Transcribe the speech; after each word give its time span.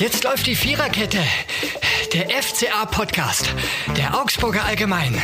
Jetzt 0.00 0.24
läuft 0.24 0.46
die 0.46 0.54
Viererkette. 0.54 1.18
Der 2.14 2.30
FCA-Podcast. 2.30 3.54
Der 3.98 4.18
Augsburger 4.18 4.64
Allgemein. 4.64 5.14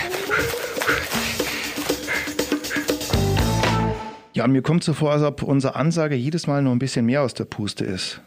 Ja, 4.34 4.46
mir 4.46 4.60
kommt 4.60 4.84
so 4.84 4.92
vor, 4.92 5.12
als 5.12 5.22
ob 5.22 5.42
unsere 5.42 5.76
Ansage 5.76 6.14
jedes 6.14 6.46
Mal 6.46 6.60
nur 6.60 6.74
ein 6.74 6.78
bisschen 6.78 7.06
mehr 7.06 7.22
aus 7.22 7.32
der 7.32 7.46
Puste 7.46 7.86
ist. 7.86 8.20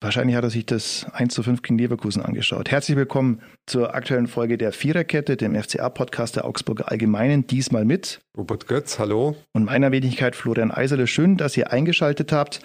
Wahrscheinlich 0.00 0.36
hat 0.36 0.44
er 0.44 0.50
sich 0.50 0.64
das 0.66 1.04
1 1.12 1.34
zu 1.34 1.42
5 1.42 1.62
gegen 1.62 1.78
Leverkusen 1.78 2.22
angeschaut. 2.22 2.70
Herzlich 2.70 2.96
willkommen 2.96 3.42
zur 3.66 3.96
aktuellen 3.96 4.28
Folge 4.28 4.56
der 4.56 4.70
Viererkette, 4.70 5.36
dem 5.36 5.60
FCA-Podcast 5.60 6.36
der 6.36 6.44
Augsburger 6.44 6.92
Allgemeinen. 6.92 7.48
Diesmal 7.48 7.84
mit 7.84 8.20
Robert 8.36 8.68
Götz, 8.68 9.00
hallo. 9.00 9.34
Und 9.52 9.64
meiner 9.64 9.90
Wenigkeit 9.90 10.36
Florian 10.36 10.70
Eiserle. 10.70 11.08
Schön, 11.08 11.36
dass 11.36 11.56
ihr 11.56 11.72
eingeschaltet 11.72 12.30
habt. 12.30 12.60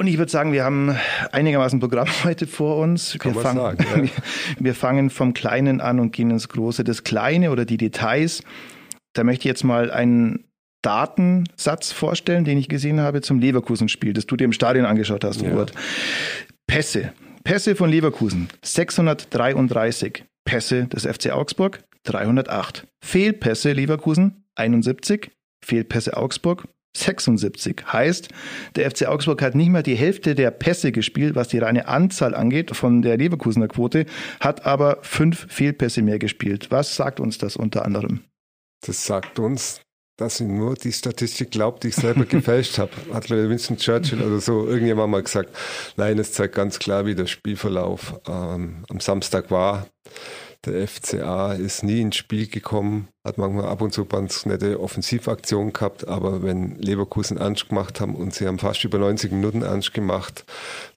Und 0.00 0.06
ich 0.06 0.16
würde 0.16 0.32
sagen, 0.32 0.54
wir 0.54 0.64
haben 0.64 0.96
einigermaßen 1.30 1.78
Programm 1.78 2.08
heute 2.24 2.46
vor 2.46 2.78
uns. 2.78 3.18
Kann 3.18 3.34
wir, 3.34 3.42
fangen, 3.42 3.58
sagen, 3.58 4.04
ja. 4.06 4.22
wir 4.58 4.74
fangen 4.74 5.10
vom 5.10 5.34
Kleinen 5.34 5.82
an 5.82 6.00
und 6.00 6.10
gehen 6.14 6.30
ins 6.30 6.48
Große. 6.48 6.84
Das 6.84 7.04
Kleine 7.04 7.50
oder 7.50 7.66
die 7.66 7.76
Details, 7.76 8.42
da 9.12 9.24
möchte 9.24 9.42
ich 9.42 9.44
jetzt 9.44 9.62
mal 9.62 9.90
einen 9.90 10.46
Datensatz 10.80 11.92
vorstellen, 11.92 12.46
den 12.46 12.56
ich 12.56 12.70
gesehen 12.70 12.98
habe 12.98 13.20
zum 13.20 13.40
Leverkusen-Spiel, 13.40 14.14
das 14.14 14.24
du 14.24 14.36
dir 14.36 14.44
im 14.44 14.54
Stadion 14.54 14.86
angeschaut 14.86 15.22
hast, 15.22 15.42
Ja. 15.42 15.50
Robert. 15.50 15.74
Pässe. 16.66 17.12
Pässe 17.44 17.76
von 17.76 17.90
Leverkusen 17.90 18.48
633. 18.62 20.24
Pässe 20.46 20.86
des 20.86 21.04
FC 21.04 21.30
Augsburg 21.30 21.84
308. 22.04 22.86
Fehlpässe 23.04 23.72
Leverkusen 23.74 24.44
71. 24.54 25.30
Fehlpässe 25.62 26.16
Augsburg 26.16 26.66
76. 26.96 27.84
Heißt, 27.92 28.28
der 28.76 28.90
FC 28.90 29.06
Augsburg 29.06 29.42
hat 29.42 29.54
nicht 29.54 29.70
mal 29.70 29.82
die 29.82 29.94
Hälfte 29.94 30.34
der 30.34 30.50
Pässe 30.50 30.92
gespielt, 30.92 31.34
was 31.34 31.48
die 31.48 31.58
reine 31.58 31.88
Anzahl 31.88 32.34
angeht 32.34 32.74
von 32.76 33.02
der 33.02 33.16
Leverkusener 33.16 33.68
Quote, 33.68 34.06
hat 34.40 34.66
aber 34.66 34.98
fünf 35.02 35.46
Fehlpässe 35.48 36.02
mehr 36.02 36.18
gespielt. 36.18 36.70
Was 36.70 36.96
sagt 36.96 37.20
uns 37.20 37.38
das 37.38 37.56
unter 37.56 37.84
anderem? 37.84 38.20
Das 38.84 39.04
sagt 39.06 39.38
uns, 39.38 39.80
dass 40.20 40.40
ich 40.40 40.48
nur 40.48 40.74
die 40.74 40.92
Statistik 40.92 41.50
glaubt, 41.50 41.82
die 41.82 41.88
ich 41.88 41.96
selber 41.96 42.24
gefälscht 42.28 42.78
habe. 42.78 42.92
Hat 43.12 43.24
glaube 43.24 43.44
ich, 43.44 43.48
Winston 43.48 43.76
Churchill 43.76 44.22
oder 44.22 44.40
so 44.40 44.66
irgendjemand 44.66 45.10
mal 45.10 45.22
gesagt. 45.22 45.50
Nein, 45.96 46.18
es 46.18 46.32
zeigt 46.32 46.54
ganz 46.54 46.78
klar, 46.78 47.06
wie 47.06 47.14
der 47.14 47.26
Spielverlauf 47.26 48.20
ähm, 48.26 48.84
am 48.88 49.00
Samstag 49.00 49.50
war. 49.50 49.86
Der 50.66 50.86
FCA 50.86 51.54
ist 51.54 51.82
nie 51.84 52.02
ins 52.02 52.16
Spiel 52.16 52.46
gekommen, 52.46 53.08
hat 53.24 53.38
manchmal 53.38 53.64
ab 53.64 53.80
und 53.80 53.94
zu 53.94 54.04
ganz 54.04 54.44
nette 54.44 54.78
Offensivaktionen 54.78 55.72
gehabt, 55.72 56.06
aber 56.06 56.42
wenn 56.42 56.76
Leverkusen 56.76 57.38
Ernst 57.38 57.70
gemacht 57.70 57.98
haben 57.98 58.14
und 58.14 58.34
sie 58.34 58.46
haben 58.46 58.58
fast 58.58 58.84
über 58.84 58.98
90 58.98 59.32
Minuten 59.32 59.62
Ernst 59.62 59.94
gemacht, 59.94 60.44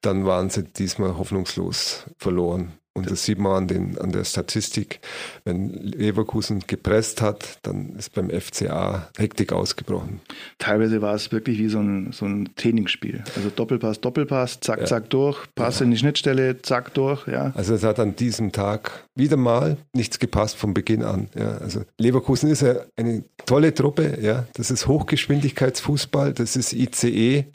dann 0.02 0.26
waren 0.26 0.50
sie 0.50 0.66
diesmal 0.66 1.18
hoffnungslos 1.18 2.10
verloren. 2.18 2.74
Und 2.96 3.10
das 3.10 3.26
sieht 3.26 3.40
man 3.40 3.54
an, 3.54 3.68
den, 3.68 3.98
an 3.98 4.12
der 4.12 4.24
Statistik. 4.24 5.00
Wenn 5.46 5.70
Leverkusen 5.74 6.64
gepresst 6.68 7.22
hat, 7.22 7.58
dann 7.64 7.96
ist 7.98 8.14
beim 8.14 8.30
FCA 8.30 9.10
Hektik 9.18 9.52
ausgebrochen. 9.52 10.22
Teilweise 10.60 11.02
war 11.02 11.16
es 11.16 11.32
wirklich 11.32 11.58
wie 11.58 11.70
so 11.70 11.80
ein, 11.80 12.12
so 12.12 12.26
ein 12.26 12.50
Trainingsspiel. 12.56 13.24
Also 13.36 13.50
Doppelpass, 13.50 14.00
Doppelpass, 14.00 14.60
zack, 14.60 14.82
Ja. 14.82 14.86
zack 14.86 15.10
durch, 15.10 15.40
Pass 15.56 15.82
in 15.82 15.90
die 15.90 15.98
Schnittstelle, 15.98 16.62
zack 16.62 16.94
durch, 16.94 17.28
ja. 17.28 17.52
Also 17.56 17.74
es 17.74 17.84
hat 17.84 18.00
an 18.00 18.16
diesem 18.16 18.52
Tag 18.52 19.06
wieder 19.16 19.38
mal 19.38 19.78
nichts 19.94 20.20
gepasst 20.20 20.58
von 20.58 20.74
Beginn 20.76 21.02
an. 21.04 21.30
Ja, 21.36 21.58
also 21.58 21.82
Leverkusen 21.98 22.50
ist 22.52 22.62
ja 22.62 22.76
eine 22.96 23.24
tolle 23.48 23.74
Truppe, 23.74 24.20
ja. 24.22 24.46
Das 24.54 24.70
ist 24.70 24.86
Hochgeschwindigkeitsfußball, 24.88 26.34
das 26.34 26.56
ist 26.56 26.74
ICE 26.74 27.46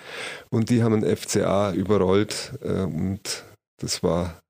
und 0.51 0.71
die 0.71 0.83
haben 0.83 1.01
den 1.01 1.17
FCA 1.17 1.73
überrollt 1.73 2.53
äh, 2.63 2.83
und 2.83 3.45
das 3.79 4.03
war 4.03 4.43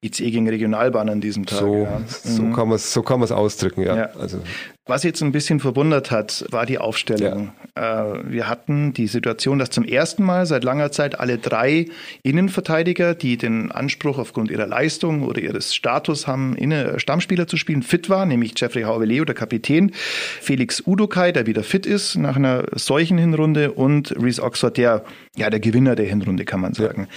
ICE 0.00 0.30
gegen 0.30 0.48
Regionalbahn 0.48 1.08
an 1.08 1.20
diesem 1.20 1.44
Tag. 1.44 1.58
so, 1.58 1.84
ja. 1.84 2.00
so 2.06 2.42
Mhm. 2.42 2.52
kann 2.52 2.68
man 2.68 2.76
es 2.76 2.92
so 2.92 3.02
kann 3.02 3.20
ausdrücken, 3.22 3.82
ja. 3.82 3.96
Ja. 3.96 4.10
Also 4.20 4.40
Was 4.84 5.02
jetzt 5.02 5.20
ein 5.22 5.32
bisschen 5.32 5.58
verwundert 5.58 6.12
hat, 6.12 6.44
war 6.50 6.64
die 6.66 6.78
Aufstellung. 6.78 7.50
Äh, 7.74 7.82
wir 7.82 8.48
hatten 8.48 8.92
die 8.92 9.08
Situation, 9.08 9.58
dass 9.58 9.70
zum 9.70 9.82
ersten 9.82 10.22
Mal 10.22 10.46
seit 10.46 10.62
langer 10.62 10.92
Zeit 10.92 11.18
alle 11.18 11.38
drei 11.38 11.86
Innenverteidiger, 12.22 13.16
die 13.16 13.36
den 13.36 13.72
Anspruch 13.72 14.18
aufgrund 14.18 14.52
ihrer 14.52 14.68
Leistung 14.68 15.24
oder 15.24 15.40
ihres 15.40 15.74
Status 15.74 16.28
haben, 16.28 16.54
Inne 16.54 17.00
Stammspieler 17.00 17.48
zu 17.48 17.56
spielen, 17.56 17.82
fit 17.82 18.08
waren, 18.08 18.28
nämlich 18.28 18.52
Jeffrey 18.56 18.82
Hauveleo, 18.84 19.24
der 19.24 19.34
Kapitän, 19.34 19.90
Felix 19.94 20.80
Udokai, 20.86 21.32
der 21.32 21.46
wieder 21.46 21.64
fit 21.64 21.86
ist 21.86 22.14
nach 22.14 22.36
einer 22.36 22.66
solchen 22.74 23.18
Hinrunde 23.18 23.72
und 23.72 24.14
Reese 24.22 24.40
Oxford, 24.42 24.76
der 24.76 25.04
ja 25.36 25.50
der 25.50 25.58
Gewinner 25.58 25.96
der 25.96 26.06
Hinrunde, 26.06 26.44
kann 26.44 26.60
man 26.60 26.74
sagen. 26.74 27.08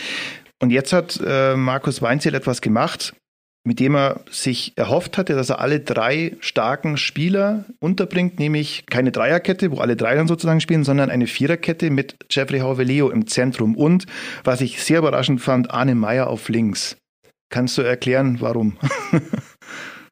Und 0.62 0.72
jetzt 0.72 0.94
hat 0.94 1.20
äh, 1.25 1.56
Markus 1.56 2.02
Weinzel 2.02 2.36
etwas 2.36 2.62
gemacht, 2.62 3.14
mit 3.66 3.80
dem 3.80 3.96
er 3.96 4.22
sich 4.30 4.74
erhofft 4.78 5.18
hatte, 5.18 5.36
dass 5.36 5.50
er 5.50 5.59
alle 5.59 5.80
drei 5.80 6.36
starken 6.40 6.97
Spieler 6.97 7.66
unterbringt, 7.80 8.40
nämlich 8.40 8.86
keine 8.88 9.12
Dreierkette, 9.12 9.72
wo 9.72 9.80
alle 9.80 9.96
drei 9.96 10.16
dann 10.16 10.28
sozusagen 10.28 10.62
spielen, 10.62 10.84
sondern 10.84 11.09
eine 11.09 11.28
Viererkette 11.28 11.90
mit 11.90 12.16
Jeffrey 12.30 12.59
Hauveleo 12.59 13.09
im 13.09 13.28
Zentrum 13.28 13.75
und, 13.75 14.06
was 14.44 14.62
ich 14.62 14.84
sehr 14.84 15.00
überraschend 15.00 15.42
fand, 15.42 15.72
Arne 15.72 15.96
Meyer 15.96 16.28
auf 16.28 16.50
links. 16.50 16.98
Kannst 17.50 17.78
du 17.78 17.81
erklären, 17.81 18.42
warum? 18.42 18.78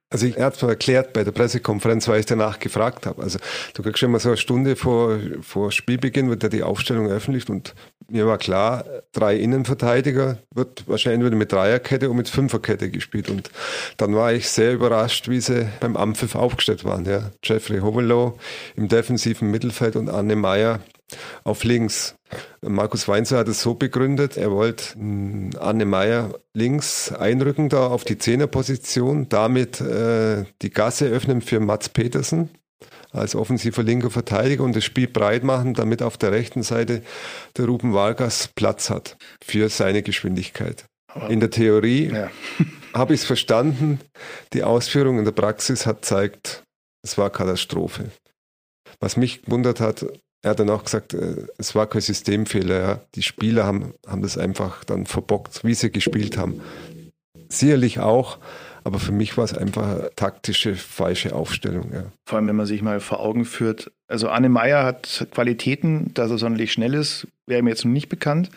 Also 0.09 0.25
ich, 0.25 0.39
hat 0.39 0.61
mir 0.61 0.69
erklärt 0.69 1.11
bei 1.11 1.25
der 1.25 1.31
Pressekonferenz, 1.31 2.07
weil 2.07 2.21
ich 2.21 2.25
danach 2.25 2.59
gefragt 2.59 3.05
habe. 3.05 3.21
Also 3.21 3.39
du 3.73 3.83
kriegst 3.83 4.01
immer 4.03 4.19
so 4.19 4.29
eine 4.29 4.37
Stunde 4.37 4.77
vor, 4.77 5.19
vor 5.41 5.71
Spielbeginn 5.71 6.29
wird 6.29 6.43
ja 6.43 6.49
die 6.49 6.63
Aufstellung 6.63 7.09
eröffentlicht 7.09 7.49
und 7.49 7.75
mir 8.09 8.25
war 8.25 8.37
klar, 8.37 8.85
drei 9.11 9.35
Innenverteidiger 9.35 10.37
wird 10.53 10.87
wahrscheinlich 10.87 11.25
wieder 11.25 11.35
mit 11.35 11.51
Dreierkette 11.51 12.09
und 12.09 12.15
mit 12.15 12.29
Fünferkette 12.29 12.89
gespielt. 12.89 13.29
Und 13.29 13.51
dann 13.97 14.15
war 14.15 14.31
ich 14.31 14.49
sehr 14.49 14.73
überrascht, 14.73 15.27
wie 15.27 15.41
sie 15.41 15.67
beim 15.81 15.97
Ampfiff 15.97 16.35
aufgestellt 16.35 16.85
waren. 16.85 17.03
Ja. 17.03 17.31
Jeffrey 17.43 17.79
Hovelow 17.79 18.39
im 18.77 18.87
defensiven 18.87 19.51
Mittelfeld 19.51 19.97
und 19.97 20.09
Anne 20.09 20.37
Meyer 20.37 20.79
auf 21.43 21.63
links. 21.63 22.15
Markus 22.61 23.07
Weinzer 23.07 23.37
hat 23.37 23.47
es 23.47 23.61
so 23.61 23.75
begründet, 23.75 24.37
er 24.37 24.51
wollte 24.51 24.97
mh, 24.97 25.57
Anne 25.59 25.85
Meyer 25.85 26.39
links 26.53 27.11
einrücken 27.11 27.69
da 27.69 27.87
auf 27.87 28.03
die 28.03 28.17
Zehnerposition, 28.17 29.29
damit 29.29 29.79
äh, 29.79 30.43
die 30.61 30.69
Gasse 30.69 31.05
öffnen 31.07 31.41
für 31.41 31.59
Mats 31.59 31.89
Petersen 31.89 32.49
als 33.11 33.35
offensiver 33.35 33.83
linker 33.83 34.11
Verteidiger 34.11 34.63
und 34.63 34.75
das 34.75 34.83
Spiel 34.83 35.07
breit 35.07 35.43
machen, 35.43 35.73
damit 35.73 36.01
auf 36.01 36.17
der 36.17 36.31
rechten 36.31 36.61
Seite 36.63 37.01
der 37.55 37.65
Ruben 37.65 37.93
Vargas 37.93 38.49
Platz 38.53 38.89
hat 38.89 39.17
für 39.43 39.69
seine 39.69 40.03
Geschwindigkeit. 40.03 40.85
In 41.29 41.39
der 41.39 41.49
Theorie 41.49 42.11
Ja. 42.11 42.29
habe 42.93 43.13
ich 43.13 43.21
es 43.21 43.25
verstanden, 43.25 43.99
die 44.53 44.63
Ausführung 44.63 45.19
in 45.19 45.25
der 45.25 45.31
Praxis 45.31 45.85
hat 45.85 46.03
zeigt, 46.05 46.63
es 47.03 47.17
war 47.17 47.29
Katastrophe. 47.29 48.11
Was 48.99 49.17
mich 49.17 49.43
gewundert 49.43 49.79
hat, 49.79 50.05
er 50.41 50.51
hat 50.51 50.59
dann 50.59 50.69
auch 50.69 50.83
gesagt, 50.83 51.13
äh, 51.13 51.47
es 51.57 51.75
war 51.75 51.87
kein 51.87 52.01
Systemfehler. 52.01 52.79
Ja. 52.79 53.01
Die 53.15 53.23
Spieler 53.23 53.65
haben, 53.65 53.93
haben 54.05 54.21
das 54.21 54.37
einfach 54.37 54.83
dann 54.83 55.05
verbockt, 55.05 55.63
wie 55.63 55.73
sie 55.73 55.91
gespielt 55.91 56.37
haben. 56.37 56.61
Sicherlich 57.49 57.99
auch, 57.99 58.39
aber 58.83 58.99
für 58.99 59.11
mich 59.11 59.37
war 59.37 59.45
es 59.45 59.53
einfach 59.53 60.09
taktische 60.15 60.75
falsche 60.75 61.35
Aufstellung. 61.35 61.91
Ja. 61.93 62.11
Vor 62.25 62.37
allem, 62.37 62.47
wenn 62.47 62.55
man 62.55 62.65
sich 62.65 62.81
mal 62.81 62.99
vor 62.99 63.19
Augen 63.19 63.45
führt. 63.45 63.91
Also 64.09 64.29
Arne 64.29 64.47
Meyer 64.47 64.85
hat 64.85 65.27
Qualitäten, 65.31 66.11
dass 66.13 66.31
er 66.31 66.37
sonderlich 66.37 66.71
schnell 66.71 66.93
ist, 66.93 67.27
wäre 67.45 67.61
mir 67.61 67.71
jetzt 67.71 67.83
noch 67.83 67.91
nicht 67.91 68.07
bekannt. 68.07 68.49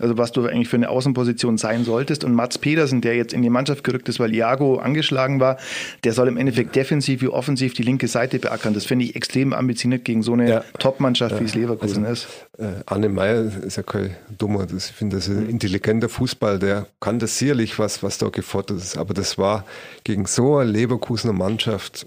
Also 0.00 0.18
was 0.18 0.32
du 0.32 0.44
eigentlich 0.46 0.68
für 0.68 0.76
eine 0.76 0.88
Außenposition 0.90 1.56
sein 1.56 1.84
solltest. 1.84 2.24
Und 2.24 2.34
Mats 2.34 2.58
Pedersen, 2.58 3.00
der 3.00 3.14
jetzt 3.16 3.32
in 3.32 3.42
die 3.42 3.50
Mannschaft 3.50 3.84
gerückt 3.84 4.08
ist, 4.08 4.18
weil 4.18 4.34
Iago 4.34 4.78
angeschlagen 4.78 5.38
war, 5.38 5.56
der 6.02 6.12
soll 6.12 6.26
im 6.26 6.36
Endeffekt 6.36 6.74
defensiv 6.74 7.20
wie 7.22 7.28
offensiv 7.28 7.74
die 7.74 7.82
linke 7.84 8.08
Seite 8.08 8.40
beackern. 8.40 8.74
Das 8.74 8.86
finde 8.86 9.04
ich 9.04 9.14
extrem 9.14 9.52
ambitioniert 9.52 10.04
gegen 10.04 10.22
so 10.22 10.32
eine 10.32 10.48
Ja. 10.50 10.64
Top-Mannschaft, 10.80 11.38
wie 11.40 11.44
es 11.44 11.54
Leverkusen 11.54 12.04
Also, 12.04 12.26
ist. 12.26 12.48
Äh, 12.58 12.82
Arne 12.86 13.08
Meyer 13.08 13.52
ist 13.64 13.76
ja 13.76 13.84
kein 13.84 14.16
dummer, 14.36 14.66
das, 14.66 14.90
ich 14.90 14.96
finde, 14.96 15.16
das 15.16 15.28
ist 15.28 15.36
ein 15.36 15.48
intelligenter 15.48 16.08
Fußball, 16.08 16.58
der 16.58 16.86
kann 17.00 17.20
das 17.20 17.38
sicherlich, 17.38 17.78
was, 17.78 18.02
was 18.02 18.18
da 18.18 18.28
gefordert 18.30 18.78
ist, 18.78 18.98
aber 18.98 19.14
das 19.14 19.38
war 19.38 19.64
gegen 20.02 20.26
so 20.26 20.56
eine 20.56 20.70
Leverkusener 20.70 21.32
Mannschaft, 21.32 22.06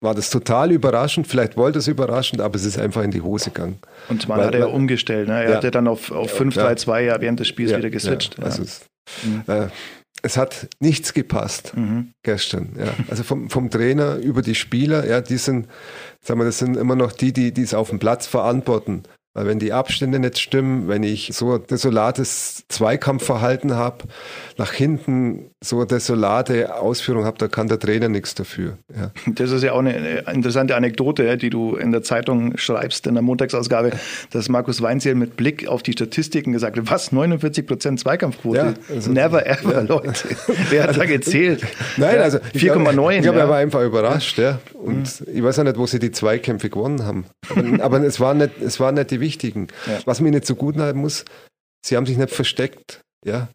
war 0.00 0.14
das 0.14 0.30
total 0.30 0.70
überraschend, 0.70 1.26
vielleicht 1.26 1.56
wollte 1.56 1.78
es 1.80 1.88
überraschend, 1.88 2.40
aber 2.40 2.54
es 2.56 2.64
ist 2.64 2.78
einfach 2.78 3.02
in 3.02 3.10
die 3.10 3.20
Hose 3.20 3.50
gegangen. 3.50 3.78
Und 4.08 4.28
man 4.28 4.38
weil- 4.38 4.46
hat 4.46 4.54
er 4.54 4.60
ja 4.60 4.66
umgestellt. 4.66 5.28
Ne? 5.28 5.42
Er 5.42 5.50
Ja. 5.50 5.56
hat 5.56 5.64
ja 5.64 5.70
dann 5.70 5.88
auf, 5.88 6.10
auf 6.12 6.32
5-3-2 6.32 7.00
ja 7.00 7.20
während 7.20 7.40
des 7.40 7.48
Spiels 7.48 7.76
wieder 7.76 7.90
geswitcht. 7.90 8.36
Ja, 8.38 8.44
also 8.44 8.62
es, 8.62 8.82
Mhm. 9.24 9.42
äh, 9.46 9.66
es 10.22 10.36
hat 10.36 10.68
nichts 10.80 11.14
gepasst 11.14 11.72
Mhm. 11.76 12.10
gestern. 12.24 12.76
Ja. 12.78 12.92
Also 13.08 13.22
vom, 13.22 13.50
vom 13.50 13.70
Trainer 13.70 14.16
über 14.16 14.42
die 14.42 14.54
Spieler, 14.54 15.06
ja, 15.08 15.20
die 15.20 15.36
sind, 15.38 15.66
sagen 16.24 16.38
wir, 16.40 16.44
das 16.44 16.58
sind 16.58 16.76
immer 16.76 16.94
noch 16.96 17.12
die, 17.12 17.32
die 17.32 17.52
die 17.52 17.62
es 17.62 17.74
auf 17.74 17.88
dem 17.90 17.98
Platz 17.98 18.26
verantworten. 18.26 19.02
Weil 19.38 19.46
wenn 19.46 19.60
die 19.60 19.72
Abstände 19.72 20.18
nicht 20.18 20.40
stimmen, 20.40 20.88
wenn 20.88 21.04
ich 21.04 21.30
so 21.32 21.58
desolates 21.58 22.64
Zweikampfverhalten 22.66 23.76
habe, 23.76 23.98
nach 24.56 24.72
hinten 24.72 25.52
so 25.60 25.76
eine 25.76 25.86
desolate 25.86 26.74
Ausführung 26.74 27.24
habe, 27.24 27.38
da 27.38 27.46
kann 27.46 27.68
der 27.68 27.78
Trainer 27.78 28.08
nichts 28.08 28.34
dafür. 28.34 28.78
Ja. 28.96 29.12
Das 29.26 29.52
ist 29.52 29.62
ja 29.62 29.74
auch 29.74 29.78
eine 29.78 30.24
interessante 30.32 30.74
Anekdote, 30.74 31.36
die 31.36 31.50
du 31.50 31.76
in 31.76 31.92
der 31.92 32.02
Zeitung 32.02 32.56
schreibst, 32.58 33.06
in 33.06 33.14
der 33.14 33.22
Montagsausgabe, 33.22 33.92
dass 34.30 34.48
Markus 34.48 34.82
Weinzierl 34.82 35.14
mit 35.14 35.36
Blick 35.36 35.68
auf 35.68 35.84
die 35.84 35.92
Statistiken 35.92 36.52
gesagt 36.52 36.76
hat, 36.76 36.90
was, 36.90 37.12
49 37.12 37.64
Prozent 37.64 38.00
Zweikampfquote? 38.00 38.58
Ja, 38.58 38.74
also, 38.92 39.12
Never 39.12 39.46
ever, 39.46 39.72
ja. 39.72 39.80
Leute. 39.82 40.36
Wer 40.70 40.88
hat 40.88 40.96
da 40.96 41.04
gezählt? 41.04 41.64
Nein, 41.96 42.18
also 42.18 42.38
4,9. 42.38 42.56
Ich 42.56 42.72
glaube, 42.72 43.20
glaub, 43.20 43.36
er 43.36 43.48
war 43.48 43.58
einfach 43.58 43.84
überrascht. 43.84 44.36
Ja. 44.38 44.58
Und 44.74 45.20
mhm. 45.20 45.26
ich 45.32 45.42
weiß 45.44 45.60
auch 45.60 45.64
nicht, 45.64 45.78
wo 45.78 45.86
sie 45.86 46.00
die 46.00 46.10
Zweikämpfe 46.10 46.70
gewonnen 46.70 47.04
haben. 47.04 47.26
Aber, 47.48 47.84
aber 47.84 48.02
es, 48.02 48.18
waren 48.18 48.38
nicht, 48.38 48.60
es 48.60 48.80
waren 48.80 48.96
nicht 48.96 49.12
die 49.12 49.20
wichtigen. 49.28 49.68
Ja. 49.86 50.00
Was 50.06 50.20
mir 50.20 50.30
nicht 50.30 50.46
so 50.46 50.54
gut 50.54 50.76
halten 50.76 51.00
muss, 51.00 51.24
sie 51.84 51.96
haben 51.96 52.06
sich 52.06 52.16
nicht 52.16 52.30
versteckt. 52.30 53.02
Ja, 53.24 53.48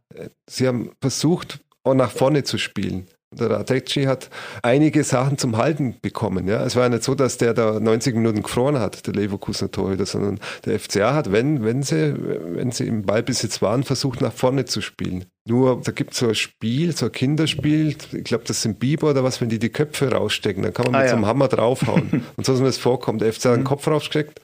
sie 0.47 0.67
haben 0.67 0.91
versucht, 1.01 1.59
auch 1.83 1.93
nach 1.93 2.11
vorne 2.11 2.43
zu 2.43 2.57
spielen. 2.57 3.07
Der 3.39 3.49
Radetzky 3.49 4.03
hat 4.03 4.29
einige 4.61 5.03
Sachen 5.03 5.39
zum 5.39 5.57
Halten 5.57 5.95
bekommen. 6.01 6.47
Ja. 6.47 6.63
Es 6.63 6.75
war 6.75 6.83
ja 6.83 6.89
nicht 6.89 7.03
so, 7.03 7.15
dass 7.15 7.37
der 7.37 7.53
da 7.53 7.79
90 7.79 8.15
Minuten 8.15 8.43
gefroren 8.43 8.79
hat, 8.79 9.07
der 9.07 9.13
Leverkusener 9.13 9.71
Torhüter, 9.71 10.05
sondern 10.05 10.39
der 10.65 10.79
FCA 10.79 11.15
hat, 11.15 11.31
wenn, 11.31 11.63
wenn, 11.63 11.81
sie, 11.81 12.13
wenn 12.15 12.71
sie 12.71 12.85
im 12.85 13.03
Ballbesitz 13.03 13.61
waren, 13.61 13.83
versucht 13.83 14.21
nach 14.21 14.33
vorne 14.33 14.65
zu 14.65 14.81
spielen. 14.81 15.25
Nur, 15.47 15.81
da 15.83 15.91
gibt 15.91 16.13
es 16.13 16.19
so 16.19 16.27
ein 16.27 16.35
Spiel, 16.35 16.95
so 16.95 17.07
ein 17.07 17.11
Kinderspiel, 17.11 17.95
ich 18.11 18.23
glaube, 18.23 18.43
das 18.45 18.61
sind 18.61 18.79
Biber 18.79 19.09
oder 19.09 19.23
was, 19.23 19.41
wenn 19.41 19.49
die 19.49 19.59
die 19.59 19.69
Köpfe 19.69 20.11
rausstecken, 20.11 20.63
dann 20.63 20.73
kann 20.73 20.85
man 20.85 20.95
ah, 20.95 20.99
mit 20.99 21.05
ja. 21.07 21.11
so 21.11 21.15
einem 21.17 21.25
Hammer 21.25 21.47
draufhauen. 21.47 22.23
Und 22.37 22.45
so, 22.45 22.57
wie 22.61 22.67
es 22.67 22.77
vorkommt, 22.77 23.21
der 23.21 23.33
FCA 23.33 23.49
hat 23.49 23.57
den 23.57 23.61
mhm. 23.61 23.67
Kopf 23.67 23.87
rausgesteckt, 23.87 24.39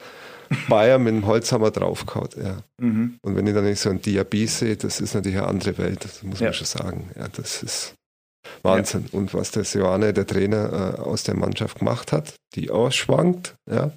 Bayern 0.67 1.03
mit 1.03 1.13
dem 1.13 1.25
Holzhammer 1.25 1.71
draufgehauen. 1.71 2.29
Ja. 2.41 2.57
Mhm. 2.77 3.19
Und 3.21 3.35
wenn 3.35 3.47
ich 3.47 3.53
dann 3.53 3.65
nicht 3.65 3.79
so 3.79 3.89
ein 3.89 4.01
Diaby 4.01 4.47
sehe, 4.47 4.77
das 4.77 4.99
ist 4.99 5.13
natürlich 5.13 5.37
eine 5.37 5.47
andere 5.47 5.77
Welt, 5.77 6.03
das 6.03 6.23
muss 6.23 6.39
ja. 6.39 6.47
man 6.47 6.53
schon 6.53 6.67
sagen. 6.67 7.09
Ja, 7.17 7.27
das 7.27 7.63
ist 7.63 7.95
Wahnsinn. 8.63 9.05
Ja. 9.11 9.19
Und 9.19 9.33
was 9.33 9.51
der 9.51 9.63
Sioane, 9.63 10.13
der 10.13 10.25
Trainer, 10.25 10.95
äh, 10.97 11.01
aus 11.01 11.23
der 11.23 11.35
Mannschaft 11.35 11.79
gemacht 11.79 12.11
hat, 12.11 12.33
die 12.55 12.69
ausschwankt, 12.69 13.55
ja. 13.69 13.91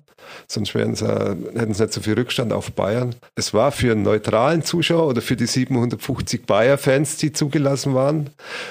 Sonst 0.46 0.74
wären 0.74 0.94
sie, 0.94 1.06
hätten 1.06 1.74
sie 1.74 1.82
nicht 1.82 1.92
so 1.92 2.00
viel 2.00 2.14
Rückstand 2.14 2.52
auf 2.52 2.70
Bayern. 2.72 3.16
Es 3.34 3.52
war 3.54 3.72
für 3.72 3.90
einen 3.92 4.02
neutralen 4.02 4.62
Zuschauer 4.62 5.08
oder 5.08 5.20
für 5.20 5.34
die 5.34 5.46
750 5.46 6.46
Bayer-Fans, 6.46 7.16
die 7.16 7.32
zugelassen 7.32 7.94
waren, 7.94 8.30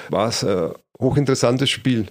war 0.09 0.29
es 0.29 0.45
ein 0.45 0.71
hochinteressantes 0.99 1.69
Spiel. 1.69 2.07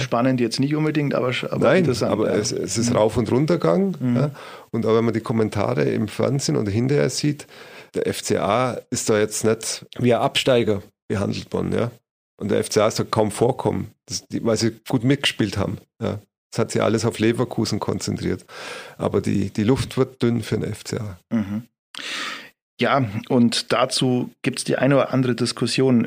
Spannend 0.00 0.40
jetzt 0.40 0.60
nicht 0.60 0.74
unbedingt, 0.74 1.14
aber, 1.14 1.32
aber 1.50 1.66
Nein, 1.66 1.78
interessant. 1.78 2.12
Aber 2.12 2.28
ja. 2.28 2.36
es, 2.36 2.52
es, 2.52 2.78
ist 2.78 2.94
rauf 2.94 3.16
und 3.16 3.30
runter 3.30 3.58
gegangen. 3.58 3.96
Mhm. 3.98 4.16
Ja. 4.16 4.30
Und 4.70 4.86
auch 4.86 4.94
wenn 4.94 5.04
man 5.04 5.14
die 5.14 5.20
Kommentare 5.20 5.84
im 5.84 6.08
Fernsehen 6.08 6.56
oder 6.56 6.70
hinterher 6.70 7.10
sieht, 7.10 7.46
der 7.94 8.12
FCA 8.12 8.80
ist 8.90 9.08
da 9.08 9.18
jetzt 9.18 9.44
nicht 9.44 9.86
wie 9.98 10.14
ein 10.14 10.20
Absteiger 10.20 10.82
behandelt 11.08 11.52
worden. 11.52 11.72
Ja. 11.72 11.90
Und 12.38 12.50
der 12.50 12.62
FCA 12.62 12.88
ist 12.88 12.98
da 12.98 13.04
kaum 13.04 13.30
vorkommen, 13.30 13.92
weil 14.40 14.56
sie 14.56 14.72
gut 14.88 15.04
mitgespielt 15.04 15.56
haben. 15.56 15.78
Ja. 16.02 16.18
Das 16.50 16.60
hat 16.60 16.70
sich 16.70 16.82
alles 16.82 17.04
auf 17.04 17.18
Leverkusen 17.18 17.80
konzentriert. 17.80 18.44
Aber 18.98 19.20
die, 19.20 19.50
die 19.50 19.64
Luft 19.64 19.98
wird 19.98 20.22
dünn 20.22 20.42
für 20.42 20.58
den 20.58 20.74
FCA. 20.74 21.18
Mhm. 21.30 21.64
Ja, 22.80 23.06
und 23.28 23.72
dazu 23.72 24.30
gibt 24.42 24.58
es 24.58 24.64
die 24.64 24.76
eine 24.76 24.96
oder 24.96 25.12
andere 25.12 25.34
Diskussion. 25.34 26.04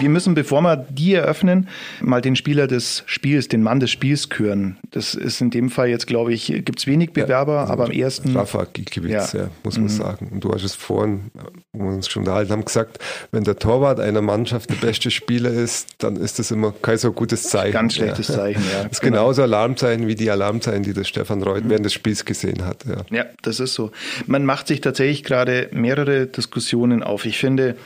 Wir 0.00 0.08
müssen, 0.08 0.34
bevor 0.34 0.62
wir 0.62 0.76
die 0.76 1.12
eröffnen, 1.12 1.68
mal 2.00 2.22
den 2.22 2.34
Spieler 2.34 2.66
des 2.66 3.02
Spiels, 3.04 3.48
den 3.48 3.62
Mann 3.62 3.80
des 3.80 3.90
Spiels 3.90 4.30
küren. 4.30 4.78
Das 4.90 5.14
ist 5.14 5.42
in 5.42 5.50
dem 5.50 5.68
Fall 5.68 5.88
jetzt, 5.88 6.06
glaube 6.06 6.32
ich, 6.32 6.46
gibt 6.46 6.78
es 6.78 6.86
wenig 6.86 7.12
Bewerber, 7.12 7.52
ja, 7.52 7.60
also 7.60 7.72
aber 7.74 7.84
am 7.84 7.90
ersten. 7.90 8.34
Rafa 8.34 8.66
Gikiewicz, 8.72 9.34
ja. 9.34 9.40
ja. 9.40 9.50
muss 9.62 9.76
man 9.76 9.84
mhm. 9.84 9.88
sagen. 9.90 10.28
Und 10.32 10.42
du 10.42 10.52
hast 10.54 10.64
es 10.64 10.74
vorhin, 10.74 11.30
wo 11.72 11.84
wir 11.84 11.90
uns 11.90 12.08
schon 12.08 12.22
unterhalten 12.22 12.50
haben, 12.50 12.64
gesagt, 12.64 12.98
wenn 13.30 13.44
der 13.44 13.58
Torwart 13.58 14.00
einer 14.00 14.22
Mannschaft 14.22 14.70
der 14.70 14.76
beste 14.76 15.10
Spieler 15.10 15.50
ist, 15.50 15.88
dann 15.98 16.16
ist 16.16 16.38
das 16.38 16.50
immer 16.50 16.72
kein 16.80 16.96
so 16.96 17.12
gutes 17.12 17.42
Zeichen. 17.42 17.72
Ganz 17.72 17.94
schlechtes 17.94 18.28
ja. 18.28 18.36
Zeichen, 18.36 18.62
ja. 18.72 18.84
Das 18.84 18.92
ist 18.92 19.00
genau. 19.02 19.18
genauso 19.18 19.42
Alarmzeichen 19.42 20.06
wie 20.06 20.14
die 20.14 20.30
Alarmzeichen, 20.30 20.82
die 20.82 20.94
der 20.94 21.04
Stefan 21.04 21.42
Reuth 21.42 21.64
mhm. 21.64 21.70
während 21.70 21.84
des 21.84 21.92
Spiels 21.92 22.24
gesehen 22.24 22.64
hat. 22.64 22.86
Ja. 22.86 23.04
ja, 23.14 23.24
das 23.42 23.60
ist 23.60 23.74
so. 23.74 23.90
Man 24.26 24.46
macht 24.46 24.66
sich 24.66 24.80
tatsächlich 24.80 25.24
gerade 25.24 25.68
mehrere 25.72 26.26
Diskussionen 26.26 27.02
auf. 27.02 27.26
Ich 27.26 27.36
finde, 27.36 27.76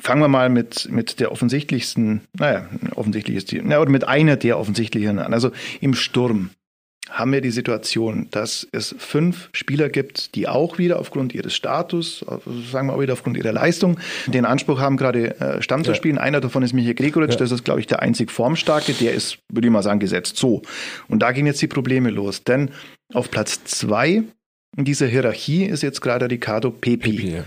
Fangen 0.00 0.20
wir 0.20 0.28
mal 0.28 0.48
mit, 0.48 0.88
mit 0.90 1.18
der 1.18 1.32
offensichtlichsten, 1.32 2.20
naja, 2.38 2.68
offensichtlich 2.94 3.36
ist 3.36 3.52
die, 3.52 3.60
na, 3.62 3.80
oder 3.80 3.90
mit 3.90 4.06
einer 4.06 4.36
der 4.36 4.58
offensichtlichen 4.58 5.18
an. 5.18 5.32
Also 5.32 5.50
im 5.80 5.94
Sturm 5.94 6.50
haben 7.10 7.32
wir 7.32 7.40
die 7.40 7.50
Situation, 7.50 8.28
dass 8.30 8.66
es 8.72 8.94
fünf 8.98 9.48
Spieler 9.52 9.88
gibt, 9.88 10.34
die 10.34 10.46
auch 10.46 10.78
wieder 10.78 10.98
aufgrund 10.98 11.34
ihres 11.34 11.54
Status, 11.54 12.24
also 12.26 12.60
sagen 12.60 12.88
wir 12.88 12.94
auch 12.94 13.00
wieder 13.00 13.14
aufgrund 13.14 13.36
ihrer 13.36 13.52
Leistung, 13.52 13.98
den 14.26 14.44
Anspruch 14.44 14.78
haben, 14.78 14.96
gerade 14.96 15.40
äh, 15.40 15.62
Stamm 15.62 15.84
zu 15.84 15.94
spielen. 15.94 16.18
Einer 16.18 16.40
davon 16.40 16.62
ist 16.62 16.74
Michael 16.74 16.94
Gregoritsch, 16.94 17.32
ja. 17.32 17.38
das 17.38 17.50
ist, 17.50 17.64
glaube 17.64 17.80
ich, 17.80 17.86
der 17.86 18.02
einzig 18.02 18.30
Formstarke, 18.30 18.92
der 18.92 19.14
ist, 19.14 19.38
würde 19.48 19.68
ich 19.68 19.72
mal 19.72 19.82
sagen, 19.82 20.00
gesetzt. 20.00 20.36
So. 20.36 20.62
Und 21.08 21.20
da 21.20 21.32
gehen 21.32 21.46
jetzt 21.46 21.62
die 21.62 21.66
Probleme 21.66 22.10
los. 22.10 22.44
Denn 22.44 22.70
auf 23.14 23.30
Platz 23.30 23.64
zwei 23.64 24.24
in 24.76 24.84
dieser 24.84 25.06
Hierarchie 25.06 25.64
ist 25.64 25.82
jetzt 25.82 26.00
gerade 26.00 26.30
Ricardo 26.30 26.70
Pepi. 26.70 27.12
Pepi 27.12 27.34
ja. 27.36 27.44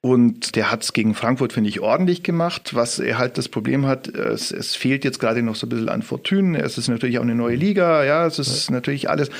Und 0.00 0.56
der 0.56 0.70
hat 0.70 0.82
es 0.82 0.92
gegen 0.92 1.14
Frankfurt, 1.14 1.52
finde 1.52 1.70
ich, 1.70 1.80
ordentlich 1.80 2.22
gemacht. 2.22 2.74
Was 2.74 2.98
er 2.98 3.18
halt 3.18 3.38
das 3.38 3.48
Problem 3.48 3.86
hat, 3.86 4.08
es, 4.08 4.50
es 4.50 4.74
fehlt 4.74 5.04
jetzt 5.04 5.20
gerade 5.20 5.42
noch 5.42 5.54
so 5.54 5.66
ein 5.66 5.70
bisschen 5.70 5.88
an 5.88 6.02
Fortune. 6.02 6.58
Es 6.60 6.76
ist 6.76 6.88
natürlich 6.88 7.18
auch 7.18 7.22
eine 7.22 7.34
neue 7.34 7.56
Liga, 7.56 8.04
ja, 8.04 8.26
es 8.26 8.38
ist 8.38 8.68
ja. 8.68 8.74
natürlich 8.74 9.08
alles. 9.08 9.30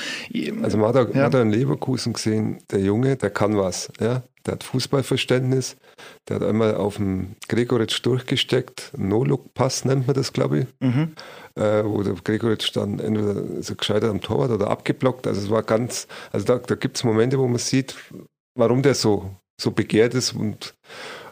Also 0.61 0.77
man 0.77 0.89
hat, 0.89 0.95
auch, 0.95 1.09
ja. 1.09 1.15
man 1.15 1.23
hat 1.23 1.35
in 1.35 1.49
Leverkusen 1.49 2.13
gesehen, 2.13 2.59
der 2.71 2.79
Junge, 2.79 3.15
der 3.15 3.31
kann 3.31 3.57
was, 3.57 3.91
ja. 3.99 4.23
Der 4.45 4.53
hat 4.53 4.63
Fußballverständnis, 4.63 5.75
der 6.29 6.35
hat 6.35 6.43
einmal 6.43 6.75
auf 6.75 6.97
dem 6.97 7.35
Gregoritsch 7.49 8.05
durchgesteckt, 8.05 8.91
No-Look-Pass 8.95 9.85
nennt 9.85 10.05
man 10.05 10.15
das, 10.15 10.33
glaube 10.33 10.59
ich. 10.59 10.65
Mhm 10.79 11.13
äh, 11.55 11.83
wo 11.83 12.03
der 12.03 12.13
Gregoritsch 12.15 12.75
dann 12.75 12.99
entweder 12.99 13.61
so 13.61 13.75
gescheitert 13.75 14.09
am 14.09 14.21
Torwart 14.21 14.51
oder 14.51 14.69
abgeblockt. 14.69 15.27
Also 15.27 15.41
es 15.41 15.49
war 15.49 15.63
ganz, 15.63 16.07
also 16.31 16.45
da, 16.45 16.57
da 16.57 16.75
gibt 16.75 16.97
es 16.97 17.03
Momente, 17.03 17.39
wo 17.39 17.47
man 17.47 17.57
sieht, 17.57 17.95
warum 18.55 18.81
der 18.81 18.95
so, 18.95 19.31
so 19.59 19.71
begehrt 19.71 20.13
ist 20.13 20.33
und 20.33 20.73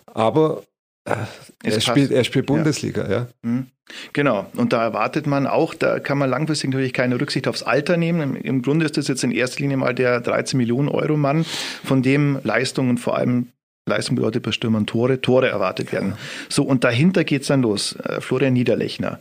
aber 0.05 0.63
äh, 1.05 1.15
er, 1.63 1.81
spielt, 1.81 2.11
er 2.11 2.23
spielt 2.23 2.45
Bundesliga, 2.45 3.03
ja. 3.03 3.11
ja. 3.11 3.27
Mhm. 3.41 3.67
Genau, 4.13 4.49
und 4.55 4.71
da 4.71 4.81
erwartet 4.81 5.27
man 5.27 5.45
auch, 5.45 5.73
da 5.73 5.99
kann 5.99 6.17
man 6.17 6.29
langfristig 6.29 6.69
natürlich 6.69 6.93
keine 6.93 7.19
Rücksicht 7.19 7.49
aufs 7.49 7.63
Alter 7.63 7.97
nehmen. 7.97 8.37
Im 8.37 8.61
Grunde 8.61 8.85
ist 8.85 8.95
das 8.95 9.09
jetzt 9.09 9.25
in 9.25 9.31
erster 9.31 9.59
Linie 9.59 9.75
mal 9.75 9.93
der 9.93 10.21
13 10.21 10.57
Millionen 10.57 10.87
Euro 10.87 11.17
Mann, 11.17 11.43
von 11.83 12.01
dem 12.01 12.39
Leistungen 12.43 12.97
vor 12.97 13.17
allem 13.17 13.49
Leistung 13.85 14.15
bedeutet 14.15 14.43
bei 14.43 14.51
Stürmern 14.51 14.85
Tore, 14.85 15.19
Tore 15.19 15.49
erwartet 15.49 15.91
werden. 15.91 16.13
So, 16.47 16.63
und 16.63 16.85
dahinter 16.85 17.25
geht's 17.25 17.47
dann 17.47 17.61
los. 17.61 17.97
Äh, 18.03 18.21
Florian 18.21 18.53
Niederlechner. 18.53 19.19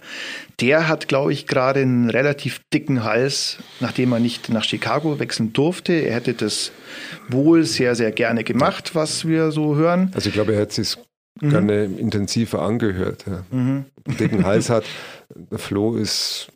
Der 0.60 0.88
hat, 0.88 1.08
glaube 1.08 1.32
ich, 1.32 1.48
gerade 1.48 1.80
einen 1.80 2.10
relativ 2.10 2.60
dicken 2.72 3.02
Hals, 3.02 3.58
nachdem 3.80 4.12
er 4.12 4.20
nicht 4.20 4.50
nach 4.50 4.62
Chicago 4.62 5.18
wechseln 5.18 5.52
durfte. 5.52 5.92
Er 5.92 6.14
hätte 6.14 6.34
das 6.34 6.70
wohl 7.28 7.64
sehr, 7.64 7.96
sehr 7.96 8.12
gerne 8.12 8.44
gemacht, 8.44 8.94
was 8.94 9.26
wir 9.26 9.50
so 9.50 9.74
hören. 9.74 10.12
Also 10.14 10.28
ich 10.28 10.34
glaube, 10.34 10.52
er 10.52 10.60
hätte 10.60 10.80
es 10.80 10.98
mhm. 11.40 11.50
gerne 11.50 11.84
intensiver 11.84 12.62
angehört. 12.62 13.24
Ja. 13.26 13.44
Mhm. 13.50 13.86
Dicken 14.20 14.44
Hals 14.44 14.70
hat. 14.70 14.84
Der 15.34 15.58
Flo 15.58 15.96
ist 15.96 16.52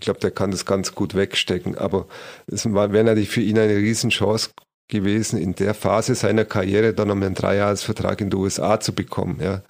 ich 0.00 0.04
glaube, 0.04 0.20
der 0.20 0.30
kann 0.30 0.50
das 0.50 0.64
ganz 0.64 0.94
gut 0.94 1.14
wegstecken. 1.14 1.76
Aber 1.76 2.06
es 2.46 2.64
wäre 2.64 3.04
natürlich 3.04 3.28
für 3.28 3.42
ihn 3.42 3.58
eine 3.58 3.76
Riesenchance 3.76 4.48
gewesen, 4.90 5.40
in 5.40 5.54
der 5.54 5.74
Phase 5.74 6.14
seiner 6.14 6.44
Karriere 6.44 6.92
dann 6.92 7.10
um 7.10 7.22
einen 7.22 7.34
Dreijahresvertrag 7.34 8.20
in 8.20 8.30
die 8.30 8.36
USA 8.36 8.78
zu 8.80 8.92
bekommen. 8.92 9.38
Ja. 9.42 9.62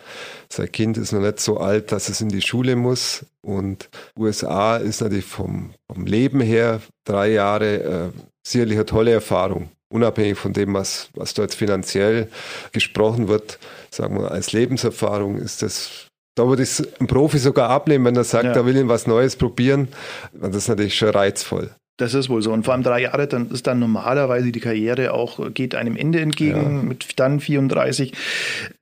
Sein 0.49 0.73
Kind 0.73 0.99
ist 0.99 1.13
noch 1.13 1.21
nicht 1.21 1.41
so 1.41 1.59
alt, 1.59 1.93
dass 1.93 2.09
es 2.09 2.21
in 2.21 2.29
die 2.29 2.43
Schule 2.43 2.77
muss. 2.77 3.25
Und 3.43 3.89
USA 4.19 4.77
ist 4.77 5.01
natürlich 5.01 5.27
vom, 5.27 5.71
vom 5.87 6.07
Leben 6.07 6.41
her 6.41 6.81
drei 7.05 7.31
Jahre 7.31 7.83
äh, 7.83 8.21
sicherlich 8.47 8.77
eine 8.77 8.87
tolle 8.87 9.13
Erfahrung. 9.13 9.71
Unabhängig 9.93 10.39
von 10.39 10.53
dem, 10.53 10.75
was, 10.75 11.09
was 11.15 11.35
dort 11.35 11.55
finanziell 11.55 12.29
gesprochen 12.73 13.29
wird, 13.29 13.59
sagen 13.91 14.21
wir, 14.21 14.31
als 14.31 14.53
Lebenserfahrung 14.53 15.37
ist 15.37 15.63
das 15.63 16.11
da 16.37 16.47
würde 16.47 16.63
ich 16.63 16.83
ein 17.01 17.07
Profi 17.07 17.39
sogar 17.39 17.69
abnehmen, 17.69 18.05
wenn 18.05 18.17
er 18.17 18.25
sagt, 18.25 18.45
ja. 18.45 18.53
er 18.53 18.65
will 18.65 18.77
ihn 18.77 18.89
was 18.89 19.07
Neues 19.07 19.37
probieren. 19.37 19.89
Das 20.33 20.57
ist 20.57 20.69
natürlich 20.69 20.95
schon 20.95 21.11
reizvoll. 21.11 21.71
Das 22.01 22.15
ist 22.15 22.31
wohl 22.31 22.41
so. 22.41 22.51
Und 22.53 22.65
vor 22.65 22.73
allem 22.73 22.83
drei 22.83 23.03
Jahre, 23.03 23.27
dann 23.27 23.51
ist 23.51 23.67
dann 23.67 23.79
normalerweise 23.79 24.53
die 24.53 24.61
Karriere 24.61 25.13
auch, 25.13 25.53
geht 25.53 25.75
einem 25.75 25.97
Ende 25.97 26.21
entgegen 26.21 26.77
ja. 26.77 26.83
mit 26.83 27.19
dann 27.21 27.41
34. 27.41 28.15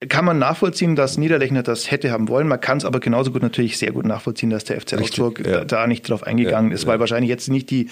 Kann 0.08 0.24
man 0.24 0.38
nachvollziehen, 0.38 0.94
dass 0.94 1.18
Niederlechner 1.18 1.64
das 1.64 1.90
hätte 1.90 2.12
haben 2.12 2.28
wollen. 2.28 2.46
Man 2.46 2.60
kann 2.60 2.78
es 2.78 2.84
aber 2.84 3.00
genauso 3.00 3.32
gut 3.32 3.42
natürlich 3.42 3.76
sehr 3.76 3.90
gut 3.90 4.06
nachvollziehen, 4.06 4.50
dass 4.50 4.62
der 4.64 4.80
FC 4.80 5.00
Augsburg 5.00 5.44
ja. 5.44 5.64
da 5.64 5.88
nicht 5.88 6.08
drauf 6.08 6.22
eingegangen 6.22 6.70
ja, 6.70 6.76
ist, 6.76 6.86
weil 6.86 7.00
wahrscheinlich 7.00 7.28
jetzt 7.28 7.48
nicht 7.48 7.70
die 7.70 7.88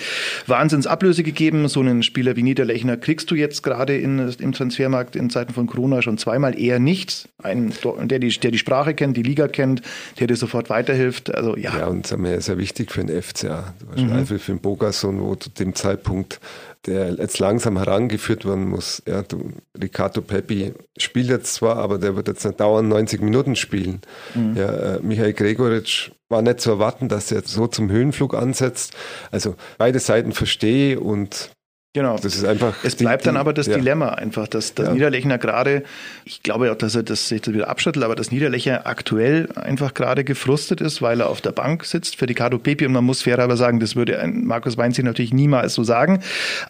Wahnsinnsablöse 0.47 1.25
gegeben. 1.25 1.66
So 1.66 1.80
einen 1.80 2.04
Spieler 2.04 2.37
wie 2.37 2.45
Niederlechner 2.45 2.97
kriegst 2.97 3.28
du 3.33 3.35
jetzt 3.35 3.64
gerade 3.64 3.97
in, 3.97 4.33
im 4.38 4.52
Transfermarkt 4.52 5.16
in 5.16 5.28
Zeiten 5.30 5.52
von 5.52 5.66
Corona 5.66 6.02
schon 6.02 6.18
zweimal 6.18 6.56
eher 6.56 6.78
nichts. 6.78 7.28
Einen, 7.42 7.73
der 8.04 8.21
die, 8.21 8.28
der 8.28 8.52
die 8.52 8.59
Sprache 8.59 8.95
kennt, 8.95 9.16
die 9.16 9.25
Liga 9.25 9.49
kennt, 9.49 9.83
der 10.21 10.28
dir 10.28 10.37
sofort 10.37 10.71
weiterhilft. 10.71 11.35
Also 11.35 11.56
ja. 11.56 11.76
Ja, 11.76 11.87
und 11.88 12.12
das 12.12 12.21
ist 12.21 12.49
ja 12.49 12.59
wichtig 12.59 12.92
für 12.92 13.04
den 13.04 13.21
FCA. 13.21 13.75
Hast 13.90 14.02
mhm. 14.02 14.26
für 14.26 14.38
den 14.38 14.61
Bogason 14.61 15.15
wo 15.20 15.35
zu 15.35 15.50
dem 15.50 15.75
Zeitpunkt, 15.75 16.40
der 16.87 17.14
jetzt 17.14 17.38
langsam 17.38 17.76
herangeführt 17.76 18.44
werden 18.44 18.68
muss. 18.68 19.02
Ja, 19.06 19.23
du, 19.23 19.52
Riccardo 19.80 20.20
Peppi 20.23 20.73
spielt 20.96 21.28
jetzt 21.28 21.54
zwar, 21.54 21.76
aber 21.76 21.99
der 21.99 22.16
wird 22.16 22.28
jetzt 22.28 22.44
nicht 22.44 22.61
dauernd 22.61 22.88
90 22.88 23.20
Minuten 23.20 23.56
spielen. 23.56 24.00
Mhm. 24.35 24.56
Ja, 24.56 24.96
äh, 24.96 25.00
Michael 25.00 25.32
Gregoritsch 25.32 26.11
war 26.28 26.42
nicht 26.42 26.61
zu 26.61 26.70
erwarten, 26.70 27.08
dass 27.08 27.30
er 27.32 27.42
so 27.44 27.66
zum 27.66 27.90
Höhenflug 27.90 28.35
ansetzt. 28.35 28.94
Also 29.30 29.54
beide 29.78 29.99
Seiten 29.99 30.32
verstehe 30.32 31.00
und 31.00 31.50
Genau. 31.97 32.19
Das 32.19 32.37
ist 32.37 32.45
einfach. 32.45 32.75
Es 32.85 32.95
bleibt 32.95 33.23
die, 33.23 33.29
dann 33.29 33.38
aber 33.38 33.55
das 33.55 33.69
ja. 33.69 33.79
Dilemma 33.79 34.11
einfach, 34.11 34.47
dass, 34.49 34.75
dass 34.75 34.88
ja. 34.88 34.93
Niederlechner 34.93 35.38
gerade, 35.38 35.83
ich 36.26 36.43
glaube 36.43 36.71
auch, 36.71 36.76
dass 36.76 36.95
er 36.95 37.03
das 37.03 37.29
sich 37.29 37.41
das 37.41 37.55
wieder 37.55 37.69
abschüttelt, 37.69 38.05
aber 38.05 38.15
dass 38.15 38.31
Niederlechner 38.31 38.87
aktuell 38.87 39.49
einfach 39.55 39.95
gerade 39.95 40.23
gefrustet 40.23 40.83
ist, 40.83 41.00
weil 41.00 41.21
er 41.21 41.31
auf 41.31 41.41
der 41.41 41.53
Bank 41.53 41.87
sitzt 41.87 42.17
für 42.17 42.29
Ricardo 42.29 42.59
Pepi 42.59 42.85
und 42.85 42.93
man 42.93 43.03
muss 43.03 43.23
fair 43.23 43.38
aber 43.38 43.57
sagen, 43.57 43.81
das 43.81 43.97
würde 43.97 44.21
ein 44.21 44.45
Markus 44.45 44.76
Weinziel 44.76 45.07
natürlich 45.07 45.33
niemals 45.33 45.73
so 45.73 45.85
sagen. 45.85 46.21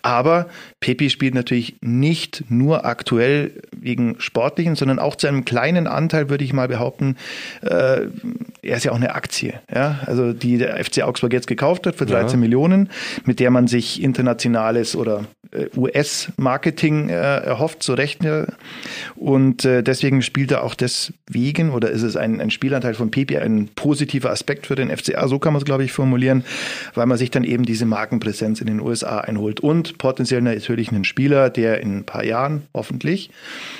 Aber 0.02 0.46
Pepi 0.78 1.10
spielt 1.10 1.34
natürlich 1.34 1.74
nicht 1.80 2.44
nur 2.48 2.84
aktuell 2.84 3.50
wegen 3.76 4.20
Sportlichen, 4.20 4.76
sondern 4.76 5.00
auch 5.00 5.16
zu 5.16 5.26
einem 5.26 5.44
kleinen 5.44 5.88
Anteil, 5.88 6.30
würde 6.30 6.44
ich 6.44 6.52
mal 6.52 6.68
behaupten, 6.68 7.16
äh, 7.62 8.02
er 8.62 8.76
ist 8.76 8.84
ja 8.84 8.92
auch 8.92 8.96
eine 8.96 9.16
Aktie, 9.16 9.54
ja, 9.74 9.98
also 10.06 10.32
die 10.32 10.58
der 10.58 10.76
FC 10.84 11.02
Augsburg 11.02 11.32
jetzt 11.32 11.48
gekauft 11.48 11.84
hat 11.88 11.96
für 11.96 12.06
13 12.06 12.30
ja. 12.30 12.36
Millionen, 12.36 12.90
mit 13.24 13.40
der 13.40 13.50
man 13.50 13.66
sich 13.66 14.00
internationales 14.00 14.94
oder 14.94 15.15
äh, 15.50 15.66
US-Marketing 15.76 17.08
äh, 17.08 17.12
erhofft, 17.12 17.82
zu 17.82 17.94
Recht. 17.94 18.20
Und 19.14 19.64
äh, 19.64 19.82
deswegen 19.82 20.22
spielt 20.22 20.50
er 20.50 20.64
auch 20.64 20.74
deswegen, 20.74 21.70
oder 21.70 21.90
ist 21.90 22.02
es 22.02 22.16
ein, 22.16 22.40
ein 22.40 22.50
Spielanteil 22.50 22.94
von 22.94 23.10
Pepe 23.10 23.40
ein 23.40 23.68
positiver 23.74 24.30
Aspekt 24.30 24.66
für 24.66 24.74
den 24.74 24.94
FCA, 24.94 25.28
so 25.28 25.38
kann 25.38 25.52
man 25.52 25.60
es, 25.60 25.66
glaube 25.66 25.84
ich, 25.84 25.92
formulieren, 25.92 26.44
weil 26.94 27.06
man 27.06 27.18
sich 27.18 27.30
dann 27.30 27.44
eben 27.44 27.64
diese 27.64 27.86
Markenpräsenz 27.86 28.60
in 28.60 28.66
den 28.66 28.80
USA 28.80 29.18
einholt. 29.18 29.60
Und 29.60 29.98
potenziell 29.98 30.42
natürlich 30.42 30.90
einen 30.90 31.04
Spieler, 31.04 31.50
der 31.50 31.80
in 31.80 31.98
ein 31.98 32.04
paar 32.04 32.24
Jahren 32.24 32.62
hoffentlich 32.74 33.30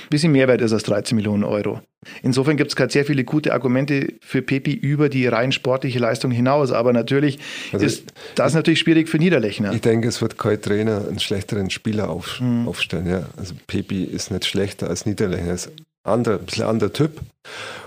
ein 0.05 0.11
bisschen 0.11 0.33
mehr 0.33 0.49
wert 0.49 0.61
ist 0.61 0.73
als 0.73 0.85
13 0.85 1.17
Millionen 1.17 1.45
Euro. 1.45 1.81
Insofern 2.23 2.57
gibt 2.57 2.71
es 2.71 2.77
gerade 2.77 2.93
sehr 2.93 3.05
viele 3.05 3.25
gute 3.25 3.53
Argumente 3.53 4.15
für 4.21 4.43
Pepi 4.43 4.73
über 4.73 5.09
die 5.09 5.27
rein 5.27 5.53
sportliche 5.53 5.99
Leistung 5.99 6.31
hinaus. 6.31 6.73
Aber 6.73 6.93
natürlich 6.93 7.39
also 7.73 7.85
ist 7.85 8.05
das 8.35 8.53
ich, 8.53 8.57
natürlich 8.57 8.81
schwierig 8.81 9.09
für 9.09 9.19
Niederlechner. 9.19 9.73
Ich 9.73 9.81
denke, 9.81 10.09
es 10.09 10.21
wird 10.21 10.39
kein 10.39 10.61
Trainer 10.61 11.07
einen 11.09 11.19
schlechteren 11.19 11.71
Spieler 11.71 12.11
auf, 12.11 12.41
mhm. 12.41 12.69
aufstellen. 12.69 13.07
Ja. 13.07 13.29
Also 13.37 13.55
Pepi 13.67 14.05
ist 14.05 14.31
nicht 14.31 14.47
schlechter 14.47 14.89
als 14.89 15.07
Niederlechner. 15.07 15.49
Er 15.49 15.55
ist 15.55 15.71
andere, 16.07 16.39
ein 16.39 16.47
bisschen 16.47 16.67
anderer 16.67 16.93
Typ. 16.93 17.21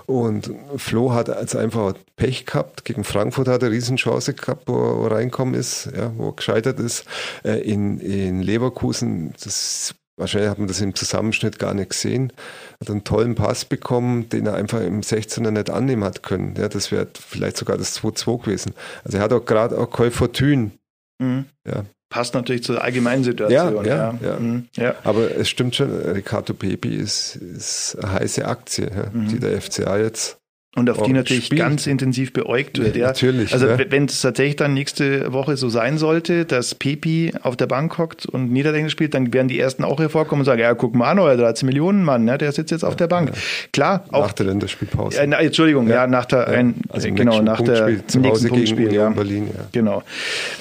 Und 0.06 0.52
Flo 0.78 1.14
hat 1.14 1.30
als 1.30 1.56
einfach 1.56 1.94
Pech 2.16 2.46
gehabt. 2.46 2.86
Gegen 2.86 3.04
Frankfurt 3.04 3.48
hat 3.48 3.62
er 3.62 3.68
eine 3.68 3.76
Riesenchance 3.76 4.34
gehabt, 4.34 4.68
wo 4.68 5.06
er 5.06 5.12
reinkommen 5.12 5.54
ist, 5.54 5.90
ja, 5.96 6.12
wo 6.18 6.30
er 6.30 6.34
gescheitert 6.34 6.80
ist. 6.80 7.06
Äh, 7.44 7.62
in, 7.62 8.00
in 8.00 8.42
Leverkusen, 8.42 9.34
das 9.42 9.96
Wahrscheinlich 10.20 10.50
hat 10.50 10.60
man 10.60 10.68
das 10.68 10.82
im 10.82 10.94
Zusammenschnitt 10.96 11.60
gar 11.60 11.74
nicht 11.74 11.92
gesehen. 11.92 12.34
Hat 12.82 12.90
einen 12.90 13.06
tollen 13.06 13.36
Pass 13.36 13.64
bekommen, 13.64 14.28
den 14.30 14.48
er 14.48 14.56
einfach 14.56 14.82
im 14.82 15.02
16er 15.02 15.52
nicht 15.52 15.70
annehmen 15.70 16.04
hat 16.04 16.24
können. 16.24 16.56
Ja, 16.58 16.68
das 16.68 16.92
wäre 16.92 17.08
vielleicht 17.14 17.58
sogar 17.58 17.78
das 17.78 17.98
2-2 18.02 18.44
gewesen. 18.44 18.74
Also 19.06 19.18
er 19.18 19.24
hat 19.24 19.34
auch 19.34 19.46
gerade 19.46 19.78
auch 19.78 19.90
Col 19.90 20.12
Fortune. 20.12 20.72
Mhm. 21.20 21.46
Ja. 21.66 21.86
Passt 22.10 22.34
natürlich 22.34 22.64
zur 22.64 22.84
allgemeinen 22.84 23.24
Situation. 23.24 23.86
Ja, 23.86 24.14
ja, 24.14 24.20
ja. 24.22 24.40
Mhm. 24.40 24.68
ja. 24.76 24.96
Aber 25.04 25.36
es 25.36 25.48
stimmt 25.48 25.76
schon, 25.76 25.90
Ricardo 25.90 26.54
Pepi 26.54 26.96
ist, 26.96 27.36
ist 27.36 27.98
eine 28.02 28.12
heiße 28.14 28.46
Aktie, 28.46 28.90
mhm. 29.14 29.28
die 29.30 29.40
der 29.40 29.62
FCA 29.62 29.98
jetzt 29.98 30.39
und 30.76 30.88
auf 30.90 31.02
oh, 31.02 31.06
die 31.06 31.14
natürlich 31.14 31.48
spielt. 31.48 31.62
ganz 31.62 31.88
intensiv 31.88 32.32
beäugt 32.32 32.78
wird. 32.78 32.96
Ja, 32.96 33.08
natürlich. 33.08 33.54
Also 33.54 33.68
ja. 33.68 33.78
wenn 33.90 34.06
es 34.06 34.22
tatsächlich 34.22 34.56
dann 34.56 34.76
nächste 34.76 35.34
Woche 35.34 35.58
so 35.58 35.68
sein 35.68 35.98
sollte, 35.98 36.46
dass 36.46 36.76
Pepi 36.76 37.34
auf 37.42 37.58
der 37.58 37.66
Bank 37.66 37.98
hockt 37.98 38.28
und 38.28 38.52
Niederländisch 38.52 38.94
spielt, 38.94 39.16
dann 39.16 39.34
werden 39.34 39.48
die 39.48 39.60
ersten 39.60 39.84
auch 39.84 40.00
hervorkommen 40.00 40.42
und 40.42 40.46
sagen, 40.46 40.62
ja, 40.62 40.74
guck 40.76 40.94
mal 40.94 41.10
an, 41.10 41.18
euer 41.18 41.38
13 41.38 41.66
Millionen 41.66 42.04
Mann, 42.04 42.24
ne, 42.24 42.38
der 42.38 42.52
sitzt 42.52 42.70
jetzt 42.70 42.84
auf 42.84 42.96
der 42.96 43.08
Bank. 43.08 43.30
Ja. 43.30 43.36
Klar, 43.74 44.04
auch. 44.12 44.28
Nach 44.28 44.34
der 44.34 44.46
Länderspielpause. 44.46 45.20
Äh, 45.20 45.28
na, 45.28 45.40
Entschuldigung, 45.40 45.88
ja, 45.88 46.06
nach 46.06 46.26
der, 46.26 46.48
ein, 46.48 46.76
also 46.90 47.12
genau, 47.12 47.42
nach 47.42 47.62
der 47.62 48.08
zu 48.08 48.24
Hause 48.24 48.50
gegen 48.50 48.78
Union 48.78 48.94
ja. 48.94 49.10
Berlin. 49.10 49.48
Ja. 49.48 49.66
Genau. 49.72 50.04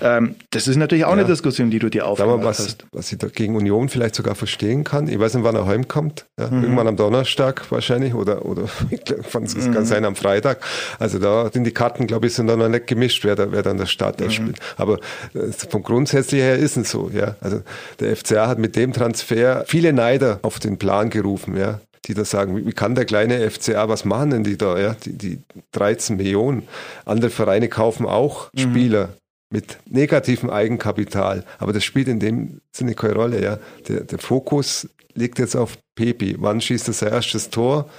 Ähm, 0.02 0.36
das 0.50 0.68
ist 0.68 0.76
natürlich 0.76 1.04
auch 1.04 1.12
eine 1.12 1.26
Diskussion, 1.26 1.70
die 1.70 1.78
du 1.78 1.90
dir 1.90 2.06
aufgemacht 2.06 2.44
was, 2.44 2.58
hast. 2.60 2.86
Was 2.92 3.12
ich 3.12 3.18
da 3.18 3.28
gegen 3.28 3.56
Union 3.56 3.90
vielleicht 3.90 4.14
sogar 4.14 4.34
verstehen 4.34 4.84
kann. 4.84 5.06
Ich 5.08 5.18
weiß 5.18 5.34
nicht, 5.34 5.44
wann 5.44 5.54
er 5.54 5.66
heimkommt. 5.66 6.24
Mhm. 6.38 6.62
Irgendwann 6.62 6.88
am 6.88 6.96
Donnerstag 6.96 7.70
wahrscheinlich 7.70 8.14
oder, 8.14 8.46
oder 8.46 8.62
es 8.90 9.54
mhm. 9.66 9.74
kann 9.74 9.84
sein 9.99 10.05
am 10.05 10.17
Freitag. 10.17 10.61
Also 10.99 11.19
da 11.19 11.50
sind 11.52 11.64
die 11.64 11.73
Karten, 11.73 12.07
glaube 12.07 12.26
ich, 12.26 12.35
sind 12.35 12.47
dann 12.47 12.59
noch 12.59 12.69
nicht 12.69 12.87
gemischt, 12.87 13.25
wer 13.25 13.37
da, 13.37 13.52
wer 13.52 13.62
dann 13.62 13.78
der 13.78 13.87
Starter 13.87 14.26
mhm. 14.26 14.31
spielt. 14.31 14.59
Aber 14.76 14.99
äh, 15.35 15.52
vom 15.69 15.83
Grundsätzlichen 15.83 16.47
her 16.47 16.57
ist 16.57 16.76
es 16.76 16.90
so, 16.90 17.11
ja. 17.12 17.37
Also 17.40 17.62
der 18.00 18.17
FCA 18.17 18.49
hat 18.49 18.59
mit 18.59 18.76
dem 18.76 18.93
Transfer 18.93 19.64
viele 19.67 19.93
Neider 19.93 20.38
auf 20.43 20.59
den 20.59 20.78
Plan 20.78 21.11
gerufen, 21.11 21.57
ja 21.57 21.81
die 22.07 22.14
da 22.14 22.25
sagen, 22.25 22.64
wie 22.64 22.73
kann 22.73 22.95
der 22.95 23.05
kleine 23.05 23.50
FCA, 23.50 23.90
was 23.90 24.07
machen 24.07 24.31
denn 24.31 24.45
die 24.45 24.57
da? 24.57 24.78
Ja? 24.78 24.97
Die, 25.05 25.12
die 25.12 25.38
13 25.73 26.17
Millionen. 26.17 26.67
Andere 27.05 27.28
Vereine 27.28 27.69
kaufen 27.69 28.07
auch 28.07 28.50
mhm. 28.55 28.59
Spieler 28.61 29.09
mit 29.50 29.78
negativem 29.90 30.49
Eigenkapital, 30.49 31.45
aber 31.59 31.75
das 31.75 31.85
spielt 31.85 32.09
in 32.09 32.19
dem 32.19 32.62
Sinne 32.73 32.95
keine 32.95 33.14
Rolle. 33.14 33.43
Ja? 33.43 33.59
Der, 33.88 34.05
der 34.05 34.19
Fokus 34.19 34.88
liegt 35.18 35.38
jetzt 35.38 35.56
auf 35.56 35.78
Pepi. 35.96 36.37
Wann 36.38 36.60
schießt 36.60 36.88
er 36.88 36.94
sein 36.94 37.12
erstes 37.12 37.50
Tor? 37.50 37.90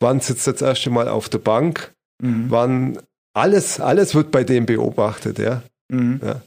Wann 0.00 0.20
sitzt 0.20 0.46
er 0.46 0.52
das 0.54 0.62
erste 0.62 0.90
Mal 0.90 1.08
auf 1.08 1.28
der 1.28 1.38
Bank? 1.38 1.92
Mhm. 2.22 2.46
Wann 2.50 2.98
alles, 3.34 3.80
alles 3.80 4.14
wird 4.14 4.30
bei 4.30 4.44
dem 4.44 4.66
beobachtet, 4.66 5.38
ja. 5.38 5.62
Mhm. 5.88 6.20
ja. 6.22 6.42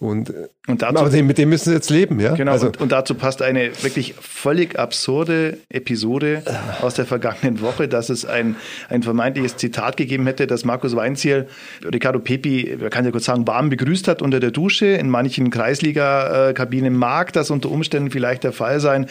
Und, 0.00 0.32
und 0.66 0.82
dazu, 0.82 0.98
aber 0.98 1.10
mit 1.22 1.38
dem 1.38 1.48
müssen 1.48 1.70
sie 1.70 1.74
jetzt 1.74 1.90
leben, 1.90 2.20
ja. 2.20 2.34
Genau, 2.34 2.52
also, 2.52 2.66
und, 2.66 2.80
und, 2.80 2.92
dazu 2.92 3.14
passt 3.14 3.42
eine 3.42 3.70
wirklich 3.82 4.14
völlig 4.20 4.78
absurde 4.78 5.58
Episode 5.68 6.42
aus 6.82 6.94
der 6.94 7.06
vergangenen 7.06 7.60
Woche, 7.60 7.88
dass 7.88 8.10
es 8.10 8.24
ein, 8.24 8.56
ein 8.88 9.02
vermeintliches 9.02 9.56
Zitat 9.56 9.96
gegeben 9.96 10.26
hätte, 10.26 10.46
dass 10.46 10.64
Markus 10.64 10.96
Weinziel 10.96 11.46
Ricardo 11.84 12.18
Pepi, 12.18 12.76
man 12.80 12.90
kann 12.90 13.04
ja 13.04 13.10
kurz 13.10 13.24
sagen, 13.24 13.46
warm 13.46 13.70
begrüßt 13.70 14.08
hat 14.08 14.22
unter 14.22 14.40
der 14.40 14.50
Dusche. 14.50 14.86
In 14.86 15.08
manchen 15.08 15.50
Kreisliga-Kabinen 15.50 16.94
mag 16.94 17.32
das 17.32 17.50
unter 17.50 17.70
Umständen 17.70 18.10
vielleicht 18.10 18.44
der 18.44 18.52
Fall 18.52 18.80
sein. 18.80 19.06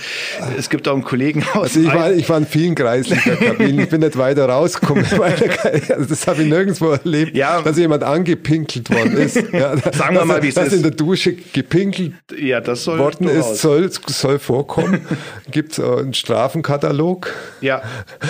Es 0.58 0.70
gibt 0.70 0.88
auch 0.88 0.94
einen 0.94 1.04
Kollegen 1.04 1.44
aus. 1.54 1.76
Also 1.76 1.82
ich, 1.82 1.94
war, 1.94 2.12
ich 2.12 2.30
war 2.30 2.38
in 2.38 2.46
vielen 2.46 2.76
Kreisliga-Kabinen, 2.76 3.80
ich 3.80 3.90
bin 3.90 4.02
nicht 4.02 4.18
weiter 4.18 4.48
rausgekommen. 4.48 5.06
also 5.06 6.06
das 6.08 6.28
habe 6.28 6.44
ich 6.44 6.50
nirgendwo 6.50 6.92
erlebt, 6.92 7.36
ja, 7.36 7.62
dass 7.62 7.78
jemand 7.78 8.04
angepinkelt 8.04 8.90
worden 8.90 9.18
ist. 9.18 9.44
Ja, 9.54 9.78
sagen 9.78 10.16
wir 10.16 10.26
mal, 10.26 10.42
wie 10.44 10.50
es 10.50 10.56
dass 10.56 10.74
in 10.74 10.84
der 10.84 10.92
Dusche 10.92 11.34
gepinkelt 11.34 12.14
ja, 12.38 12.62
das 12.62 12.84
soll 12.84 13.00
worden 13.00 13.28
ist, 13.28 13.58
soll, 13.58 13.90
soll 14.08 14.40
vorkommen. 14.40 15.02
Gibt 15.52 15.74
es 15.74 15.80
einen 15.80 16.14
Strafenkatalog? 16.14 17.32
Ja, 17.62 17.82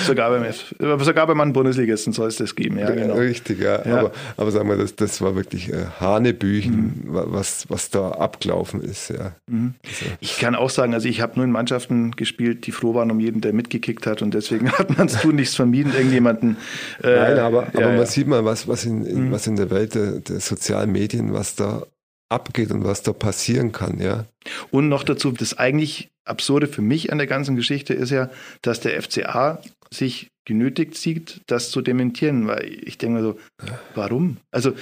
sogar 0.05 0.29
beim, 0.29 0.45
sogar 0.99 1.27
beim 1.27 1.37
Mann 1.37 1.53
Bundesligisten 1.53 2.13
soll 2.13 2.27
es 2.27 2.37
das 2.37 2.55
geben. 2.55 2.77
Ja, 2.77 2.91
genau. 2.91 3.15
Richtig, 3.15 3.59
ja. 3.61 3.85
ja. 3.85 3.99
Aber, 3.99 4.11
aber 4.37 4.51
sagen 4.51 4.69
wir, 4.69 4.77
das, 4.77 4.95
das 4.95 5.21
war 5.21 5.35
wirklich 5.35 5.71
äh, 5.71 5.85
Hanebüchen, 5.99 6.73
mhm. 6.73 7.01
was, 7.05 7.69
was 7.69 7.89
da 7.89 8.11
abgelaufen 8.11 8.81
ist. 8.81 9.09
Ja. 9.09 9.33
Mhm. 9.47 9.75
Also. 9.83 10.05
Ich 10.19 10.39
kann 10.39 10.55
auch 10.55 10.69
sagen, 10.69 10.93
also 10.93 11.07
ich 11.07 11.21
habe 11.21 11.33
nur 11.35 11.45
in 11.45 11.51
Mannschaften 11.51 12.11
gespielt, 12.11 12.65
die 12.67 12.71
froh 12.71 12.93
waren 12.93 13.11
um 13.11 13.19
jeden, 13.19 13.41
der 13.41 13.53
mitgekickt 13.53 14.05
hat 14.05 14.21
und 14.21 14.33
deswegen 14.33 14.71
hat 14.77 14.97
man 14.97 15.07
es 15.07 15.21
tun 15.21 15.35
nichts 15.35 15.55
vermieden, 15.55 15.93
irgendjemanden. 15.93 16.57
Äh, 17.01 17.15
Nein, 17.15 17.39
aber, 17.39 17.67
aber 17.73 17.93
man 17.93 18.05
sieht 18.05 18.27
mal, 18.27 18.45
was, 18.45 18.67
was, 18.67 18.85
in, 18.85 19.05
in 19.05 19.27
mhm. 19.27 19.31
was 19.31 19.47
in 19.47 19.55
der 19.55 19.69
Welt 19.69 19.95
der, 19.95 20.19
der 20.19 20.39
sozialen 20.39 20.91
Medien, 20.91 21.33
was 21.33 21.55
da 21.55 21.83
abgeht 22.33 22.71
und 22.71 22.83
was 22.83 23.03
da 23.03 23.13
passieren 23.13 23.71
kann, 23.71 23.99
ja. 23.99 24.25
Und 24.71 24.89
noch 24.89 25.03
dazu, 25.03 25.31
das 25.31 25.57
eigentlich 25.57 26.09
Absurde 26.25 26.67
für 26.67 26.81
mich 26.81 27.11
an 27.11 27.17
der 27.17 27.27
ganzen 27.27 27.55
Geschichte 27.55 27.93
ist 27.93 28.09
ja, 28.09 28.29
dass 28.61 28.79
der 28.79 29.01
FCA 29.01 29.61
sich 29.93 30.29
genötigt 30.45 30.95
sieht, 30.95 31.41
das 31.47 31.69
zu 31.71 31.81
dementieren, 31.81 32.47
weil 32.47 32.79
ich 32.83 32.97
denke 32.97 33.19
mir 33.19 33.23
so, 33.23 33.39
warum? 33.95 34.37
Also, 34.51 34.73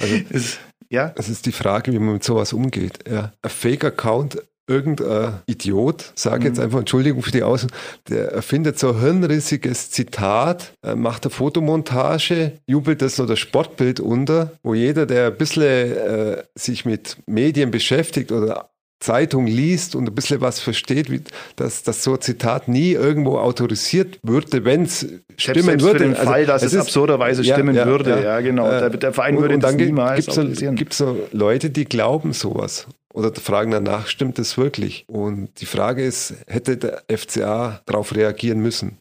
also 0.00 0.14
es, 0.30 0.58
ja. 0.90 1.12
Es 1.16 1.28
ist 1.28 1.46
die 1.46 1.52
Frage, 1.52 1.92
wie 1.92 1.98
man 1.98 2.14
mit 2.14 2.24
sowas 2.24 2.52
umgeht. 2.52 3.00
Ja. 3.08 3.32
Ein 3.42 3.50
Fake-Account 3.50 4.42
irgendein 4.66 5.40
Idiot, 5.46 6.12
sage 6.14 6.48
jetzt 6.48 6.58
mhm. 6.58 6.64
einfach 6.64 6.78
Entschuldigung 6.80 7.22
für 7.22 7.30
die 7.30 7.42
Außen, 7.42 7.70
der 8.08 8.32
erfindet 8.32 8.78
so 8.78 8.90
ein 8.90 9.00
hirnrissiges 9.00 9.90
Zitat, 9.90 10.72
macht 10.94 11.24
eine 11.24 11.30
Fotomontage, 11.30 12.52
jubelt 12.66 13.02
das 13.02 13.18
noch 13.18 13.26
das 13.26 13.38
Sportbild 13.38 14.00
unter, 14.00 14.52
wo 14.62 14.74
jeder, 14.74 15.06
der 15.06 15.28
ein 15.28 15.36
bisschen 15.36 15.96
äh, 15.96 16.42
sich 16.54 16.84
mit 16.84 17.16
Medien 17.26 17.70
beschäftigt 17.70 18.32
oder 18.32 18.70
Zeitung 18.98 19.46
liest 19.46 19.94
und 19.94 20.08
ein 20.08 20.14
bisschen 20.14 20.40
was 20.40 20.60
versteht, 20.60 21.10
wie, 21.10 21.20
dass, 21.56 21.82
dass 21.82 22.02
so 22.02 22.14
ein 22.14 22.20
Zitat 22.20 22.66
nie 22.66 22.92
irgendwo 22.92 23.38
autorisiert 23.38 24.18
würde, 24.22 24.64
wenn 24.64 24.84
es 24.84 25.06
stimmen 25.36 25.64
selbst 25.64 25.84
würde. 25.84 25.98
Für 25.98 26.04
den 26.04 26.14
also, 26.14 26.30
Fall, 26.30 26.46
dass 26.46 26.62
es, 26.62 26.72
es 26.72 26.80
absurderweise 26.80 27.42
ja, 27.42 27.54
stimmen 27.54 27.76
ja, 27.76 27.86
würde, 27.86 28.10
ja, 28.10 28.20
ja 28.20 28.40
genau. 28.40 28.66
Äh, 28.68 28.80
der, 28.80 28.90
der, 28.90 29.12
Verein 29.12 29.36
und, 29.36 29.42
würde 29.42 29.54
und 29.56 29.62
das 29.62 29.74
niemals 29.74 30.24
gibt's 30.24 30.38
autorisieren. 30.38 30.76
Gibt 30.76 30.92
es 30.92 30.98
so 30.98 31.18
Leute, 31.32 31.68
die 31.70 31.84
glauben 31.84 32.32
sowas 32.32 32.86
oder 33.16 33.34
fragen 33.34 33.70
danach, 33.70 34.06
stimmt 34.06 34.38
das 34.38 34.58
wirklich? 34.58 35.04
Und 35.08 35.60
die 35.60 35.66
Frage 35.66 36.04
ist, 36.04 36.34
hätte 36.46 36.76
der 36.76 37.02
FCA 37.08 37.80
darauf 37.86 38.14
reagieren 38.14 38.60
müssen? 38.60 38.98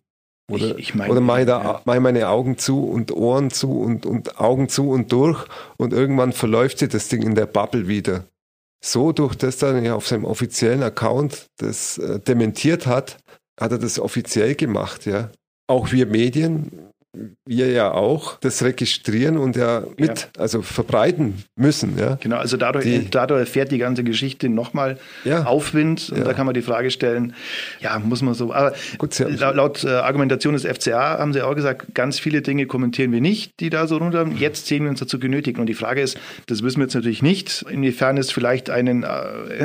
Oder, 0.50 0.78
ich, 0.78 0.90
ich 0.90 0.96
mein, 0.96 1.10
oder 1.10 1.22
mache 1.22 1.42
ich 1.42 1.48
da 1.48 1.64
ja. 1.64 1.82
mach 1.86 1.96
ich 1.96 2.02
meine 2.02 2.30
Augen 2.30 2.58
zu 2.58 2.88
und 2.88 3.12
Ohren 3.12 3.50
zu 3.50 3.80
und, 3.80 4.06
und 4.06 4.40
Augen 4.40 4.70
zu 4.70 4.92
und 4.92 5.12
durch 5.12 5.44
und 5.78 5.92
irgendwann 5.92 6.34
verläuft 6.34 6.78
sich 6.78 6.90
das 6.90 7.08
Ding 7.08 7.24
in 7.24 7.34
der 7.34 7.48
Bubble 7.48 7.88
wieder 7.88 8.26
so 8.86 9.12
durch 9.12 9.36
das 9.36 9.58
dann 9.58 9.84
ja 9.84 9.96
auf 9.96 10.08
seinem 10.08 10.26
offiziellen 10.26 10.84
Account 10.84 11.48
das 11.58 11.98
äh, 11.98 12.20
dementiert 12.20 12.86
hat, 12.86 13.18
hat 13.60 13.72
er 13.72 13.80
das 13.80 14.00
offiziell 14.00 14.56
gemacht, 14.56 15.06
ja. 15.06 15.32
Auch 15.68 15.92
wir 15.92 16.06
Medien 16.06 16.72
wir 17.46 17.72
ja 17.72 17.92
auch 17.92 18.40
das 18.40 18.64
registrieren 18.64 19.38
und 19.38 19.56
ja 19.56 19.84
mit, 19.98 20.30
ja. 20.36 20.42
also 20.42 20.62
verbreiten 20.62 21.44
müssen. 21.56 21.98
Ja. 21.98 22.18
Genau, 22.22 22.38
also 22.38 22.58
dadurch, 22.58 22.86
die, 22.86 23.10
dadurch 23.10 23.42
erfährt 23.42 23.72
die 23.72 23.78
ganze 23.78 24.04
Geschichte 24.04 24.50
nochmal 24.50 24.98
ja. 25.24 25.46
Aufwind 25.46 26.10
und 26.10 26.20
ja. 26.20 26.24
da 26.24 26.34
kann 26.34 26.46
man 26.46 26.56
die 26.56 26.62
Frage 26.62 26.92
stellen, 26.92 27.34
ja, 27.80 27.98
muss 28.00 28.22
man 28.22 28.34
so, 28.34 28.54
aber 28.54 28.74
Gut, 28.98 29.18
laut, 29.20 29.56
laut 29.56 29.84
äh, 29.84 29.90
Argumentation 29.90 30.54
des 30.54 30.66
FCA 30.66 31.20
haben 31.20 31.34
sie 31.34 31.42
auch 31.42 31.56
gesagt, 31.56 31.94
ganz 31.94 32.20
viele 32.20 32.42
Dinge 32.42 32.66
kommentieren 32.66 33.12
wir 33.12 33.22
nicht, 33.22 33.60
die 33.60 33.70
da 33.70 33.88
so 33.88 33.98
runter, 33.98 34.28
jetzt 34.38 34.68
sehen 34.68 34.84
wir 34.84 34.90
uns 34.90 35.00
dazu 35.00 35.20
genötigt 35.20 35.60
und 35.60 35.68
die 35.68 35.74
Frage 35.74 36.02
ist, 36.02 36.18
das 36.48 36.64
wissen 36.64 36.78
wir 36.80 36.86
jetzt 36.86 36.96
natürlich 36.96 37.22
nicht, 37.22 37.66
inwiefern 37.70 38.18
es 38.18 38.32
vielleicht 38.32 38.70
einen 38.70 39.04
äh, 39.04 39.08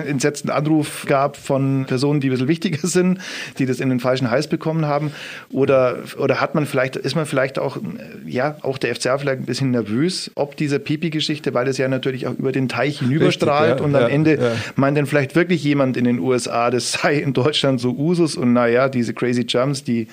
entsetzten 0.06 0.50
Anruf 0.50 1.06
gab 1.06 1.36
von 1.36 1.86
Personen, 1.86 2.20
die 2.20 2.28
ein 2.28 2.32
bisschen 2.32 2.48
wichtiger 2.48 2.78
sind, 2.86 3.18
die 3.58 3.66
das 3.66 3.80
in 3.80 3.88
den 3.88 4.00
falschen 4.00 4.30
Hals 4.30 4.48
bekommen 4.48 4.86
haben 4.86 5.12
oder, 5.50 5.98
oder 6.18 6.40
hat 6.40 6.54
man 6.54 6.66
vielleicht, 6.66 6.96
ist 6.96 7.14
man 7.14 7.26
vielleicht 7.26 7.39
vielleicht 7.40 7.58
auch, 7.58 7.78
ja, 8.26 8.56
auch 8.60 8.76
der 8.76 8.94
FCA 8.94 9.16
vielleicht 9.16 9.40
ein 9.40 9.46
bisschen 9.46 9.70
nervös, 9.70 10.30
ob 10.34 10.56
diese 10.56 10.78
Pipi-Geschichte, 10.78 11.54
weil 11.54 11.68
es 11.68 11.78
ja 11.78 11.88
natürlich 11.88 12.26
auch 12.26 12.34
über 12.34 12.52
den 12.52 12.68
Teich 12.68 12.98
hinüberstrahlt 12.98 13.80
Richtig, 13.80 13.80
ja, 13.80 13.84
und 13.86 13.94
am 13.94 14.02
ja, 14.02 14.08
Ende 14.08 14.34
ja. 14.34 14.52
meint 14.76 14.98
dann 14.98 15.06
vielleicht 15.06 15.34
wirklich 15.34 15.64
jemand 15.64 15.96
in 15.96 16.04
den 16.04 16.18
USA, 16.18 16.70
das 16.70 16.92
sei 16.92 17.16
in 17.16 17.32
Deutschland 17.32 17.80
so 17.80 17.92
Usus 17.92 18.36
und 18.36 18.52
naja, 18.52 18.90
diese 18.90 19.14
crazy 19.14 19.46
Jumps, 19.48 19.84
die, 19.84 20.08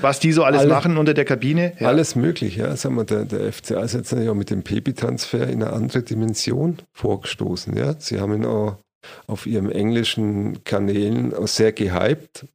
was 0.00 0.18
die 0.18 0.32
so 0.32 0.42
alles 0.42 0.62
Alle, 0.62 0.70
machen 0.70 0.98
unter 0.98 1.14
der 1.14 1.24
Kabine. 1.24 1.74
Ja. 1.78 1.86
Alles 1.86 2.16
möglich, 2.16 2.56
ja. 2.56 2.74
Sagen 2.74 2.96
wir, 2.96 3.04
der, 3.04 3.24
der 3.24 3.52
FCA 3.52 3.82
ist 3.82 3.94
jetzt 3.94 4.10
natürlich 4.10 4.30
auch 4.30 4.34
mit 4.34 4.50
dem 4.50 4.64
Pipi-Transfer 4.64 5.46
in 5.46 5.62
eine 5.62 5.72
andere 5.72 6.02
Dimension 6.02 6.78
vorgestoßen, 6.92 7.76
ja. 7.76 7.94
Sie 8.00 8.18
haben 8.18 8.34
ihn 8.34 8.44
auch 8.44 8.78
auf 9.28 9.46
ihren 9.46 9.70
englischen 9.70 10.64
Kanälen 10.64 11.32
auch 11.32 11.46
sehr 11.46 11.70
gehypt, 11.70 12.46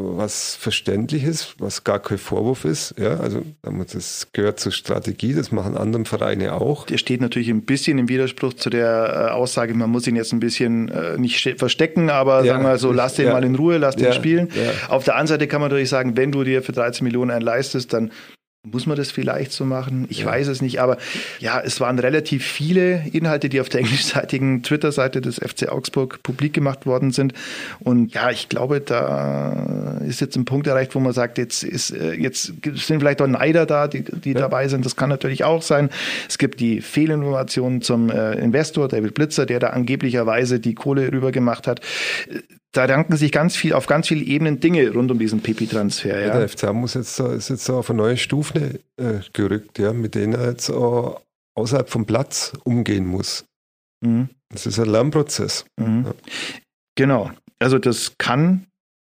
was 0.00 0.54
verständlich 0.54 1.24
ist, 1.24 1.56
was 1.58 1.82
gar 1.82 1.98
kein 1.98 2.18
Vorwurf 2.18 2.64
ist. 2.64 2.94
Ja, 2.98 3.18
also 3.18 3.42
das 3.62 4.28
gehört 4.32 4.60
zur 4.60 4.70
Strategie, 4.70 5.34
das 5.34 5.50
machen 5.50 5.76
andere 5.76 6.04
Vereine 6.04 6.54
auch. 6.54 6.86
Der 6.86 6.98
steht 6.98 7.20
natürlich 7.20 7.48
ein 7.48 7.62
bisschen 7.62 7.98
im 7.98 8.08
Widerspruch 8.08 8.54
zu 8.54 8.70
der 8.70 9.28
äh, 9.30 9.32
Aussage, 9.32 9.74
man 9.74 9.90
muss 9.90 10.06
ihn 10.06 10.14
jetzt 10.14 10.32
ein 10.32 10.40
bisschen 10.40 10.88
äh, 10.88 11.18
nicht 11.18 11.58
verstecken, 11.58 12.10
aber 12.10 12.44
ja, 12.44 12.52
sagen 12.52 12.64
wir 12.64 12.78
so, 12.78 12.92
lass 12.92 13.14
den 13.14 13.26
ja. 13.26 13.32
mal 13.32 13.44
in 13.44 13.56
Ruhe, 13.56 13.78
lass 13.78 13.96
den 13.96 14.12
spielen. 14.12 14.48
Auf 14.88 15.04
der 15.04 15.14
anderen 15.14 15.26
Seite 15.26 15.48
kann 15.48 15.60
man 15.60 15.70
natürlich 15.70 15.88
sagen, 15.88 16.16
wenn 16.16 16.30
du 16.30 16.44
dir 16.44 16.62
für 16.62 16.72
13 16.72 17.04
Millionen 17.04 17.32
einen 17.32 17.42
leistest, 17.42 17.92
dann 17.92 18.12
muss 18.72 18.86
man 18.86 18.96
das 18.96 19.10
vielleicht 19.10 19.52
so 19.52 19.64
machen? 19.64 20.06
Ich 20.08 20.20
ja. 20.20 20.26
weiß 20.26 20.48
es 20.48 20.62
nicht, 20.62 20.80
aber 20.80 20.98
ja, 21.38 21.60
es 21.60 21.80
waren 21.80 21.98
relativ 21.98 22.44
viele 22.44 23.04
Inhalte, 23.12 23.48
die 23.48 23.60
auf 23.60 23.68
der 23.68 23.80
englischseitigen 23.88 24.62
Twitter-Seite 24.62 25.20
des 25.20 25.36
FC 25.36 25.68
Augsburg 25.68 26.22
publik 26.22 26.54
gemacht 26.54 26.86
worden 26.86 27.10
sind. 27.10 27.32
Und 27.80 28.14
ja, 28.14 28.30
ich 28.30 28.48
glaube, 28.48 28.80
da 28.80 29.98
ist 30.06 30.20
jetzt 30.20 30.36
ein 30.36 30.44
Punkt 30.44 30.66
erreicht, 30.66 30.94
wo 30.94 31.00
man 31.00 31.12
sagt, 31.12 31.38
jetzt 31.38 31.62
ist, 31.62 31.90
äh, 31.90 32.14
jetzt 32.14 32.52
sind 32.62 33.00
vielleicht 33.00 33.22
auch 33.22 33.26
Neider 33.26 33.66
da, 33.66 33.88
die, 33.88 34.02
die 34.02 34.32
ja. 34.32 34.40
dabei 34.40 34.68
sind. 34.68 34.84
Das 34.84 34.96
kann 34.96 35.08
natürlich 35.08 35.44
auch 35.44 35.62
sein. 35.62 35.90
Es 36.28 36.38
gibt 36.38 36.60
die 36.60 36.80
Fehlinformationen 36.80 37.82
zum 37.82 38.10
äh, 38.10 38.34
Investor, 38.34 38.88
David 38.88 39.14
Blitzer, 39.14 39.46
der 39.46 39.60
da 39.60 39.68
angeblicherweise 39.68 40.60
die 40.60 40.74
Kohle 40.74 41.12
rübergemacht 41.12 41.66
hat 41.66 41.80
da 42.78 42.84
ranken 42.84 43.16
sich 43.16 43.32
ganz 43.32 43.56
viel 43.56 43.72
auf 43.72 43.86
ganz 43.86 44.06
vielen 44.06 44.24
Ebenen 44.24 44.60
Dinge 44.60 44.92
rund 44.92 45.10
um 45.10 45.18
diesen 45.18 45.40
Pipi-Transfer. 45.40 46.20
Ja. 46.20 46.26
ja. 46.28 46.38
der 46.38 46.48
FCA 46.48 46.72
muss 46.72 46.94
jetzt, 46.94 47.18
ist 47.18 47.50
jetzt 47.50 47.68
auf 47.68 47.90
eine 47.90 47.96
neue 47.96 48.16
Stufe 48.16 48.78
äh, 48.96 49.18
gerückt, 49.32 49.80
ja, 49.80 49.92
mit 49.92 50.14
denen 50.14 50.34
er 50.34 50.50
jetzt 50.50 50.70
auch 50.70 51.20
außerhalb 51.56 51.90
vom 51.90 52.06
Platz 52.06 52.52
umgehen 52.62 53.04
muss. 53.04 53.44
Mhm. 54.00 54.28
Das 54.48 54.66
ist 54.66 54.78
ein 54.78 54.88
Lernprozess. 54.88 55.64
Mhm. 55.76 56.04
Ja. 56.06 56.14
Genau. 56.94 57.32
Also 57.58 57.80
das 57.80 58.16
kann 58.16 58.67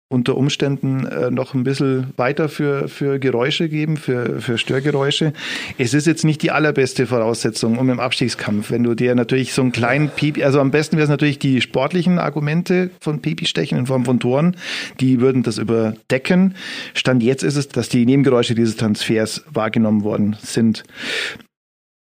unter 0.07 0.37
Umständen 0.37 1.05
äh, 1.07 1.31
noch 1.31 1.55
ein 1.55 1.63
bisschen 1.63 2.13
weiter 2.15 2.47
für, 2.47 2.87
für 2.87 3.17
Geräusche 3.19 3.69
geben, 3.69 3.97
für, 3.97 4.39
für 4.39 4.57
Störgeräusche. 4.57 5.33
Es 5.79 5.95
ist 5.95 6.05
jetzt 6.05 6.23
nicht 6.23 6.43
die 6.43 6.51
allerbeste 6.51 7.07
Voraussetzung 7.07 7.79
um 7.79 7.89
im 7.89 7.99
Abstiegskampf, 7.99 8.69
wenn 8.69 8.83
du 8.83 8.93
dir 8.93 9.15
natürlich 9.15 9.53
so 9.53 9.63
einen 9.63 9.71
kleinen 9.71 10.09
Pipi, 10.09 10.43
also 10.43 10.59
am 10.59 10.69
besten 10.69 10.97
wäre 10.97 11.05
es 11.05 11.09
natürlich 11.09 11.39
die 11.39 11.59
sportlichen 11.59 12.19
Argumente 12.19 12.91
von 13.01 13.21
Pipi-Stechen 13.21 13.79
in 13.79 13.87
Form 13.87 14.05
von 14.05 14.19
Toren, 14.19 14.57
die 14.99 15.21
würden 15.21 15.41
das 15.41 15.57
überdecken. 15.57 16.55
Stand 16.93 17.23
jetzt 17.23 17.43
ist 17.43 17.55
es, 17.55 17.67
dass 17.67 17.89
die 17.89 18.05
Nebengeräusche 18.05 18.53
dieses 18.53 18.77
Transfers 18.77 19.43
wahrgenommen 19.51 20.03
worden 20.03 20.35
sind. 20.39 20.83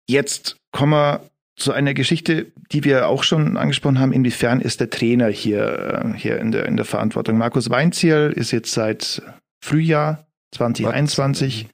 Jetzt 0.08 0.58
kommen 0.72 0.94
wir 0.94 1.22
zu 1.56 1.72
einer 1.72 1.94
Geschichte, 1.94 2.52
die 2.72 2.84
wir 2.84 3.08
auch 3.08 3.24
schon 3.24 3.58
angesprochen 3.58 4.00
haben, 4.00 4.12
inwiefern 4.12 4.60
ist 4.60 4.82
der 4.82 4.90
Trainer 4.90 5.28
hier, 5.28 6.14
äh, 6.14 6.18
hier 6.18 6.40
in, 6.40 6.52
der, 6.52 6.66
in 6.66 6.76
der 6.76 6.86
Verantwortung. 6.86 7.38
Markus 7.38 7.70
Weinziel 7.70 8.34
ist 8.36 8.52
jetzt 8.52 8.74
seit 8.74 9.22
Frühjahr 9.64 10.28
2021 10.52 11.68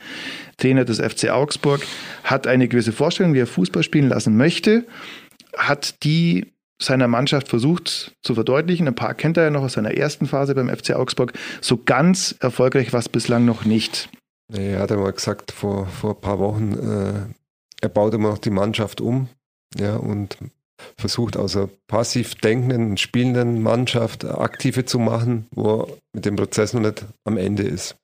Trainer 0.58 0.86
des 0.86 1.00
FC 1.00 1.30
Augsburg, 1.30 1.82
hat 2.24 2.46
eine 2.46 2.68
gewisse 2.68 2.92
Vorstellung, 2.92 3.34
wie 3.34 3.40
er 3.40 3.48
Fußball 3.48 3.84
spielen 3.84 4.08
lassen 4.08 4.38
möchte, 4.38 4.86
hat 5.58 6.04
die 6.04 6.54
seiner 6.80 7.08
Mannschaft 7.08 7.48
versucht 7.48 8.16
zu 8.24 8.34
verdeutlichen. 8.34 8.88
Ein 8.88 8.96
paar 8.96 9.14
kennt 9.14 9.38
er 9.38 9.46
ja 9.46 9.50
noch 9.52 9.64
aus 9.64 9.74
seiner 9.74 9.96
ersten 9.96 10.26
Phase 10.26 10.56
beim 10.56 10.70
FC 10.70 10.92
Augsburg. 10.92 11.34
So 11.60 11.78
ganz 11.78 12.36
erfolgreich 12.40 12.92
war 12.94 13.00
es 13.00 13.10
bislang 13.10 13.46
noch 13.46 13.66
nicht. 13.66 14.10
Er 14.52 14.80
hat 14.80 14.92
einmal 14.92 15.14
gesagt 15.14 15.52
vor, 15.52 15.88
vor 15.88 16.16
ein 16.16 16.22
paar 16.22 16.40
Wochen, 16.40 16.74
äh, 16.74 17.34
er 17.82 17.90
baut 17.90 18.14
immer 18.14 18.30
noch 18.30 18.38
die 18.40 18.50
Mannschaft 18.50 19.00
um 19.00 19.30
ja, 19.78 19.96
und 19.96 20.38
versucht 20.98 21.38
aus 21.38 21.56
einer 21.56 21.70
passiv 21.88 22.36
denkenden, 22.36 22.98
spielenden 22.98 23.62
Mannschaft 23.62 24.26
aktive 24.26 24.86
zu 24.86 25.00
machen, 25.00 25.48
wo 25.52 25.82
er 25.82 25.88
mit 26.14 26.26
dem 26.26 26.36
Prozess 26.36 26.74
noch 26.74 26.82
nicht 26.82 27.06
am 27.24 27.38
Ende 27.38 27.64
ist. 27.64 27.96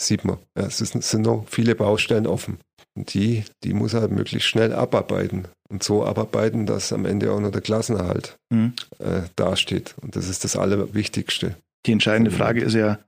Sieht 0.00 0.24
man. 0.24 0.38
Ja, 0.58 0.66
es, 0.66 0.80
ist, 0.80 0.94
es 0.94 1.10
sind 1.10 1.22
noch 1.22 1.46
viele 1.48 1.74
Baustellen 1.74 2.26
offen. 2.26 2.58
Und 2.96 3.14
die, 3.14 3.44
die 3.62 3.74
muss 3.74 3.94
er 3.94 4.08
möglichst 4.08 4.48
schnell 4.48 4.72
abarbeiten. 4.72 5.48
Und 5.68 5.82
so 5.82 6.04
abarbeiten, 6.04 6.66
dass 6.66 6.92
am 6.92 7.06
Ende 7.06 7.32
auch 7.32 7.40
noch 7.40 7.50
der 7.50 7.60
Klassenerhalt 7.60 8.36
mhm. 8.50 8.74
äh, 8.98 9.22
dasteht. 9.36 9.94
Und 10.02 10.16
das 10.16 10.28
ist 10.28 10.44
das 10.44 10.56
Allerwichtigste. 10.56 11.56
Die 11.86 11.92
entscheidende 11.92 12.30
Frage 12.30 12.62
ist 12.62 12.74
ja, 12.74 12.98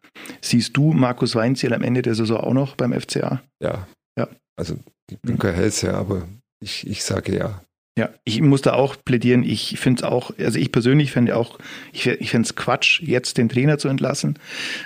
siehst 0.40 0.76
du 0.76 0.92
Markus 0.92 1.34
Weinziel 1.34 1.72
am 1.74 1.82
Ende 1.82 2.02
der 2.02 2.14
Saison 2.14 2.38
auch 2.38 2.52
noch 2.52 2.76
beim 2.76 2.98
FCA? 2.98 3.42
Ja. 3.62 3.86
ja. 4.18 4.28
Also 4.56 4.76
ich 5.10 5.18
bin 5.20 5.34
mhm. 5.34 5.38
kein 5.38 5.54
Hellseher, 5.54 5.94
aber 5.94 6.26
ich, 6.60 6.86
ich 6.86 7.04
sage 7.04 7.36
ja. 7.36 7.62
Ja, 7.98 8.10
ich 8.24 8.42
muss 8.42 8.60
da 8.60 8.74
auch 8.74 8.94
plädieren. 9.02 9.42
Ich 9.42 9.80
finde 9.80 10.02
es 10.02 10.08
auch, 10.08 10.30
also 10.38 10.58
ich 10.58 10.70
persönlich 10.70 11.12
finde 11.12 11.34
auch, 11.34 11.58
ich, 11.94 12.06
ich 12.06 12.30
finde 12.30 12.44
es 12.44 12.54
Quatsch, 12.54 13.00
jetzt 13.00 13.38
den 13.38 13.48
Trainer 13.48 13.78
zu 13.78 13.88
entlassen, 13.88 14.38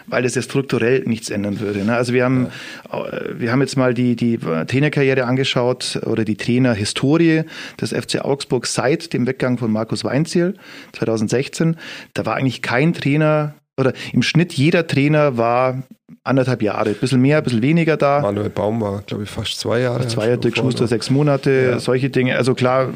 weil 0.06 0.24
es 0.24 0.36
ja 0.36 0.42
strukturell 0.42 1.02
nichts 1.06 1.28
ändern 1.28 1.58
würde. 1.58 1.84
Ne? 1.84 1.96
Also 1.96 2.12
wir 2.12 2.24
haben, 2.24 2.46
ja. 2.92 3.06
Äh, 3.08 3.40
wir 3.40 3.50
haben 3.50 3.62
jetzt 3.62 3.76
mal 3.76 3.94
die, 3.94 4.14
die 4.14 4.38
Trainerkarriere 4.38 5.24
angeschaut 5.24 6.00
oder 6.06 6.24
die 6.24 6.36
Trainerhistorie 6.36 7.42
des 7.80 7.90
FC 7.90 8.24
Augsburg 8.24 8.68
seit 8.68 9.12
dem 9.12 9.26
Weggang 9.26 9.58
von 9.58 9.72
Markus 9.72 10.04
Weinziel 10.04 10.54
2016. 10.92 11.76
Da 12.14 12.24
war 12.26 12.36
eigentlich 12.36 12.62
kein 12.62 12.94
Trainer 12.94 13.54
oder 13.80 13.92
im 14.12 14.22
Schnitt 14.22 14.52
jeder 14.52 14.86
Trainer 14.86 15.36
war 15.36 15.82
anderthalb 16.22 16.62
Jahre, 16.62 16.90
ein 16.90 16.96
bisschen 16.96 17.20
mehr, 17.20 17.38
ein 17.38 17.44
bisschen 17.44 17.62
weniger 17.62 17.96
da. 17.96 18.20
Manuel 18.20 18.50
Baum 18.50 18.80
war, 18.80 19.02
glaube 19.06 19.22
ich, 19.24 19.30
fast 19.30 19.58
zwei 19.58 19.80
Jahre. 19.80 20.06
Zwei 20.06 20.26
Jahre, 20.26 20.38
Dirk 20.38 20.56
Schuster 20.56 20.86
sechs 20.86 21.08
Monate, 21.08 21.70
ja. 21.72 21.78
solche 21.78 22.10
Dinge. 22.10 22.36
Also 22.36 22.54
klar, 22.54 22.90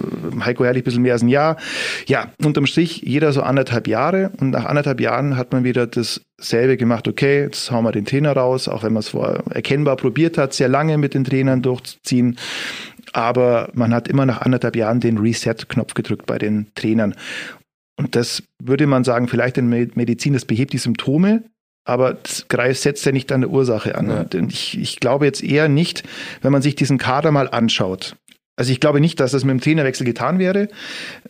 Heiko 0.45 0.65
Herrlich 0.65 0.83
ein 0.83 0.85
bisschen 0.85 1.03
mehr 1.03 1.15
als 1.15 1.23
ein 1.23 1.29
Jahr. 1.29 1.57
Ja, 2.07 2.33
unterm 2.45 2.67
Strich 2.67 3.03
jeder 3.03 3.33
so 3.33 3.43
anderthalb 3.43 3.89
Jahre 3.89 4.31
und 4.41 4.51
nach 4.51 4.67
anderthalb 4.67 5.01
Jahren 5.01 5.37
hat 5.37 5.53
man 5.53 5.65
wieder 5.65 5.87
dasselbe 5.87 6.77
gemacht. 6.77 7.09
Okay, 7.09 7.45
jetzt 7.45 7.71
hauen 7.71 7.85
wir 7.85 7.93
den 7.93 8.05
Trainer 8.05 8.33
raus, 8.33 8.69
auch 8.69 8.83
wenn 8.83 8.93
man 8.93 9.01
es 9.01 9.09
vorher 9.09 9.43
erkennbar 9.51 9.97
probiert 9.97 10.37
hat, 10.37 10.53
sehr 10.53 10.69
lange 10.69 10.99
mit 10.99 11.15
den 11.15 11.25
Trainern 11.25 11.63
durchzuziehen. 11.63 12.37
Aber 13.13 13.71
man 13.75 13.95
hat 13.95 14.09
immer 14.09 14.27
nach 14.27 14.43
anderthalb 14.43 14.77
Jahren 14.77 15.01
den 15.01 15.19
Reset-Knopf 15.19 15.95
gedrückt 15.95 16.27
bei 16.27 16.39
den 16.39 16.67
Trainern. 16.75 17.15
Und 17.97 18.17
das 18.17 18.43
würde 18.63 18.87
man 18.87 19.05
sagen, 19.05 19.29
vielleicht 19.29 19.59
in 19.59 19.69
Medizin, 19.69 20.33
das 20.33 20.45
behebt 20.45 20.73
die 20.73 20.79
Symptome, 20.79 21.45
aber 21.87 22.15
das 22.15 22.83
setzt 22.83 23.05
ja 23.05 23.13
nicht 23.13 23.31
an 23.31 23.43
der 23.43 23.51
Ursache 23.51 23.95
an. 23.97 24.09
Ja. 24.09 24.27
Ich, 24.49 24.79
ich 24.79 25.01
glaube 25.01 25.27
jetzt 25.27 25.43
eher 25.43 25.69
nicht, 25.69 26.03
wenn 26.41 26.51
man 26.51 26.63
sich 26.63 26.75
diesen 26.75 26.99
Kader 26.99 27.31
mal 27.31 27.49
anschaut. 27.49 28.17
Also 28.57 28.71
ich 28.71 28.79
glaube 28.79 29.01
nicht, 29.01 29.19
dass 29.19 29.33
das 29.33 29.45
mit 29.45 29.53
dem 29.53 29.61
Trainerwechsel 29.61 30.07
getan 30.07 30.39
wäre 30.39 30.69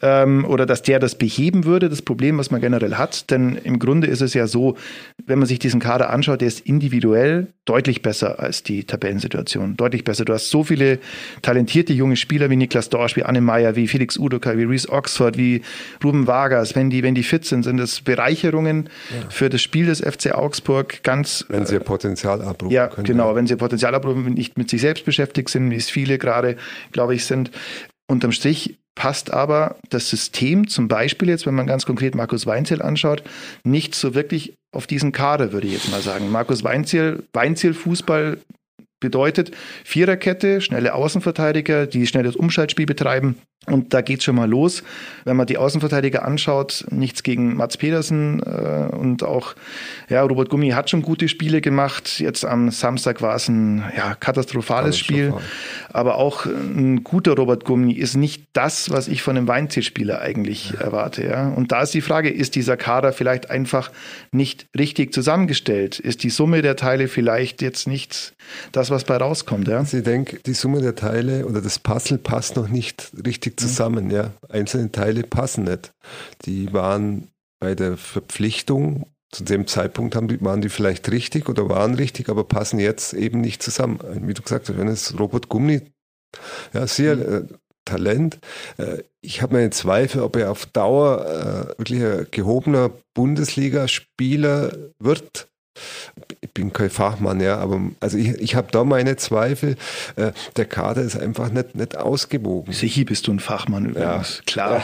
ähm, 0.02 0.44
oder 0.44 0.66
dass 0.66 0.82
der 0.82 0.98
das 0.98 1.14
beheben 1.14 1.64
würde, 1.64 1.88
das 1.88 2.02
Problem, 2.02 2.36
was 2.36 2.50
man 2.50 2.60
generell 2.60 2.96
hat. 2.96 3.30
Denn 3.30 3.56
im 3.56 3.78
Grunde 3.78 4.06
ist 4.06 4.20
es 4.20 4.34
ja 4.34 4.46
so, 4.46 4.76
wenn 5.24 5.38
man 5.38 5.48
sich 5.48 5.58
diesen 5.58 5.80
Kader 5.80 6.10
anschaut, 6.10 6.42
der 6.42 6.48
ist 6.48 6.60
individuell 6.60 7.48
deutlich 7.64 8.02
besser 8.02 8.40
als 8.40 8.62
die 8.62 8.84
Tabellensituation. 8.84 9.76
Deutlich 9.76 10.04
besser. 10.04 10.26
Du 10.26 10.34
hast 10.34 10.50
so 10.50 10.64
viele 10.64 10.98
talentierte 11.40 11.94
junge 11.94 12.16
Spieler 12.16 12.50
wie 12.50 12.56
Niklas 12.56 12.90
Dorsch, 12.90 13.16
wie 13.16 13.22
Anne 13.22 13.40
Meyer, 13.40 13.74
wie 13.74 13.88
Felix 13.88 14.18
Udoka, 14.18 14.58
wie 14.58 14.64
Reese 14.64 14.90
Oxford, 14.90 15.38
wie 15.38 15.62
Ruben 16.04 16.26
Vargas. 16.26 16.76
Wenn 16.76 16.90
die, 16.90 17.02
wenn 17.02 17.14
die 17.14 17.22
fit 17.22 17.46
sind, 17.46 17.62
sind 17.62 17.78
das 17.78 18.02
Bereicherungen 18.02 18.90
ja. 19.10 19.30
für 19.30 19.48
das 19.48 19.62
Spiel 19.62 19.86
des 19.86 20.00
FC 20.00 20.32
Augsburg 20.34 21.02
ganz. 21.02 21.46
Wenn 21.48 21.64
sie 21.64 21.76
ihr 21.76 21.80
Potenzial 21.80 22.42
abrufen 22.42 22.74
ja, 22.74 22.88
können. 22.88 23.06
Genau, 23.06 23.30
ja. 23.30 23.36
wenn 23.36 23.46
sie 23.46 23.54
ihr 23.54 23.58
Potenzial 23.58 23.94
abrufen, 23.94 24.34
nicht 24.34 24.58
mit 24.58 24.68
sich 24.68 24.82
selbst 24.82 25.06
beschäftigt 25.06 25.48
sind, 25.48 25.70
wie 25.70 25.76
es 25.76 25.88
viele 25.88 26.18
gerade, 26.18 26.56
glaube 26.92 27.13
ich, 27.13 27.13
sind. 27.22 27.52
Unterm 28.08 28.32
Strich 28.32 28.78
passt 28.94 29.32
aber 29.32 29.76
das 29.90 30.08
System 30.08 30.68
zum 30.68 30.88
Beispiel 30.88 31.28
jetzt, 31.28 31.46
wenn 31.46 31.54
man 31.54 31.66
ganz 31.66 31.86
konkret 31.86 32.14
Markus 32.14 32.46
Weinzel 32.46 32.82
anschaut, 32.82 33.22
nicht 33.64 33.94
so 33.94 34.14
wirklich 34.14 34.54
auf 34.72 34.86
diesen 34.86 35.12
Kader, 35.12 35.52
würde 35.52 35.66
ich 35.66 35.72
jetzt 35.72 35.90
mal 35.90 36.02
sagen. 36.02 36.30
Markus 36.30 36.64
Weinzel, 36.64 37.24
Weinzel 37.32 37.74
Fußball 37.74 38.38
bedeutet 39.04 39.52
Viererkette, 39.84 40.62
schnelle 40.62 40.94
Außenverteidiger, 40.94 41.86
die 41.86 42.06
schnelles 42.06 42.36
Umschaltspiel 42.36 42.86
betreiben. 42.86 43.36
Und 43.66 43.94
da 43.94 44.02
geht 44.02 44.22
schon 44.22 44.36
mal 44.36 44.48
los. 44.48 44.82
Wenn 45.24 45.36
man 45.36 45.46
die 45.46 45.56
Außenverteidiger 45.56 46.22
anschaut, 46.22 46.84
nichts 46.90 47.22
gegen 47.22 47.56
Mats 47.56 47.78
Pedersen 47.78 48.42
äh, 48.42 48.94
und 48.94 49.22
auch 49.22 49.54
ja, 50.10 50.22
Robert 50.22 50.50
Gummi 50.50 50.70
hat 50.70 50.90
schon 50.90 51.00
gute 51.00 51.28
Spiele 51.28 51.62
gemacht. 51.62 52.20
Jetzt 52.20 52.44
am 52.44 52.70
Samstag 52.70 53.22
war 53.22 53.36
es 53.36 53.48
ein 53.48 53.82
ja, 53.96 54.14
katastrophales 54.16 54.98
Spiel. 54.98 55.32
Aber 55.90 56.16
auch 56.16 56.44
ein 56.44 57.04
guter 57.04 57.36
Robert 57.36 57.64
Gummi 57.64 57.94
ist 57.94 58.16
nicht 58.16 58.44
das, 58.52 58.90
was 58.90 59.08
ich 59.08 59.22
von 59.22 59.36
einem 59.36 59.48
Weinzielspieler 59.48 60.20
eigentlich 60.20 60.72
ja. 60.72 60.80
erwarte. 60.80 61.24
Ja? 61.24 61.48
Und 61.48 61.72
da 61.72 61.82
ist 61.82 61.94
die 61.94 62.02
Frage, 62.02 62.28
ist 62.28 62.56
dieser 62.56 62.76
Kader 62.76 63.14
vielleicht 63.14 63.50
einfach 63.50 63.90
nicht 64.30 64.66
richtig 64.76 65.14
zusammengestellt? 65.14 65.98
Ist 65.98 66.22
die 66.22 66.30
Summe 66.30 66.60
der 66.60 66.76
Teile 66.76 67.08
vielleicht 67.08 67.62
jetzt 67.62 67.88
nicht 67.88 68.34
das, 68.72 68.90
was 68.94 69.04
bei 69.04 69.16
rauskommt? 69.16 69.68
Ja? 69.68 69.78
Also 69.78 69.98
ich 69.98 70.04
denke, 70.04 70.40
die 70.44 70.54
Summe 70.54 70.80
der 70.80 70.94
Teile 70.94 71.46
oder 71.46 71.60
das 71.60 71.78
Puzzle 71.78 72.18
passt 72.18 72.56
noch 72.56 72.68
nicht 72.68 73.12
richtig 73.26 73.34
richtig 73.44 73.60
zusammen, 73.60 74.10
ja. 74.10 74.32
Einzelne 74.48 74.92
Teile 74.92 75.22
passen 75.22 75.64
nicht. 75.64 75.92
Die 76.44 76.72
waren 76.72 77.28
bei 77.60 77.74
der 77.74 77.96
Verpflichtung, 77.96 79.06
zu 79.30 79.44
dem 79.44 79.66
Zeitpunkt 79.66 80.14
haben 80.14 80.28
die, 80.28 80.40
waren 80.42 80.60
die 80.60 80.68
vielleicht 80.68 81.10
richtig 81.10 81.48
oder 81.48 81.68
waren 81.68 81.94
richtig, 81.94 82.28
aber 82.28 82.44
passen 82.44 82.78
jetzt 82.78 83.14
eben 83.14 83.40
nicht 83.40 83.62
zusammen. 83.62 83.98
Wie 84.26 84.34
du 84.34 84.42
gesagt 84.42 84.68
hast, 84.68 84.78
wenn 84.78 84.88
es 84.88 85.18
Robert 85.18 85.48
Gummi, 85.48 85.82
ja, 86.72 86.86
sehr 86.86 87.16
mhm. 87.16 87.22
äh, 87.22 87.42
Talent. 87.84 88.38
Äh, 88.78 89.02
ich 89.20 89.42
habe 89.42 89.54
meine 89.54 89.70
Zweifel, 89.70 90.22
ob 90.22 90.36
er 90.36 90.50
auf 90.50 90.66
Dauer 90.66 91.26
äh, 91.26 91.78
wirklich 91.78 92.02
ein 92.02 92.26
gehobener 92.30 92.90
Bundesligaspieler 93.14 94.72
wird 94.98 95.48
ich 96.44 96.52
bin 96.52 96.74
kein 96.74 96.90
Fachmann, 96.90 97.40
ja, 97.40 97.56
aber 97.56 97.80
also 98.00 98.18
ich, 98.18 98.28
ich 98.38 98.54
habe 98.54 98.68
da 98.70 98.84
meine 98.84 99.16
Zweifel. 99.16 99.76
Äh, 100.16 100.32
der 100.56 100.66
Kader 100.66 101.00
ist 101.00 101.16
einfach 101.16 101.50
nicht, 101.50 101.74
nicht 101.74 101.96
ausgewogen. 101.96 102.70
Sicher 102.74 103.04
bist 103.04 103.26
du 103.26 103.32
ein 103.32 103.40
Fachmann 103.40 103.86
übrigens. 103.86 104.36
Ja. 104.36 104.42
Klar. 104.46 104.82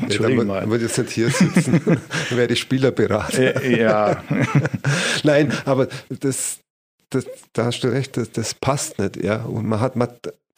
Entschuldigung 0.00 0.48
mal. 0.48 0.68
würde 0.68 0.86
jetzt 0.86 0.98
nicht 0.98 1.10
hier 1.10 1.30
sitzen, 1.30 1.80
dann 1.86 2.38
wäre 2.38 2.52
ich 2.52 2.58
Spielerberater. 2.58 3.62
Äh, 3.62 3.80
ja. 3.80 4.24
Nein, 5.22 5.52
aber 5.64 5.86
das, 6.08 6.58
das, 7.10 7.26
da 7.52 7.66
hast 7.66 7.80
du 7.82 7.88
recht, 7.88 8.16
das, 8.16 8.32
das 8.32 8.54
passt 8.54 8.98
nicht, 8.98 9.22
ja. 9.22 9.44
Und 9.44 9.66
man 9.66 9.80
hat, 9.80 9.94
man, 9.94 10.08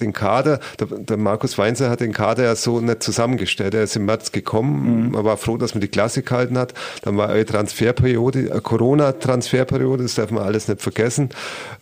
den 0.00 0.12
Kader, 0.12 0.58
der, 0.80 0.88
der, 0.88 1.16
Markus 1.16 1.56
Weinzer 1.56 1.88
hat 1.88 2.00
den 2.00 2.12
Kader 2.12 2.44
ja 2.44 2.56
so 2.56 2.80
nicht 2.80 3.02
zusammengestellt. 3.02 3.74
Er 3.74 3.84
ist 3.84 3.94
im 3.94 4.06
März 4.06 4.32
gekommen, 4.32 5.04
mhm. 5.04 5.10
man 5.12 5.24
war 5.24 5.36
froh, 5.36 5.56
dass 5.56 5.74
man 5.74 5.80
die 5.80 5.88
Klasse 5.88 6.22
gehalten 6.22 6.58
hat. 6.58 6.74
Dann 7.02 7.16
war 7.16 7.28
eine 7.28 7.44
Transferperiode, 7.44 8.50
eine 8.50 8.60
Corona-Transferperiode, 8.60 10.02
das 10.02 10.16
darf 10.16 10.32
man 10.32 10.42
alles 10.42 10.66
nicht 10.66 10.82
vergessen. 10.82 11.30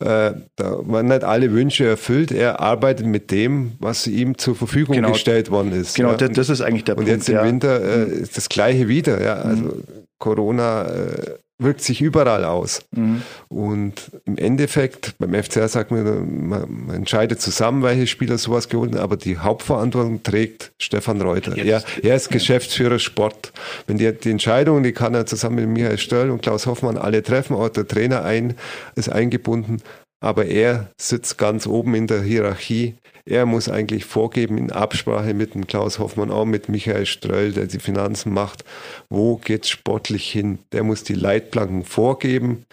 Äh, 0.01 0.33
da 0.57 0.77
waren 0.83 1.07
nicht 1.07 1.25
alle 1.25 1.53
Wünsche 1.53 1.87
erfüllt. 1.87 2.33
Er 2.33 2.61
arbeitet 2.61 3.07
mit 3.07 3.31
dem, 3.31 3.73
was 3.79 4.07
ihm 4.07 4.37
zur 4.37 4.57
Verfügung 4.57 4.97
genau. 4.97 5.13
gestellt 5.13 5.51
worden 5.51 5.73
ist. 5.73 5.97
Genau, 5.97 6.11
ja. 6.11 6.29
das 6.29 6.51
ist 6.51 6.61
eigentlich 6.61 6.85
der 6.85 6.99
Und 6.99 7.07
Punkt. 7.07 7.13
Und 7.13 7.19
jetzt 7.19 7.29
im 7.31 7.37
ja. 7.37 7.45
Winter 7.45 7.83
äh, 7.83 8.07
mhm. 8.07 8.23
ist 8.23 8.37
das 8.37 8.51
Gleiche 8.51 8.89
wieder. 8.89 9.23
Ja. 9.23 9.37
Also 9.37 9.63
mhm. 9.63 9.85
Corona 10.19 10.85
äh, 10.85 11.39
wirkt 11.63 11.83
sich 11.83 12.01
überall 12.01 12.45
aus. 12.45 12.83
Mhm. 12.93 13.23
Und 13.49 14.11
im 14.25 14.39
Endeffekt, 14.39 15.15
beim 15.19 15.35
FCR 15.35 15.69
sagt 15.69 15.91
man, 15.91 16.49
man, 16.49 16.91
entscheidet 16.91 17.41
zusammen, 17.41 17.83
welche 17.83 18.07
Spieler 18.07 18.39
sowas 18.39 18.69
geholt 18.69 18.93
haben, 18.93 19.01
aber 19.01 19.17
die 19.17 19.39
Hauptverantwortung 19.39 20.23
trägt 20.23 20.73
Stefan 20.79 21.21
Reuter. 21.21 21.57
Er, 21.57 21.83
er 22.03 22.17
ist 22.17 22.31
Geschäftsführer 22.31 22.99
Sport. 22.99 23.53
Wenn 23.87 23.99
die, 23.99 24.13
die 24.13 24.31
Entscheidung, 24.31 24.83
die 24.83 24.93
kann 24.93 25.15
er 25.15 25.27
zusammen 25.27 25.57
mit 25.57 25.69
Michael 25.69 25.99
Störl 25.99 26.31
und 26.31 26.43
Klaus 26.43 26.67
Hoffmann 26.67 26.97
alle 26.97 27.23
treffen, 27.23 27.57
auch 27.57 27.69
der 27.69 27.87
Trainer 27.87 28.25
ein, 28.25 28.55
ist 28.95 29.09
eingebunden, 29.11 29.83
aber 30.23 30.47
er 30.47 30.91
sitzt 30.97 31.37
ganz 31.37 31.67
oben 31.67 31.95
in 31.95 32.07
der 32.07 32.23
Hierarchie 32.23 32.95
er 33.25 33.47
muss 33.47 33.69
eigentlich 33.69 34.05
vorgeben 34.05 34.59
in 34.59 34.73
Absprache 34.73 35.33
mit 35.33 35.55
dem 35.55 35.67
Klaus 35.67 35.99
Hoffmann, 35.99 36.31
auch 36.31 36.45
mit 36.45 36.69
Michael 36.69 37.07
Ströll, 37.07 37.53
der 37.53 37.67
die 37.67 37.79
Finanzen 37.79 38.33
macht, 38.33 38.65
wo 39.09 39.37
geht 39.37 39.65
es 39.65 39.71
sportlich 39.71 40.31
hin. 40.31 40.59
Der 40.73 40.83
muss 40.83 41.05
die 41.05 41.15
Leitplanken 41.15 41.85
vorgeben, 41.85 42.67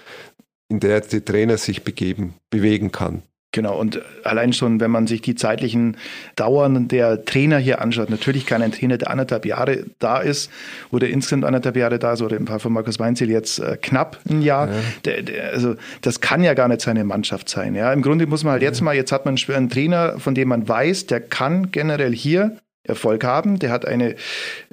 in 0.68 0.80
der 0.80 1.02
die 1.02 1.22
Trainer 1.22 1.58
sich 1.58 1.84
begeben, 1.84 2.34
bewegen 2.50 2.92
kann. 2.92 3.22
Genau, 3.60 3.78
und 3.78 4.02
allein 4.24 4.54
schon, 4.54 4.80
wenn 4.80 4.90
man 4.90 5.06
sich 5.06 5.22
die 5.22 5.36
zeitlichen 5.36 5.98
Dauern 6.38 6.88
der 6.88 7.26
Trainer 7.26 7.58
hier 7.58 7.82
anschaut, 7.82 8.10
natürlich 8.10 8.46
kann 8.46 8.62
ein 8.62 8.72
Trainer, 8.72 8.98
der 8.98 9.12
anderthalb 9.12 9.46
Jahre 9.46 9.84
da 10.00 10.20
ist 10.20 10.50
oder 10.92 11.10
insgesamt 11.10 11.44
anderthalb 11.44 11.76
Jahre 11.76 12.00
da 12.00 12.14
ist 12.14 12.22
oder 12.22 12.38
im 12.38 12.48
Fall 12.48 12.60
von 12.60 12.72
Markus 12.72 13.00
Weinzel 13.00 13.30
jetzt 13.30 13.60
äh, 13.60 13.76
knapp 13.82 14.18
ein 14.30 14.42
Jahr, 14.42 14.70
ja. 14.70 14.74
der, 15.04 15.24
der, 15.24 15.52
also 15.52 15.76
das 16.02 16.22
kann 16.22 16.42
ja 16.42 16.54
gar 16.54 16.70
nicht 16.70 16.80
seine 16.80 17.04
Mannschaft 17.04 17.50
sein. 17.50 17.76
Ja, 17.76 17.92
Im 17.92 18.02
Grunde 18.02 18.28
muss 18.28 18.46
man 18.46 18.54
halt 18.54 18.62
jetzt 18.62 18.80
mal, 18.80 18.96
jetzt 18.96 19.12
hat 19.12 19.26
man 19.26 19.36
einen 19.36 19.70
Trainer, 19.70 20.18
von 20.20 20.36
dem 20.36 20.48
man 20.48 20.66
weiß, 20.66 21.08
der 21.08 21.20
kann 21.20 21.70
generell 21.70 22.16
hier 22.16 22.56
Erfolg 22.84 23.24
haben. 23.24 23.60
Der 23.60 23.72
hat 23.72 23.86
eine, 23.86 24.16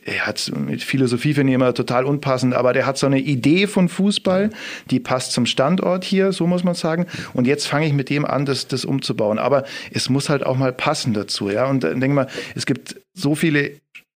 er 0.04 0.26
hat 0.26 0.50
mit 0.54 0.82
Philosophie 0.82 1.34
finde 1.34 1.52
ich 1.52 1.54
immer 1.54 1.74
total 1.74 2.04
unpassend, 2.04 2.54
aber 2.54 2.72
der 2.72 2.86
hat 2.86 2.98
so 2.98 3.06
eine 3.06 3.18
Idee 3.18 3.66
von 3.66 3.88
Fußball, 3.88 4.50
die 4.90 5.00
passt 5.00 5.32
zum 5.32 5.46
Standort 5.46 6.04
hier, 6.04 6.32
so 6.32 6.46
muss 6.46 6.64
man 6.64 6.74
sagen. 6.74 7.06
Und 7.34 7.46
jetzt 7.46 7.66
fange 7.66 7.86
ich 7.86 7.92
mit 7.92 8.10
dem 8.10 8.24
an, 8.24 8.46
das, 8.46 8.68
das 8.68 8.84
umzubauen. 8.84 9.38
Aber 9.38 9.64
es 9.90 10.08
muss 10.08 10.28
halt 10.28 10.44
auch 10.44 10.56
mal 10.56 10.72
passen 10.72 11.14
dazu, 11.14 11.50
ja. 11.50 11.66
Und 11.66 11.84
dann 11.84 12.00
denke 12.00 12.14
mal, 12.14 12.28
es 12.54 12.66
gibt 12.66 13.00
so 13.14 13.34
viele 13.34 13.72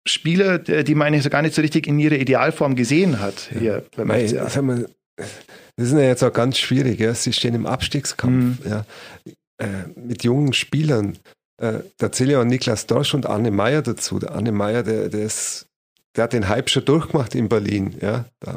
Spieler, 0.07 0.59
die 0.59 0.95
man 0.95 1.09
eigentlich 1.09 1.25
so 1.25 1.31
gar 1.31 1.43
nicht 1.43 1.55
so 1.55 1.63
richtig 1.63 1.87
in 1.87 1.99
ihrer 1.99 2.17
Idealform 2.17 2.77
gesehen 2.77 3.21
hat. 3.21 3.51
Ja. 3.53 3.61
Hier 3.61 3.85
beim 3.97 4.09
Nein, 4.09 4.31
wir, 4.31 4.87
das 5.77 5.87
ist 5.89 5.93
ja 5.93 6.01
jetzt 6.01 6.23
auch 6.23 6.33
ganz 6.33 6.59
schwierig. 6.59 6.99
Ja. 7.01 7.15
Sie 7.15 7.33
stehen 7.33 7.55
im 7.55 7.67
Abstiegskampf. 7.67 8.65
Mhm. 8.65 8.71
Ja. 8.71 8.85
Äh, 9.59 9.89
mit 9.97 10.25
jungen 10.25 10.53
Spielern 10.53 11.19
äh, 11.59 11.81
da 11.99 12.13
zähle 12.13 12.33
ich 12.33 12.37
auch 12.37 12.45
Niklas 12.45 12.87
Dorsch 12.87 13.15
und 13.15 13.27
Arne 13.27 13.51
Meyer 13.51 13.83
dazu. 13.83 14.19
Der 14.19 14.33
Arne 14.33 14.53
Meyer, 14.53 14.83
der, 14.83 15.09
der 15.09 15.23
ist 15.23 15.69
der 16.19 16.25
hat 16.25 16.33
den 16.33 16.49
Hype 16.49 16.69
schon 16.69 16.85
durchgemacht 16.85 17.35
in 17.37 17.49
Berlin. 17.49 17.95
Ja, 18.01 18.25
da, 18.41 18.57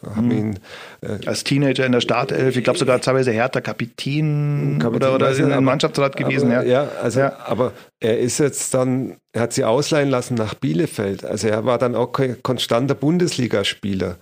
da 0.00 0.14
haben 0.14 0.26
mhm. 0.26 0.32
ihn 0.32 0.58
äh, 1.00 1.26
als 1.26 1.42
Teenager 1.42 1.84
in 1.84 1.92
der 1.92 2.00
Startelf, 2.00 2.56
ich 2.56 2.62
glaube 2.62 2.78
sogar 2.78 3.00
teilweise 3.00 3.32
Hertha 3.32 3.60
Kapitän, 3.60 4.78
Kapitän 4.80 5.08
oder, 5.08 5.14
oder 5.14 5.36
in 5.36 5.50
einem 5.50 5.64
Mannschaftsrat 5.64 6.16
gewesen. 6.16 6.52
Aber, 6.52 6.64
ja. 6.64 6.84
ja, 6.84 6.88
also 7.02 7.20
ja. 7.20 7.36
aber 7.44 7.72
er 7.98 8.20
ist 8.20 8.38
jetzt 8.38 8.72
dann, 8.74 9.16
er 9.32 9.42
hat 9.42 9.52
sie 9.52 9.64
ausleihen 9.64 10.10
lassen 10.10 10.34
nach 10.34 10.54
Bielefeld. 10.54 11.24
Also 11.24 11.48
er 11.48 11.64
war 11.64 11.78
dann 11.78 11.96
auch 11.96 12.12
konstanter 12.42 12.94
Bundesligaspieler. 12.94 14.18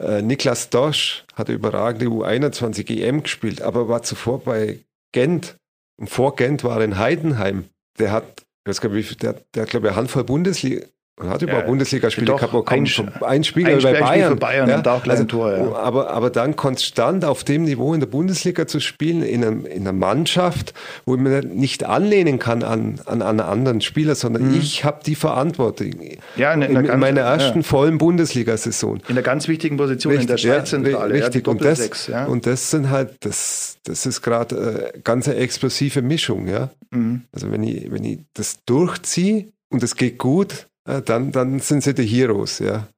Äh, 0.00 0.22
Niklas 0.22 0.70
Dosch 0.70 1.24
hat 1.34 1.48
überragende 1.48 2.06
U21 2.06 3.00
EM 3.00 3.22
gespielt, 3.22 3.62
aber 3.62 3.88
war 3.88 4.02
zuvor 4.02 4.42
bei 4.42 4.80
Gent 5.12 5.56
und 5.96 6.10
vor 6.10 6.36
Gent 6.36 6.64
war 6.64 6.78
er 6.78 6.84
in 6.84 6.98
Heidenheim. 6.98 7.64
Der 7.98 8.12
hat, 8.12 8.42
ich 8.64 8.70
weiß 8.70 8.80
gar 8.80 8.90
nicht, 8.90 9.22
der, 9.22 9.34
der 9.54 9.62
hat, 9.62 9.70
glaube 9.70 9.86
ich, 9.86 9.92
eine 9.92 9.96
Handvoll 9.96 10.24
Bundesliga, 10.24 10.86
man 11.16 11.30
hat 11.30 11.42
überhaupt 11.42 11.62
ja, 11.62 11.68
Bundesligaspiele 11.68 12.34
gehabt, 12.34 12.72
ein, 12.72 12.80
ein 12.80 12.86
Spiel 12.86 13.22
ein 13.22 13.44
Spiel 13.44 13.78
bei 13.80 14.00
Bayern. 14.00 14.32
Für 14.32 14.36
Bayern 14.36 14.68
ja, 14.68 14.78
und 14.78 14.88
auch 14.88 15.06
also, 15.06 15.22
Tor, 15.22 15.56
ja. 15.56 15.72
aber, 15.76 16.10
aber 16.10 16.28
dann 16.28 16.56
konstant 16.56 17.24
auf 17.24 17.44
dem 17.44 17.64
Niveau 17.64 17.94
in 17.94 18.00
der 18.00 18.08
Bundesliga 18.08 18.66
zu 18.66 18.80
spielen, 18.80 19.22
in, 19.22 19.44
einem, 19.44 19.64
in 19.64 19.82
einer 19.82 19.92
Mannschaft, 19.92 20.74
wo 21.06 21.16
man 21.16 21.46
nicht 21.50 21.84
anlehnen 21.84 22.40
kann 22.40 22.64
an, 22.64 23.00
an 23.06 23.22
einen 23.22 23.38
anderen 23.38 23.80
Spieler, 23.80 24.16
sondern 24.16 24.50
mhm. 24.50 24.58
ich 24.58 24.84
habe 24.84 25.02
die 25.06 25.14
Verantwortung. 25.14 25.92
Ja, 26.34 26.52
in, 26.52 26.62
in, 26.62 26.76
in, 26.76 26.84
in 26.86 26.98
meiner 26.98 27.20
ersten 27.20 27.62
vollen 27.62 27.98
Bundesliga-Saison. 27.98 29.00
In 29.08 29.14
der 29.14 29.22
ganz 29.22 29.46
wichtigen 29.46 29.76
Position, 29.76 30.14
richtig, 30.14 30.30
in 30.30 30.34
der 30.34 30.38
Schaltzentrale. 30.38 31.16
Ja, 31.16 31.26
richtig, 31.26 31.46
und, 31.46 31.64
das, 31.64 32.10
und 32.26 32.44
das 32.44 32.72
sind 32.72 32.90
halt, 32.90 33.18
das, 33.20 33.76
das 33.84 34.04
ist 34.04 34.20
gerade 34.20 34.92
äh, 34.94 34.98
ganz 35.04 35.28
eine 35.28 35.36
explosive 35.36 36.02
Mischung, 36.02 36.48
ja. 36.48 36.70
Mhm. 36.90 37.22
Also 37.30 37.52
wenn 37.52 37.62
ich, 37.62 37.92
wenn 37.92 38.02
ich 38.02 38.18
das 38.34 38.64
durchziehe 38.66 39.52
und 39.70 39.84
es 39.84 39.94
geht 39.94 40.18
gut, 40.18 40.66
dann, 40.84 41.32
dann 41.32 41.60
sind 41.60 41.82
sie 41.82 41.94
die 41.94 42.06
Heroes, 42.06 42.58
ja. 42.58 42.88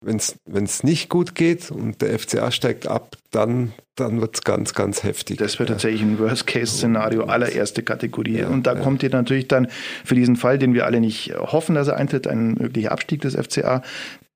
wenn 0.00 0.16
es 0.16 0.82
nicht 0.82 1.08
gut 1.08 1.34
geht 1.34 1.70
und 1.70 2.00
der 2.00 2.18
FCA 2.18 2.50
steigt 2.50 2.86
ab, 2.86 3.16
dann, 3.30 3.72
dann 3.94 4.20
wird 4.20 4.36
es 4.36 4.42
ganz, 4.42 4.74
ganz 4.74 5.02
heftig. 5.02 5.38
Das 5.38 5.58
wird 5.58 5.68
ja. 5.68 5.74
tatsächlich 5.74 6.02
ein 6.02 6.18
Worst-Case-Szenario 6.18 7.24
allererste 7.24 7.82
Kategorie. 7.82 8.38
Ja, 8.38 8.48
und 8.48 8.66
da 8.66 8.74
ja. 8.74 8.80
kommt 8.80 9.02
ihr 9.02 9.10
natürlich 9.10 9.48
dann 9.48 9.68
für 10.04 10.14
diesen 10.14 10.36
Fall, 10.36 10.58
den 10.58 10.74
wir 10.74 10.86
alle 10.86 11.00
nicht 11.00 11.34
hoffen, 11.36 11.74
dass 11.74 11.88
er 11.88 11.96
eintritt, 11.96 12.26
ein 12.26 12.54
möglicher 12.54 12.92
Abstieg 12.92 13.20
des 13.20 13.34
FCA, 13.34 13.82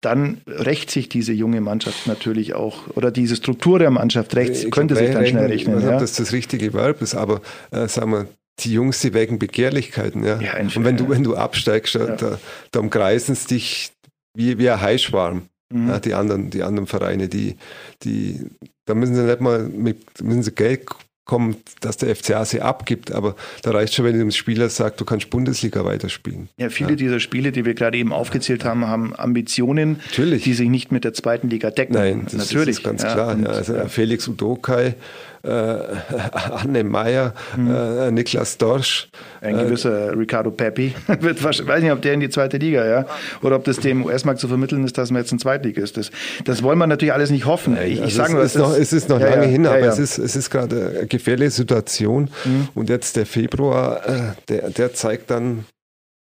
dann 0.01 0.41
rächt 0.47 0.91
sich 0.91 1.09
diese 1.09 1.33
junge 1.33 1.61
Mannschaft 1.61 2.07
natürlich 2.07 2.55
auch, 2.55 2.89
oder 2.97 3.11
diese 3.11 3.37
Struktur 3.37 3.79
der 3.79 3.91
Mannschaft 3.91 4.35
rächt, 4.35 4.71
könnte 4.71 4.97
sich 4.97 5.11
dann 5.11 5.27
schnell 5.27 5.47
rechnen. 5.47 5.75
Ich 5.75 5.83
weiß 5.83 5.85
nicht, 5.85 5.95
ob 5.95 6.01
das 6.01 6.15
das 6.15 6.33
richtige 6.33 6.73
Verb 6.73 7.03
ist, 7.03 7.15
aber 7.15 7.43
äh, 7.71 7.87
sagen 7.87 8.13
wir, 8.13 8.27
die 8.65 8.73
Jungs, 8.73 9.01
die 9.01 9.15
wecken 9.15 9.39
Begehrlichkeiten. 9.39 10.25
Ja. 10.25 10.41
ja 10.41 10.59
und 10.59 10.85
wenn 10.85 10.97
du, 10.97 11.09
wenn 11.09 11.25
du 11.25 11.37
absteigst, 11.37 11.95
ja. 11.95 12.07
da, 12.17 12.39
da 12.71 12.81
umkreisen 12.81 13.33
es 13.33 13.47
dich 13.47 13.93
wie, 14.35 14.59
wie 14.59 14.71
ein 14.71 14.81
Heischwarm. 14.81 15.43
Mhm. 15.73 15.89
Ja, 15.89 16.01
die 16.01 16.15
anderen, 16.15 16.51
die 16.51 16.63
anderen 16.63 16.87
Vereine, 16.87 17.29
die, 17.29 17.57
die, 18.03 18.47
da 18.87 18.95
müssen 18.95 19.15
sie 19.15 19.23
nicht 19.23 19.41
mal 19.41 19.63
mit, 19.69 20.21
müssen 20.21 20.43
sie 20.43 20.53
Geld 20.53 20.87
kommen, 21.31 21.57
dass 21.81 21.97
der 21.97 22.17
FCA 22.17 22.45
sie 22.45 22.61
abgibt, 22.61 23.13
aber 23.13 23.37
da 23.63 23.71
reicht 23.71 23.95
schon, 23.95 24.05
wenn 24.05 24.19
dem 24.19 24.33
Spieler 24.33 24.69
sagt, 24.69 25.01
du 25.01 25.05
kannst 25.05 25.31
Bundesliga 25.31 25.85
weiterspielen. 25.85 26.49
Ja, 26.57 26.71
viele 26.71 26.91
ja. 26.91 26.97
dieser 26.97 27.21
Spiele, 27.21 27.53
die 27.53 27.65
wir 27.65 27.75
gerade 27.75 27.97
eben 27.99 28.13
aufgezählt 28.13 28.65
haben, 28.65 28.89
haben 28.89 29.15
Ambitionen, 29.15 30.01
Natürlich. 30.07 30.43
die 30.43 30.55
sich 30.55 30.69
nicht 30.69 30.91
mit 30.91 31.05
der 31.05 31.15
zweiten 31.15 31.49
Liga 31.49 31.71
decken. 31.71 31.95
Nein, 31.95 32.25
das 32.25 32.35
Natürlich. 32.35 32.79
ist 32.79 32.83
ganz 32.83 33.03
klar. 33.03 33.35
Und, 33.35 33.47
also 33.47 33.75
Felix 33.87 34.27
Udokai 34.27 34.97
Anne 36.63 36.85
Meyer, 36.85 37.33
mhm. 37.57 37.75
äh, 37.75 38.11
Niklas 38.11 38.59
Dorsch. 38.59 39.09
Ein 39.41 39.57
gewisser 39.57 40.09
äh, 40.09 40.11
Ricardo 40.11 40.51
Pepi. 40.51 40.95
Wird 41.21 41.43
weiß 41.43 41.83
nicht, 41.83 41.93
ob 41.93 42.03
der 42.03 42.15
in 42.15 42.21
die 42.21 42.29
zweite 42.29 42.59
Liga, 42.59 42.87
ja. 42.87 43.07
Oder 43.43 43.57
ob 43.57 43.65
das 43.65 43.79
dem 43.79 44.05
US-Markt 44.05 44.41
zu 44.41 44.49
vermitteln 44.49 44.85
ist, 44.85 44.99
dass 44.99 45.11
man 45.11 45.23
jetzt 45.23 45.33
ein 45.33 45.39
Zweitliga 45.39 45.83
ist. 45.83 45.97
Das, 46.45 46.63
wollen 46.63 46.79
wir 46.79 46.87
natürlich 46.87 47.15
alles 47.15 47.31
nicht 47.31 47.47
hoffen. 47.47 47.75
Nein, 47.75 47.93
ich, 47.93 48.03
also 48.03 48.17
sage 48.17 48.33
nur, 48.35 48.43
es 48.43 48.55
ist, 48.55 48.61
noch, 48.61 48.77
es 48.77 48.93
ist 48.93 49.09
noch 49.09 49.21
ja, 49.21 49.31
lange 49.31 49.45
ja, 49.45 49.51
hin, 49.51 49.67
aber 49.67 49.81
ja, 49.81 49.87
es 49.87 49.99
ist, 49.99 50.19
es 50.19 50.37
ist 50.37 50.51
gerade 50.51 50.95
eine 50.99 51.07
gefährliche 51.07 51.51
Situation. 51.51 52.29
Mhm. 52.45 52.69
Und 52.75 52.91
jetzt 52.91 53.17
der 53.17 53.27
Februar, 53.27 54.07
äh, 54.07 54.21
der, 54.49 54.71
der 54.71 54.93
zeigt 54.93 55.31
dann, 55.31 55.65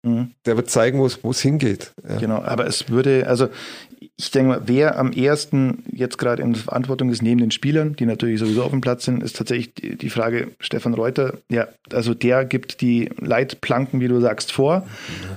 mhm. 0.02 0.32
der 0.46 0.56
wird 0.56 0.70
zeigen, 0.70 0.98
wo 0.98 1.30
es 1.30 1.40
hingeht. 1.40 1.92
Genau, 2.20 2.42
aber 2.42 2.66
es 2.66 2.88
würde, 2.88 3.26
also 3.26 3.48
ich 4.16 4.30
denke 4.30 4.48
mal, 4.48 4.62
wer 4.66 4.98
am 4.98 5.12
ersten 5.12 5.84
jetzt 5.92 6.18
gerade 6.18 6.42
in 6.42 6.54
Verantwortung 6.54 7.10
ist, 7.10 7.22
neben 7.22 7.40
den 7.40 7.50
Spielern, 7.50 7.94
die 7.94 8.06
natürlich 8.06 8.40
sowieso 8.40 8.64
auf 8.64 8.70
dem 8.70 8.80
Platz 8.80 9.04
sind, 9.04 9.22
ist 9.22 9.36
tatsächlich 9.36 9.74
die 9.74 10.10
Frage 10.10 10.48
Stefan 10.60 10.94
Reuter. 10.94 11.34
Ja, 11.50 11.68
also 11.92 12.14
der 12.14 12.44
gibt 12.44 12.80
die 12.80 13.10
Leitplanken, 13.20 14.00
wie 14.00 14.08
du 14.08 14.20
sagst, 14.20 14.52
vor. 14.52 14.86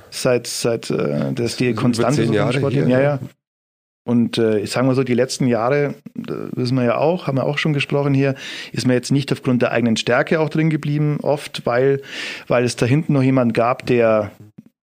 Seit, 0.10 0.47
seit 0.47 0.89
äh, 0.89 1.32
das 1.34 1.58
die 1.58 1.74
Konstante 1.74 2.24
zehn 2.24 2.34
Jahre 2.34 2.69
hier, 2.69 2.88
ja, 2.88 3.02
ja. 3.02 3.19
Und 4.04 4.39
äh, 4.39 4.60
ich 4.60 4.71
sage 4.71 4.88
mal 4.88 4.95
so, 4.95 5.04
die 5.04 5.13
letzten 5.13 5.45
Jahre, 5.45 5.93
wissen 6.15 6.76
wir 6.76 6.84
ja 6.84 6.97
auch, 6.97 7.28
haben 7.28 7.38
wir 7.38 7.45
auch 7.45 7.60
schon 7.60 7.74
gesprochen 7.74 8.15
hier, 8.15 8.34
ist 8.71 8.88
man 8.88 8.95
jetzt 8.95 9.12
nicht 9.12 9.32
aufgrund 9.32 9.62
der 9.62 9.71
eigenen 9.71 9.95
Stärke 9.95 10.39
auch 10.39 10.50
drin 10.50 10.71
geblieben, 10.71 11.19
oft, 11.21 11.67
weil, 11.67 12.02
weil 12.47 12.63
es 12.63 12.76
da 12.76 12.88
hinten 12.88 13.13
noch 13.13 13.21
jemand 13.21 13.54
gab, 13.54 13.86
der 13.86 14.32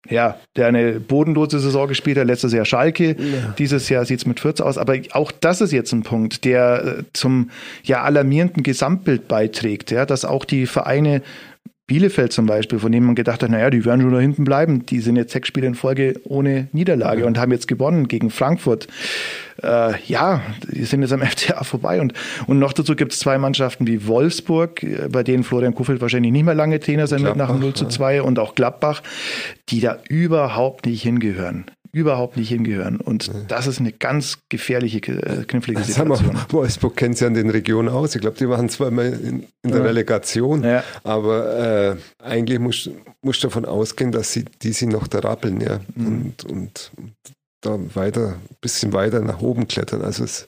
ja, 0.08 0.38
der 0.56 0.66
eine 0.66 0.98
bodenlose 0.98 1.60
Saison 1.60 1.86
gespielt 1.86 2.18
hat, 2.18 2.26
letztes 2.26 2.52
Jahr 2.52 2.64
Schalke, 2.64 3.16
ja. 3.18 3.54
dieses 3.58 3.88
Jahr 3.88 4.04
sieht 4.04 4.18
es 4.18 4.26
mit 4.26 4.40
14 4.40 4.66
aus, 4.66 4.78
aber 4.78 4.96
auch 5.12 5.30
das 5.30 5.60
ist 5.60 5.72
jetzt 5.72 5.92
ein 5.92 6.02
Punkt, 6.02 6.44
der 6.44 6.84
äh, 6.84 7.02
zum 7.12 7.50
ja 7.84 8.02
alarmierenden 8.02 8.62
Gesamtbild 8.62 9.28
beiträgt, 9.28 9.90
ja, 9.90 10.04
dass 10.04 10.24
auch 10.24 10.44
die 10.44 10.66
Vereine 10.66 11.22
Bielefeld 11.92 12.32
zum 12.32 12.46
Beispiel, 12.46 12.78
von 12.78 12.90
dem 12.90 13.04
man 13.04 13.14
gedacht 13.14 13.42
hat, 13.42 13.50
naja, 13.50 13.68
die 13.68 13.84
werden 13.84 14.00
schon 14.00 14.14
da 14.14 14.18
hinten 14.18 14.44
bleiben. 14.44 14.86
Die 14.86 15.00
sind 15.00 15.16
jetzt 15.16 15.32
sechs 15.32 15.48
Spiele 15.48 15.66
in 15.66 15.74
Folge 15.74 16.14
ohne 16.24 16.68
Niederlage 16.72 17.20
ja. 17.20 17.26
und 17.26 17.38
haben 17.38 17.52
jetzt 17.52 17.68
gewonnen 17.68 18.08
gegen 18.08 18.30
Frankfurt. 18.30 18.88
Äh, 19.62 20.02
ja, 20.06 20.40
die 20.70 20.84
sind 20.84 21.02
jetzt 21.02 21.12
am 21.12 21.20
FCA 21.26 21.64
vorbei. 21.64 22.00
Und, 22.00 22.14
und 22.46 22.58
noch 22.58 22.72
dazu 22.72 22.96
gibt 22.96 23.12
es 23.12 23.18
zwei 23.18 23.36
Mannschaften 23.36 23.86
wie 23.86 24.06
Wolfsburg, 24.06 24.82
äh, 24.82 25.08
bei 25.12 25.22
denen 25.22 25.44
Florian 25.44 25.74
Kuffelt 25.74 26.00
wahrscheinlich 26.00 26.32
nicht 26.32 26.44
mehr 26.44 26.54
lange 26.54 26.80
Trainer 26.80 27.06
sein 27.06 27.24
wird 27.24 27.36
nach 27.36 27.50
dem 27.50 27.60
0 27.60 27.74
zu 27.74 27.86
2 27.86 28.14
ja. 28.14 28.22
und 28.22 28.38
auch 28.38 28.54
Gladbach, 28.54 29.02
die 29.68 29.80
da 29.80 29.98
überhaupt 30.08 30.86
nicht 30.86 31.02
hingehören 31.02 31.66
überhaupt 31.92 32.38
nicht 32.38 32.48
hingehören. 32.48 32.96
Und 32.96 33.30
das 33.48 33.66
ist 33.66 33.78
eine 33.78 33.92
ganz 33.92 34.38
gefährliche, 34.48 34.98
äh, 34.98 35.44
knifflige 35.44 35.82
Situation. 35.84 36.34
Mal, 36.34 36.46
Wolfsburg 36.48 36.96
kennt 36.96 37.18
sich 37.18 37.26
an 37.26 37.34
den 37.34 37.50
Regionen 37.50 37.90
aus. 37.90 38.14
Ich 38.14 38.22
glaube, 38.22 38.38
die 38.38 38.48
waren 38.48 38.70
zwar 38.70 38.90
mal 38.90 39.12
in, 39.12 39.46
in 39.62 39.70
der 39.70 39.80
ja. 39.80 39.86
Relegation, 39.86 40.64
ja. 40.64 40.82
aber 41.04 41.92
äh, 41.92 41.96
eigentlich 42.24 42.58
muss, 42.58 42.90
muss 43.20 43.40
davon 43.40 43.66
ausgehen, 43.66 44.10
dass 44.10 44.32
sie 44.32 44.46
die 44.62 44.72
sie 44.72 44.86
noch 44.86 45.06
da 45.06 45.18
rappeln, 45.18 45.60
ja. 45.60 45.80
Mhm. 45.94 46.06
Und, 46.06 46.44
und, 46.44 46.92
und 46.96 47.14
da 47.60 47.78
weiter, 47.94 48.36
ein 48.50 48.56
bisschen 48.60 48.92
weiter 48.92 49.20
nach 49.20 49.40
oben 49.40 49.68
klettern. 49.68 50.02
Also 50.02 50.24
es, 50.24 50.46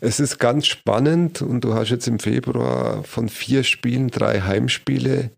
es 0.00 0.20
ist 0.20 0.38
ganz 0.38 0.66
spannend 0.66 1.42
und 1.42 1.64
du 1.64 1.74
hast 1.74 1.90
jetzt 1.90 2.06
im 2.06 2.18
Februar 2.18 3.02
von 3.04 3.28
vier 3.28 3.64
Spielen 3.64 4.08
drei 4.08 4.42
Heimspiele 4.42 5.30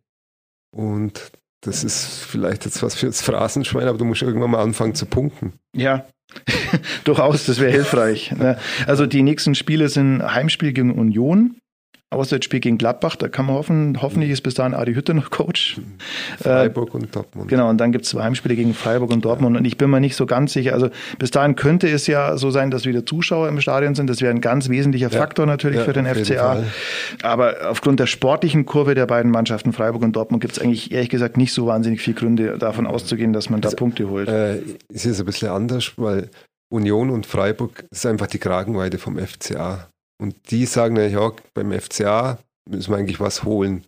und 0.77 1.33
das 1.61 1.85
ist 1.85 2.25
vielleicht 2.25 2.65
jetzt 2.65 2.83
was 2.83 2.95
fürs 2.95 3.23
Phrasenschwein, 3.23 3.89
aber 3.89 3.99
du 3.99 4.05
musst 4.05 4.23
irgendwann 4.23 4.51
mal 4.51 4.63
anfangen 4.63 4.95
zu 4.95 5.07
punkten. 5.07 5.55
Ja, 5.75 6.07
durchaus, 7.05 7.47
das 7.47 7.61
wäre 7.61 7.73
hilfreich. 7.73 8.33
Ne? 8.33 8.59
Also 8.87 9.07
die 9.07 9.23
nächsten 9.23 9.55
Spiele 9.55 9.89
sind 9.89 10.23
Heimspiel 10.23 10.73
gegen 10.73 10.93
Union, 10.95 11.57
Auswärtsspiel 12.13 12.59
gegen 12.59 12.77
Gladbach, 12.77 13.15
da 13.15 13.29
kann 13.29 13.47
man 13.47 13.55
hoffen, 13.55 14.03
hoffentlich 14.03 14.31
ist 14.31 14.43
bis 14.43 14.55
dahin 14.55 14.75
Adi 14.75 14.95
Hütte 14.95 15.15
noch 15.15 15.31
Coach. 15.31 15.81
Freiburg 16.39 16.91
äh, 16.91 16.97
und 16.97 17.15
Dortmund. 17.15 17.49
Genau, 17.49 17.71
und 17.71 17.79
dann 17.79 17.93
gibt 17.93 18.05
es 18.05 18.11
zwei 18.11 18.25
Heimspiele 18.25 18.57
gegen 18.57 18.75
Freiburg 18.75 19.13
und 19.13 19.25
Dortmund. 19.25 19.57
Und 19.57 19.65
ich 19.65 19.79
bin 19.79 19.91
mir 19.91 20.01
nicht 20.01 20.17
so 20.17 20.27
ganz 20.27 20.53
sicher. 20.53 20.75
Also 20.75 20.91
bis 21.21 21.31
dahin 21.31 21.55
könnte 21.55 21.89
es 21.89 22.09
ja 22.09 22.37
so 22.37 22.51
sein, 22.51 22.73
dass 22.73 22.85
wieder 22.85 23.07
Zuschauer 23.07 23.49
im 23.49 23.61
Stadion 23.61 23.95
sind. 23.95 24.11
Das 24.11 24.21
wäre 24.21 24.35
ein 24.35 24.41
ganz 24.41 24.69
wesentlicher 24.69 25.09
ja, 25.09 25.19
Faktor 25.19 25.47
natürlich 25.47 25.79
ja, 25.79 25.85
für 25.85 25.93
den 25.93 26.07
FCA. 26.07 26.65
Aber 27.23 27.71
aufgrund 27.71 28.01
der 28.01 28.07
sportlichen 28.07 28.67
Kurve 28.67 28.97
der 28.97 29.07
beiden 29.07 29.31
Mannschaften, 29.31 29.73
Freiburg 29.73 30.03
und 30.03 30.17
Dortmund, 30.17 30.41
gibt 30.41 30.55
es 30.55 30.59
eigentlich 30.59 30.91
ehrlich 30.91 31.11
gesagt 31.11 31.37
nicht 31.37 31.53
so 31.53 31.67
wahnsinnig 31.67 32.01
viele 32.01 32.17
Gründe, 32.17 32.59
davon 32.59 32.89
auszugehen, 32.89 33.33
dass 33.33 33.51
man 33.51 33.61
da 33.61 33.69
also, 33.69 33.77
Punkte 33.77 34.09
holt. 34.09 34.29
Äh, 34.29 34.63
es 34.93 35.07
ist 35.07 35.21
ein 35.21 35.27
bisschen 35.27 35.51
anders, 35.51 35.93
weil 35.97 36.29
Union 36.71 37.11
und 37.11 37.27
Freiburg 37.27 37.85
ist 37.91 38.05
einfach 38.05 38.27
die 38.27 38.39
Kragenweite 38.39 38.99
vom 38.99 39.17
FCA. 39.17 39.91
Und 40.21 40.51
die 40.51 40.67
sagen 40.67 40.97
ja, 40.97 41.33
beim 41.55 41.73
FCA 41.73 42.39
müssen 42.69 42.93
wir 42.93 42.99
eigentlich 42.99 43.21
was 43.21 43.43
holen. 43.43 43.87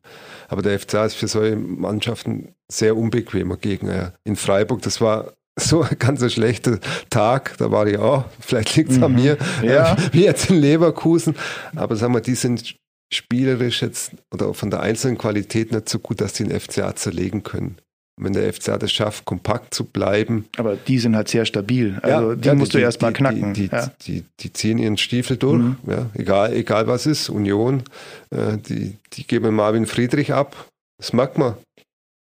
Aber 0.49 0.63
der 0.63 0.79
FCA 0.79 1.05
ist 1.05 1.15
für 1.15 1.29
solche 1.29 1.57
Mannschaften 1.57 2.55
sehr 2.71 2.97
unbequemer 2.97 3.59
Gegner. 3.59 4.15
In 4.25 4.37
Freiburg, 4.37 4.81
das 4.83 5.01
war 5.01 5.35
so 5.61 5.83
ein 5.83 5.99
ganz 5.99 6.33
schlechter 6.33 6.79
Tag. 7.11 7.57
Da 7.59 7.71
war 7.71 7.87
ich 7.87 7.99
auch, 7.99 8.25
vielleicht 8.41 8.77
liegt 8.77 8.91
es 8.91 8.97
mhm. 8.97 9.05
an 9.05 9.15
mir, 9.15 9.37
ja. 9.63 9.97
wie 10.13 10.25
jetzt 10.25 10.49
in 10.49 10.57
Leverkusen. 10.57 11.37
Aber 11.77 11.97
sagen 11.97 12.15
wir, 12.15 12.21
die 12.23 12.35
sind 12.35 12.77
spielerisch 13.13 13.83
jetzt 13.83 14.13
oder 14.33 14.55
von 14.55 14.71
der 14.71 14.81
einzelnen 14.81 15.19
Qualität 15.19 15.71
nicht 15.71 15.91
so 15.91 15.99
gut, 15.99 16.23
dass 16.23 16.33
die 16.33 16.45
den 16.45 16.59
FCA 16.59 16.97
zerlegen 16.97 17.43
können 17.43 17.77
wenn 18.17 18.33
der 18.33 18.53
FCA 18.53 18.79
das 18.79 18.93
schafft, 18.93 19.25
kompakt 19.25 19.75
zu 19.75 19.85
bleiben. 19.85 20.47
Aber 20.57 20.77
die 20.77 20.99
sind 20.99 21.17
halt 21.17 21.29
sehr 21.29 21.45
stabil. 21.45 21.99
Also 22.03 22.31
ja, 22.31 22.37
die 22.37 22.49
ja, 22.49 22.55
musst 22.55 22.75
die, 22.75 22.79
du 22.79 22.83
erst 22.83 23.01
mal 23.01 23.13
knacken. 23.13 23.55
Die, 23.55 23.67
ja. 23.67 23.91
die, 24.03 24.25
die, 24.41 24.53
ziehen 24.53 24.79
ihren 24.79 24.99
Stiefel 24.99 25.37
durch, 25.37 25.59
mhm. 25.59 25.77
ja, 25.87 26.11
egal, 26.15 26.53
egal 26.53 26.87
was 26.87 27.07
ist. 27.07 27.29
Union, 27.29 27.83
äh, 28.31 28.59
die, 28.59 28.97
die 29.15 29.27
geben 29.27 29.55
Marvin 29.55 29.87
Friedrich 29.87 30.33
ab. 30.33 30.69
Das 30.99 31.13
mag 31.13 31.39
man 31.39 31.55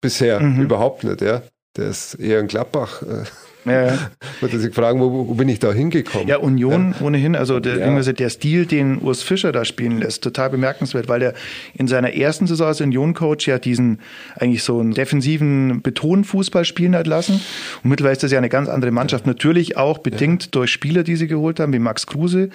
bisher 0.01 0.39
mhm. 0.39 0.61
überhaupt 0.61 1.03
nicht. 1.03 1.21
Ja. 1.21 1.41
Der 1.77 1.89
ist 1.89 2.15
eher 2.15 2.39
ein 2.39 2.47
Gladbach. 2.47 3.01
Äh, 3.01 3.25
ja, 3.65 3.85
ja. 3.87 4.11
Würde 4.41 4.59
sich 4.59 4.73
fragen, 4.73 4.99
wo, 4.99 5.27
wo, 5.27 5.33
bin 5.33 5.49
ich 5.49 5.59
da 5.59 5.73
hingekommen? 5.73 6.27
Ja, 6.27 6.37
Union 6.37 6.93
ja. 6.99 7.05
ohnehin, 7.05 7.35
also 7.35 7.59
der, 7.59 7.77
ja. 7.77 8.01
der 8.01 8.29
Stil, 8.29 8.65
den 8.65 8.99
Urs 8.99 9.23
Fischer 9.23 9.51
da 9.51 9.65
spielen 9.65 9.99
lässt, 9.99 10.23
total 10.23 10.51
bemerkenswert, 10.51 11.07
weil 11.07 11.19
der 11.19 11.33
in 11.73 11.87
seiner 11.87 12.13
ersten 12.13 12.47
Saison 12.47 12.67
als 12.67 12.81
Union-Coach 12.81 13.47
ja 13.47 13.57
diesen 13.57 13.99
eigentlich 14.35 14.63
so 14.63 14.79
einen 14.79 14.93
defensiven 14.93 15.81
Betonfußball 15.81 16.63
spielen 16.65 16.95
hat 16.95 17.07
lassen. 17.07 17.41
Und 17.83 17.89
mittlerweile 17.89 18.13
ist 18.13 18.23
das 18.23 18.31
ja 18.31 18.37
eine 18.37 18.49
ganz 18.49 18.69
andere 18.69 18.91
Mannschaft. 18.91 19.25
Natürlich 19.25 19.77
auch 19.77 19.97
bedingt 19.97 20.53
durch 20.53 20.71
Spieler, 20.71 21.03
die 21.03 21.15
sie 21.15 21.27
geholt 21.27 21.59
haben, 21.59 21.73
wie 21.73 21.79
Max 21.79 22.05
Kruse, 22.05 22.49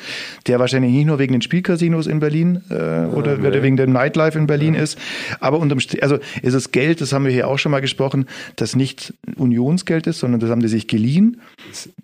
der 0.46 0.61
wahrscheinlich 0.61 0.92
nicht 0.92 1.07
nur 1.07 1.18
wegen 1.18 1.33
den 1.33 1.42
Spielcasinos 1.42 2.07
in 2.07 2.20
Berlin 2.20 2.61
äh, 2.70 2.75
oder, 2.75 3.37
nee. 3.37 3.49
oder 3.49 3.62
wegen 3.62 3.77
dem 3.77 3.92
Nightlife 3.92 4.38
in 4.38 4.46
Berlin 4.46 4.75
ist, 4.75 4.99
aber 5.40 5.59
unterm 5.59 5.81
Strich, 5.81 6.03
also 6.03 6.18
ist 6.42 6.55
es 6.55 6.70
Geld, 6.70 7.01
das 7.01 7.12
haben 7.12 7.25
wir 7.25 7.33
hier 7.33 7.49
auch 7.49 7.59
schon 7.59 7.73
mal 7.73 7.81
gesprochen, 7.81 8.27
das 8.57 8.77
nicht 8.77 9.14
Unionsgeld 9.37 10.07
ist, 10.07 10.20
sondern 10.20 10.40
das 10.40 10.51
haben 10.51 10.61
die 10.61 10.68
sich 10.68 10.87
geliehen 10.87 11.00
geliehen. 11.01 11.41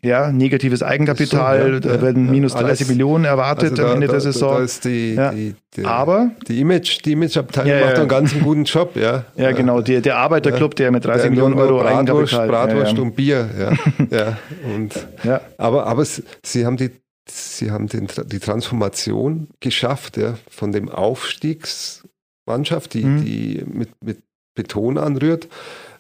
Ja, 0.03 0.33
negatives 0.33 0.83
Eigenkapital, 0.83 1.61
so, 1.61 1.69
ja, 1.73 1.81
da 1.81 2.03
werden 2.03 2.31
minus 2.31 2.53
30 2.53 2.69
alles, 2.69 2.89
Millionen 2.89 3.25
erwartet 3.25 3.73
also 3.73 3.83
da, 3.83 3.89
am 3.89 3.95
Ende 3.97 4.07
der 4.09 4.21
Saison. 4.21 4.57
Da 4.57 4.65
ist 4.65 4.85
die, 4.85 5.15
ja. 5.15 5.33
die, 5.33 5.55
die, 5.77 5.85
Aber 5.85 6.31
die 6.49 6.61
Image, 6.61 7.05
die 7.05 7.13
Imageabteilung 7.13 7.71
ja, 7.71 7.87
macht 7.87 7.99
einen 7.99 8.09
ganz 8.09 8.35
guten 8.43 8.65
Job, 8.65 8.97
ja. 8.97 9.27
Ja, 9.37 9.53
genau, 9.53 9.83
der, 9.83 10.01
der 10.01 10.17
Arbeiterclub, 10.17 10.75
der 10.77 10.91
mit 10.91 11.05
30 11.05 11.23
der 11.23 11.31
Millionen 11.31 11.59
Euro 11.59 11.81
Bratwurst, 11.81 12.35
Eigenkapital. 12.35 12.49
Bratwurst 12.49 12.99
und 12.99 13.15
Bier, 13.17 13.51
ja. 13.59 13.73
ja. 14.19 14.39
Und, 14.75 15.07
ja. 15.25 15.41
Aber, 15.59 15.87
aber 15.87 16.05
sie 16.05 16.67
haben 16.67 16.77
die 16.77 16.91
Sie 17.29 17.73
haben 17.73 17.89
den, 17.89 18.07
die 18.27 18.39
Transformation 18.39 19.49
geschafft 19.59 20.17
ja, 20.17 20.39
von 20.49 20.71
dem 20.71 20.89
Aufstiegsmannschaft, 20.89 22.95
die, 22.95 23.05
mhm. 23.05 23.25
die 23.25 23.65
mit, 23.67 23.89
mit 24.01 24.23
Beton 24.55 24.97
anrührt, 24.97 25.49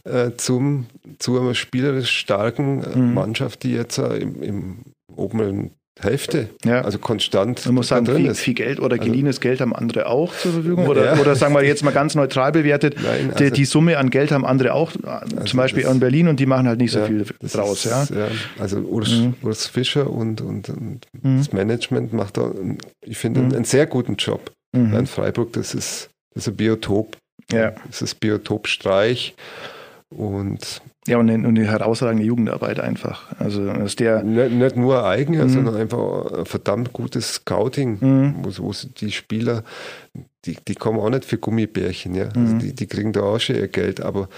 äh, 0.06 0.36
zum, 0.36 0.86
zu 1.18 1.38
einer 1.38 1.54
spielerisch 1.54 2.10
starken 2.10 2.82
äh, 2.82 2.96
mhm. 2.96 3.14
Mannschaft, 3.14 3.62
die 3.62 3.72
jetzt 3.72 3.98
äh, 3.98 4.16
im, 4.16 4.42
im 4.42 4.76
oberen 5.14 5.70
Hälfte, 5.98 6.50
ja. 6.62 6.82
also 6.82 6.98
konstant. 6.98 7.64
Man 7.64 7.76
muss 7.76 7.88
sagen, 7.88 8.04
viel, 8.04 8.34
viel, 8.34 8.52
Geld 8.52 8.80
oder 8.80 8.98
geliehenes 8.98 9.36
also, 9.36 9.48
Geld 9.48 9.60
haben 9.62 9.74
andere 9.74 10.06
auch 10.06 10.34
zur 10.36 10.52
Verfügung. 10.52 10.86
Oder, 10.88 11.14
ja. 11.14 11.20
oder 11.20 11.34
sagen 11.36 11.54
wir 11.54 11.64
jetzt 11.64 11.82
mal 11.82 11.90
ganz 11.90 12.14
neutral 12.14 12.52
bewertet, 12.52 12.96
Nein, 13.02 13.30
also, 13.32 13.44
die, 13.44 13.50
die, 13.50 13.64
Summe 13.64 13.96
an 13.96 14.10
Geld 14.10 14.30
haben 14.30 14.44
andere 14.44 14.74
auch, 14.74 14.92
also 15.02 15.36
zum 15.44 15.56
Beispiel 15.56 15.84
in 15.84 15.98
Berlin 15.98 16.28
und 16.28 16.38
die 16.38 16.44
machen 16.44 16.68
halt 16.68 16.80
nicht 16.80 16.92
so 16.92 16.98
ja, 16.98 17.06
viel 17.06 17.24
draus. 17.40 17.86
Ist, 17.86 18.10
ja. 18.10 18.28
Also 18.58 18.80
Urs, 18.80 19.10
mhm. 19.10 19.34
Urs 19.40 19.68
Fischer 19.68 20.10
und, 20.10 20.42
und, 20.42 20.68
und 20.68 21.06
mhm. 21.22 21.38
das 21.38 21.52
Management 21.54 22.12
macht 22.12 22.36
da, 22.36 22.50
ich 23.00 23.16
finde, 23.16 23.40
mhm. 23.40 23.54
einen, 23.54 23.64
sehr 23.64 23.86
guten 23.86 24.16
Job. 24.16 24.52
Mhm. 24.72 24.94
In 24.94 25.06
Freiburg, 25.06 25.54
das 25.54 25.72
ist, 25.72 26.10
das 26.34 26.46
ist 26.46 26.48
ein 26.48 26.56
Biotop. 26.56 27.16
Ja. 27.50 27.72
Das 27.86 28.02
ist 28.02 28.20
Biotop 28.20 28.68
Streich. 28.68 29.34
Und 30.08 30.82
ja, 31.08 31.18
und 31.18 31.28
eine, 31.28 31.46
und 31.46 31.58
eine 31.58 31.66
herausragende 31.66 32.24
Jugendarbeit 32.24 32.78
einfach. 32.80 33.32
Also 33.38 33.70
ist 33.70 34.00
der 34.00 34.22
nicht, 34.22 34.52
nicht 34.52 34.76
nur 34.76 35.04
eigene, 35.04 35.44
mhm. 35.44 35.48
sondern 35.48 35.76
einfach 35.76 36.32
ein 36.32 36.46
verdammt 36.46 36.92
gutes 36.92 37.34
Scouting, 37.34 37.98
mhm. 38.00 38.34
wo, 38.42 38.50
wo 38.64 38.72
die 39.00 39.10
Spieler 39.10 39.64
die, 40.46 40.56
die 40.66 40.74
kommen 40.74 41.00
auch 41.00 41.10
nicht 41.10 41.24
für 41.24 41.38
Gummibärchen, 41.38 42.14
ja. 42.14 42.26
Also 42.26 42.54
mhm. 42.54 42.58
die, 42.60 42.74
die 42.74 42.86
kriegen 42.86 43.12
da 43.12 43.22
auch 43.22 43.40
schon 43.40 43.56
ihr 43.56 43.68
Geld, 43.68 44.00
aber 44.00 44.28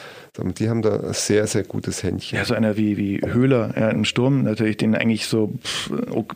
die 0.44 0.70
haben 0.70 0.82
da 0.82 1.00
ein 1.00 1.12
sehr, 1.12 1.46
sehr 1.46 1.64
gutes 1.64 2.02
Händchen. 2.02 2.38
Ja, 2.38 2.44
so 2.44 2.54
einer 2.54 2.76
wie, 2.76 2.96
wie 2.96 3.20
Höhler, 3.26 3.74
ja, 3.76 3.90
im 3.90 4.04
Sturm, 4.04 4.44
natürlich, 4.44 4.78
den 4.78 4.94
eigentlich 4.94 5.26
so 5.26 5.52
pff, 5.62 5.90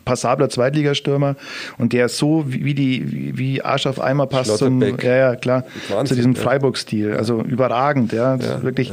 passabler 0.05 0.49
Zweitligastürmer 0.49 1.35
und 1.77 1.93
der 1.93 2.09
so 2.09 2.45
wie 2.47 2.73
die, 2.73 3.33
wie 3.35 3.61
Arsch 3.61 3.87
auf 3.87 3.99
Eimer 3.99 4.27
passt 4.27 4.57
zum, 4.57 4.81
ja, 4.81 5.15
ja, 5.15 5.35
klar, 5.35 5.65
Wahnsinn, 5.89 6.05
zu 6.05 6.15
diesem 6.15 6.35
Freiburg-Stil. 6.35 7.15
Also 7.15 7.41
überragend, 7.41 8.13
ja. 8.13 8.35
ja 8.35 8.63
wirklich 8.63 8.91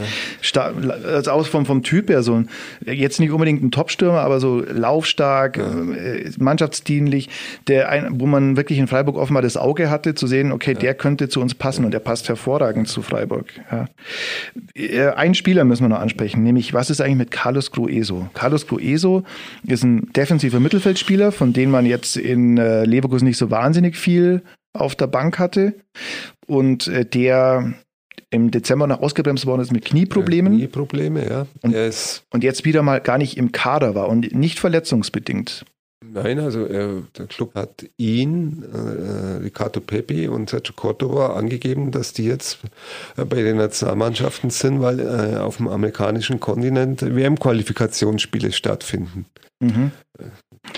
ja. 0.54 0.72
also 1.12 1.30
aus 1.30 1.48
vom, 1.48 1.66
vom 1.66 1.82
Typ 1.82 2.08
her 2.08 2.22
so 2.22 2.34
ein, 2.34 2.48
jetzt 2.86 3.20
nicht 3.20 3.32
unbedingt 3.32 3.62
ein 3.62 3.70
Top-Stürmer, 3.70 4.20
aber 4.20 4.40
so 4.40 4.60
laufstark, 4.60 5.58
ja. 5.58 5.64
äh, 5.64 6.30
mannschaftsdienlich, 6.38 7.28
der 7.66 7.90
ein, 7.90 8.20
wo 8.20 8.26
man 8.26 8.56
wirklich 8.56 8.78
in 8.78 8.86
Freiburg 8.86 9.16
offenbar 9.16 9.42
das 9.42 9.56
Auge 9.56 9.90
hatte, 9.90 10.14
zu 10.14 10.26
sehen, 10.26 10.52
okay, 10.52 10.70
okay, 10.72 10.80
der 10.80 10.94
könnte 10.94 11.28
zu 11.28 11.40
uns 11.40 11.54
passen 11.54 11.84
und 11.84 11.92
der 11.92 12.00
passt 12.00 12.28
hervorragend 12.28 12.88
zu 12.88 13.02
Freiburg. 13.02 13.46
Ja. 13.70 13.86
Äh, 15.00 15.14
einen 15.14 15.34
Spieler 15.34 15.64
müssen 15.64 15.84
wir 15.84 15.88
noch 15.88 16.00
ansprechen, 16.00 16.42
nämlich 16.42 16.74
was 16.74 16.90
ist 16.90 17.00
eigentlich 17.00 17.16
mit 17.16 17.30
Carlos 17.30 17.70
Grueso? 17.70 18.28
Carlos 18.34 18.66
Grueso 18.66 19.22
ist 19.66 19.82
ein 19.82 20.12
defensiver 20.12 20.60
Mittelfeldspieler, 20.60 21.32
von 21.32 21.52
dem 21.52 21.70
man 21.70 21.86
jetzt 21.86 22.16
in 22.16 22.58
äh, 22.58 22.84
Leverkusen 22.84 23.26
nicht 23.26 23.38
so 23.38 23.50
wahnsinnig 23.50 23.96
viel 23.96 24.42
auf 24.74 24.94
der 24.94 25.06
Bank 25.06 25.38
hatte 25.38 25.74
und 26.46 26.86
äh, 26.88 27.06
der 27.06 27.72
im 28.32 28.50
Dezember 28.50 28.86
noch 28.86 29.00
ausgebremst 29.00 29.46
worden 29.46 29.62
ist 29.62 29.72
mit 29.72 29.84
Knieproblemen. 29.86 30.52
Knieprobleme, 30.52 31.28
ja. 31.28 31.46
Und, 31.62 31.74
und, 32.30 32.44
jetzt 32.44 32.64
wieder 32.64 32.82
mal 32.82 33.00
gar 33.00 33.18
nicht 33.18 33.36
im 33.36 33.50
Kader 33.50 33.96
war 33.96 34.08
und 34.08 34.32
nicht 34.34 34.60
verletzungsbedingt. 34.60 35.64
Nein, 36.12 36.38
also 36.38 36.66
er, 36.66 37.02
der 37.16 37.26
Club 37.26 37.54
hat 37.54 37.84
ihn, 37.96 38.64
äh, 38.72 39.42
Ricardo 39.42 39.80
Pepe 39.80 40.30
und 40.30 40.50
Sergio 40.50 40.74
Cordova 40.74 41.34
angegeben, 41.34 41.90
dass 41.90 42.12
die 42.12 42.24
jetzt 42.24 42.58
äh, 43.16 43.24
bei 43.24 43.42
den 43.42 43.56
Nationalmannschaften 43.56 44.50
sind, 44.50 44.80
weil 44.80 45.00
äh, 45.00 45.36
auf 45.36 45.58
dem 45.58 45.68
amerikanischen 45.68 46.40
Kontinent 46.40 47.02
WM-Qualifikationsspiele 47.02 48.52
stattfinden. 48.52 49.26
Mhm. 49.60 49.92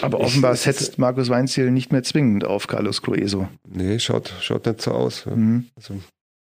Aber 0.01 0.19
ich, 0.19 0.25
offenbar 0.25 0.57
setzt 0.57 0.99
Markus 0.99 1.29
Weinziel 1.29 1.71
nicht 1.71 1.93
mehr 1.93 2.03
zwingend 2.03 2.45
auf 2.45 2.67
Carlos 2.67 3.03
Crueso. 3.03 3.49
Nee, 3.69 3.99
schaut, 3.99 4.33
schaut 4.41 4.67
nicht 4.67 4.83
so 4.83 4.93
aus. 4.93 5.27
Mhm. 5.27 5.67
Also, 5.77 5.95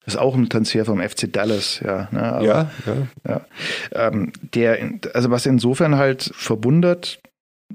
das 0.04 0.14
ist 0.14 0.20
auch 0.20 0.34
ein 0.34 0.48
Transfer 0.48 0.84
vom 0.84 1.00
FC 1.00 1.30
Dallas, 1.30 1.80
ja. 1.84 2.08
Ne? 2.10 2.22
Aber, 2.22 2.44
ja, 2.44 2.70
ja. 2.86 3.06
ja. 3.28 3.46
Ähm, 3.92 4.32
der, 4.54 4.78
also 5.12 5.30
was 5.30 5.44
insofern 5.44 5.96
halt 5.96 6.30
verwundert, 6.34 7.19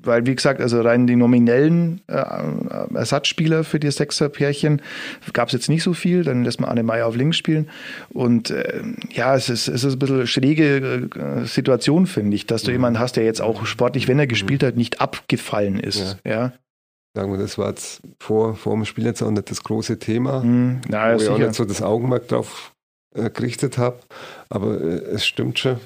weil, 0.02 0.26
wie 0.26 0.36
gesagt, 0.36 0.62
also 0.62 0.82
rein 0.82 1.08
die 1.08 1.16
nominellen 1.16 2.02
äh, 2.08 2.24
Ersatzspieler 2.94 3.64
für 3.64 3.80
die 3.80 3.90
Sechser-Pärchen 3.92 4.82
gab 5.34 5.48
es 5.48 5.54
jetzt 5.54 5.70
nicht 5.70 5.84
so 5.84 5.94
viel. 5.94 6.24
Dann 6.24 6.44
lässt 6.44 6.60
man 6.60 6.70
Anne 6.70 6.84
Meyer 6.84 7.08
auf 7.08 7.16
links 7.16 7.38
spielen. 7.38 7.70
Und 8.10 8.50
äh, 8.52 8.82
ja, 9.12 9.36
es 9.36 9.50
ist, 9.50 9.68
es 9.68 9.84
ist 9.84 9.94
ein 9.94 10.00
bisschen 10.00 10.28
schräge 10.28 11.10
äh, 11.16 11.46
Situation, 11.46 12.08
finde 12.08 12.36
ich, 12.36 12.46
dass 12.46 12.64
du 12.64 12.72
mhm. 12.72 12.76
jemanden 12.76 13.00
hast, 13.00 13.16
der 13.16 13.26
jetzt 13.26 13.42
auch 13.42 13.66
sportlich, 13.66 14.08
wenn 14.08 14.20
er 14.20 14.28
gespielt 14.28 14.64
hat, 14.64 14.76
nicht 14.76 15.02
abgefallen 15.02 15.80
ist. 15.80 16.18
Ja. 16.24 16.32
ja. 16.32 16.54
Sagen 17.16 17.32
wir, 17.32 17.40
das 17.40 17.58
war 17.58 17.70
jetzt 17.70 18.02
vor, 18.20 18.56
vor 18.56 18.74
dem 18.74 18.84
Spiel 18.84 19.06
jetzt 19.06 19.22
auch 19.22 19.32
nicht 19.32 19.50
das 19.50 19.64
große 19.64 20.00
Thema, 20.00 20.44
mhm. 20.44 20.82
Na, 20.90 21.14
wo 21.14 21.22
ich 21.22 21.30
auch 21.30 21.38
nicht 21.38 21.54
so 21.54 21.64
das 21.64 21.82
Augenmerk 21.82 22.28
drauf 22.28 22.74
äh, 23.16 23.30
gerichtet 23.30 23.78
habe. 23.78 24.00
Aber 24.50 24.82
äh, 24.82 24.98
es 25.14 25.26
stimmt 25.26 25.60
schon, 25.60 25.78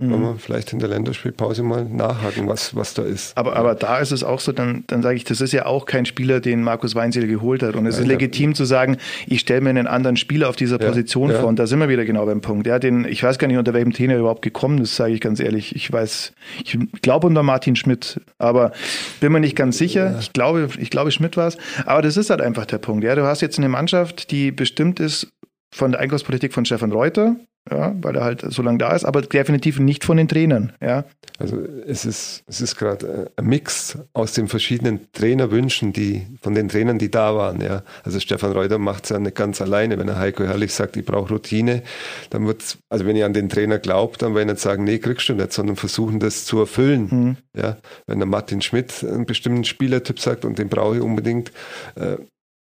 Mhm. 0.00 0.10
Wollen 0.10 0.22
wir 0.22 0.36
vielleicht 0.38 0.72
in 0.72 0.78
der 0.78 0.88
Länderspielpause 0.88 1.62
mal 1.62 1.84
nachhaken, 1.84 2.48
was, 2.48 2.74
was 2.74 2.94
da 2.94 3.02
ist. 3.02 3.36
Aber, 3.36 3.54
aber 3.56 3.74
da 3.74 3.98
ist 3.98 4.12
es 4.12 4.24
auch 4.24 4.40
so, 4.40 4.52
dann, 4.52 4.84
dann 4.86 5.02
sage 5.02 5.16
ich, 5.16 5.24
das 5.24 5.40
ist 5.40 5.52
ja 5.52 5.66
auch 5.66 5.84
kein 5.84 6.06
Spieler, 6.06 6.40
den 6.40 6.62
Markus 6.62 6.94
Weinziel 6.94 7.26
geholt 7.26 7.62
hat. 7.62 7.76
Und 7.76 7.86
es 7.86 7.96
Nein, 7.96 8.04
ist 8.04 8.08
legitim 8.08 8.54
zu 8.54 8.64
sagen, 8.64 8.96
ich 9.26 9.40
stelle 9.40 9.60
mir 9.60 9.70
einen 9.70 9.86
anderen 9.86 10.16
Spieler 10.16 10.48
auf 10.48 10.56
dieser 10.56 10.78
Position 10.78 11.28
ja, 11.28 11.34
ja. 11.34 11.40
vor. 11.40 11.48
Und 11.50 11.58
da 11.58 11.66
sind 11.66 11.78
wir 11.80 11.88
wieder 11.88 12.04
genau 12.04 12.24
beim 12.24 12.40
Punkt. 12.40 12.66
Ja, 12.66 12.78
den, 12.78 13.04
ich 13.04 13.22
weiß 13.22 13.38
gar 13.38 13.46
nicht, 13.48 13.58
unter 13.58 13.74
welchem 13.74 13.92
Trainer 13.92 14.16
überhaupt 14.16 14.42
gekommen 14.42 14.78
ist, 14.78 14.96
sage 14.96 15.12
ich 15.12 15.20
ganz 15.20 15.38
ehrlich. 15.38 15.76
Ich 15.76 15.92
weiß, 15.92 16.32
ich 16.64 16.78
glaube 17.02 17.26
unter 17.26 17.42
Martin 17.42 17.76
Schmidt, 17.76 18.20
aber 18.38 18.72
bin 19.20 19.32
mir 19.32 19.40
nicht 19.40 19.56
ganz 19.56 19.76
sicher. 19.76 20.12
Ja. 20.12 20.18
Ich 20.18 20.32
glaube, 20.32 20.68
ich 20.78 20.90
glaube, 20.90 21.10
Schmidt 21.10 21.36
war 21.36 21.48
es. 21.48 21.58
Aber 21.84 22.00
das 22.00 22.16
ist 22.16 22.30
halt 22.30 22.40
einfach 22.40 22.64
der 22.64 22.78
Punkt. 22.78 23.04
Ja, 23.04 23.14
du 23.14 23.24
hast 23.24 23.42
jetzt 23.42 23.58
eine 23.58 23.68
Mannschaft, 23.68 24.30
die 24.30 24.50
bestimmt 24.50 24.98
ist 24.98 25.28
von 25.72 25.92
der 25.92 26.00
Einkaufspolitik 26.00 26.52
von 26.52 26.64
Stefan 26.64 26.90
Reuter, 26.90 27.36
ja, 27.70 27.94
weil 28.00 28.16
er 28.16 28.24
halt 28.24 28.44
so 28.48 28.62
lange 28.62 28.78
da 28.78 28.94
ist, 28.94 29.04
aber 29.04 29.22
definitiv 29.22 29.78
nicht 29.78 30.04
von 30.04 30.16
den 30.16 30.28
Trainern. 30.28 30.72
Ja. 30.80 31.04
Also 31.38 31.58
es 31.86 32.04
ist, 32.04 32.42
es 32.46 32.60
ist 32.60 32.76
gerade 32.76 33.30
ein 33.36 33.46
Mix 33.46 33.98
aus 34.12 34.32
den 34.32 34.48
verschiedenen 34.48 35.12
Trainerwünschen, 35.12 35.92
die 35.92 36.26
von 36.40 36.54
den 36.54 36.68
Trainern, 36.68 36.98
die 36.98 37.10
da 37.10 37.34
waren. 37.34 37.60
Ja. 37.60 37.82
Also 38.02 38.18
Stefan 38.18 38.52
Reuter 38.52 38.78
macht 38.78 39.04
es 39.04 39.10
ja 39.10 39.18
nicht 39.18 39.36
ganz 39.36 39.60
alleine. 39.60 39.98
Wenn 39.98 40.08
er 40.08 40.18
Heiko 40.18 40.44
Herrlich 40.44 40.72
sagt, 40.72 40.96
ich 40.96 41.04
brauche 41.04 41.32
Routine, 41.32 41.82
dann 42.30 42.46
wird 42.46 42.78
also 42.88 43.06
wenn 43.06 43.16
ihr 43.16 43.26
an 43.26 43.34
den 43.34 43.48
Trainer 43.48 43.78
glaubt, 43.78 44.22
dann 44.22 44.34
werden 44.34 44.48
er 44.48 44.54
nicht 44.54 44.62
sagen, 44.62 44.84
nee, 44.84 44.98
kriegst 44.98 45.28
du 45.28 45.34
nicht, 45.34 45.52
sondern 45.52 45.76
versuchen 45.76 46.18
das 46.18 46.44
zu 46.44 46.58
erfüllen. 46.60 47.08
Mhm. 47.10 47.36
Ja. 47.56 47.76
Wenn 48.06 48.18
der 48.18 48.26
Martin 48.26 48.62
Schmidt 48.62 49.04
einen 49.04 49.26
bestimmten 49.26 49.64
Spielertyp 49.64 50.18
sagt 50.18 50.44
und 50.44 50.58
den 50.58 50.68
brauche 50.68 50.96
ich 50.96 51.02
unbedingt, 51.02 51.52
äh, 51.94 52.16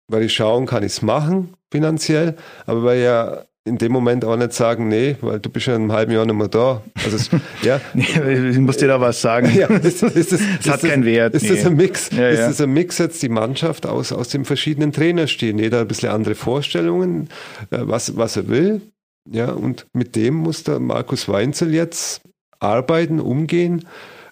weil 0.09 0.23
ich 0.23 0.35
schauen, 0.35 0.67
kann 0.67 0.83
ich 0.83 0.93
es 0.93 1.03
machen 1.03 1.55
finanziell, 1.71 2.37
aber 2.65 2.85
weil 2.85 3.01
ja 3.01 3.45
in 3.67 3.79
dem 3.79 3.93
Moment 3.93 4.25
auch 4.25 4.37
nicht 4.37 4.53
sagen, 4.53 4.89
nee, 4.89 5.17
weil 5.21 5.41
du 5.41 5.51
bist 5.51 5.67
ja 5.67 5.75
in 5.75 5.83
einem 5.83 5.93
halben 5.93 6.13
Jahr 6.13 6.25
nicht 6.25 6.37
mehr 6.37 6.49
da. 6.49 6.83
Also 7.05 7.17
es, 7.17 7.31
ja. 7.63 7.81
ich 7.95 8.59
muss 8.59 8.77
dir 8.77 8.89
da 8.89 9.01
was 9.01 9.21
sagen. 9.21 9.53
Ja, 9.55 9.67
ist, 9.67 10.03
ist 10.03 10.33
das, 10.33 10.41
das 10.63 10.73
hat 10.73 10.81
keinen 10.83 11.05
Wert. 11.05 11.35
Ist 11.35 11.43
nee. 11.43 11.49
das 11.51 11.67
ein 11.67 11.77
Mix? 11.77 12.11
Ja, 12.11 12.29
ist 12.29 12.39
ja. 12.39 12.49
das 12.49 12.61
ein 12.61 12.73
Mix 12.73 12.99
jetzt 12.99 13.23
die 13.23 13.29
Mannschaft 13.29 13.87
aus, 13.87 14.13
aus 14.13 14.29
den 14.29 14.45
verschiedenen 14.45 14.93
Trainerstilen? 14.93 15.59
Jeder 15.59 15.81
ein 15.81 15.89
bisschen 15.89 16.11
andere 16.11 16.37
Vorstellungen, 16.37 17.29
äh, 17.71 17.79
was, 17.81 18.17
was 18.17 18.37
er 18.37 18.49
will. 18.49 18.81
Ja, 19.29 19.51
und 19.51 19.87
mit 19.93 20.15
dem 20.15 20.35
muss 20.35 20.63
der 20.63 20.79
Markus 20.79 21.29
Weinzel 21.29 21.75
jetzt 21.75 22.21
arbeiten, 22.61 23.19
umgehen. 23.19 23.85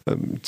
Ähm, 0.07 0.41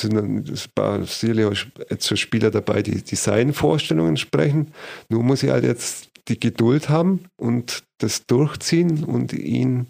es 0.52 0.68
waren 0.76 1.04
sicherlich 1.04 1.66
jetzt 1.90 2.06
so 2.06 2.14
Spieler 2.14 2.52
dabei, 2.52 2.82
die, 2.82 3.02
die 3.02 3.16
seinen 3.16 3.52
Vorstellungen 3.52 4.16
sprechen. 4.16 4.72
Nur 5.08 5.24
muss 5.24 5.42
ich 5.42 5.50
halt 5.50 5.64
jetzt 5.64 6.10
die 6.28 6.38
Geduld 6.38 6.88
haben 6.88 7.24
und 7.36 7.82
das 7.98 8.26
durchziehen 8.26 9.04
und 9.04 9.32
ihn 9.32 9.86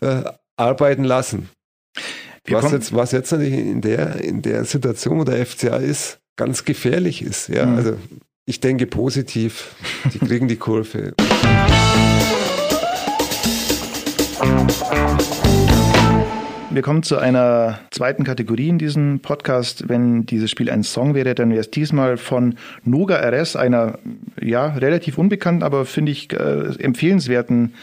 äh, 0.00 0.24
arbeiten 0.56 1.04
lassen. 1.04 1.48
was 2.48 2.72
jetzt, 2.72 2.94
was 2.94 3.12
jetzt 3.12 3.32
natürlich 3.32 3.54
in 3.54 3.80
der, 3.80 4.16
in 4.16 4.42
der 4.42 4.64
Situation, 4.64 5.18
wo 5.18 5.24
der 5.24 5.44
FCA 5.46 5.76
ist, 5.76 6.20
ganz 6.36 6.64
gefährlich 6.64 7.22
ist. 7.22 7.48
Ja, 7.48 7.66
mhm. 7.66 7.76
also 7.76 7.96
ich 8.46 8.60
denke 8.60 8.86
positiv. 8.86 9.74
Die 10.12 10.18
kriegen 10.26 10.48
die 10.48 10.56
Kurve. 10.56 11.14
Wir 16.72 16.82
kommen 16.82 17.02
zu 17.02 17.18
einer 17.18 17.80
zweiten 17.90 18.22
Kategorie 18.22 18.68
in 18.68 18.78
diesem 18.78 19.18
Podcast. 19.18 19.88
Wenn 19.88 20.24
dieses 20.24 20.52
Spiel 20.52 20.70
ein 20.70 20.84
Song 20.84 21.14
wäre, 21.14 21.34
dann 21.34 21.50
wäre 21.50 21.60
es 21.60 21.72
diesmal 21.72 22.16
von 22.16 22.54
Noga 22.84 23.16
RS, 23.16 23.56
einer 23.56 23.98
ja 24.40 24.66
relativ 24.66 25.18
unbekannten, 25.18 25.64
aber 25.64 25.84
finde 25.84 26.12
ich 26.12 26.32
äh, 26.32 26.36
empfehlenswerten 26.78 27.74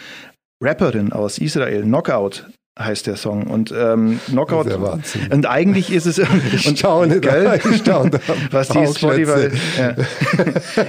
Rapperin 0.61 1.11
aus 1.11 1.37
Israel. 1.37 1.83
Knockout 1.83 2.45
heißt 2.79 3.07
der 3.07 3.17
Song 3.17 3.43
und 3.43 3.73
ähm, 3.75 4.21
Knockout 4.27 4.67
und 5.31 5.45
eigentlich 5.47 5.91
ist 5.91 6.05
es 6.05 6.19
und 6.67 6.77
staune 6.77 7.19
gell, 7.19 7.59
ich 7.71 7.77
staune 7.77 8.11
was 8.51 8.69
die 8.69 8.85
Spotify 8.85 9.49
ja. 9.79 9.95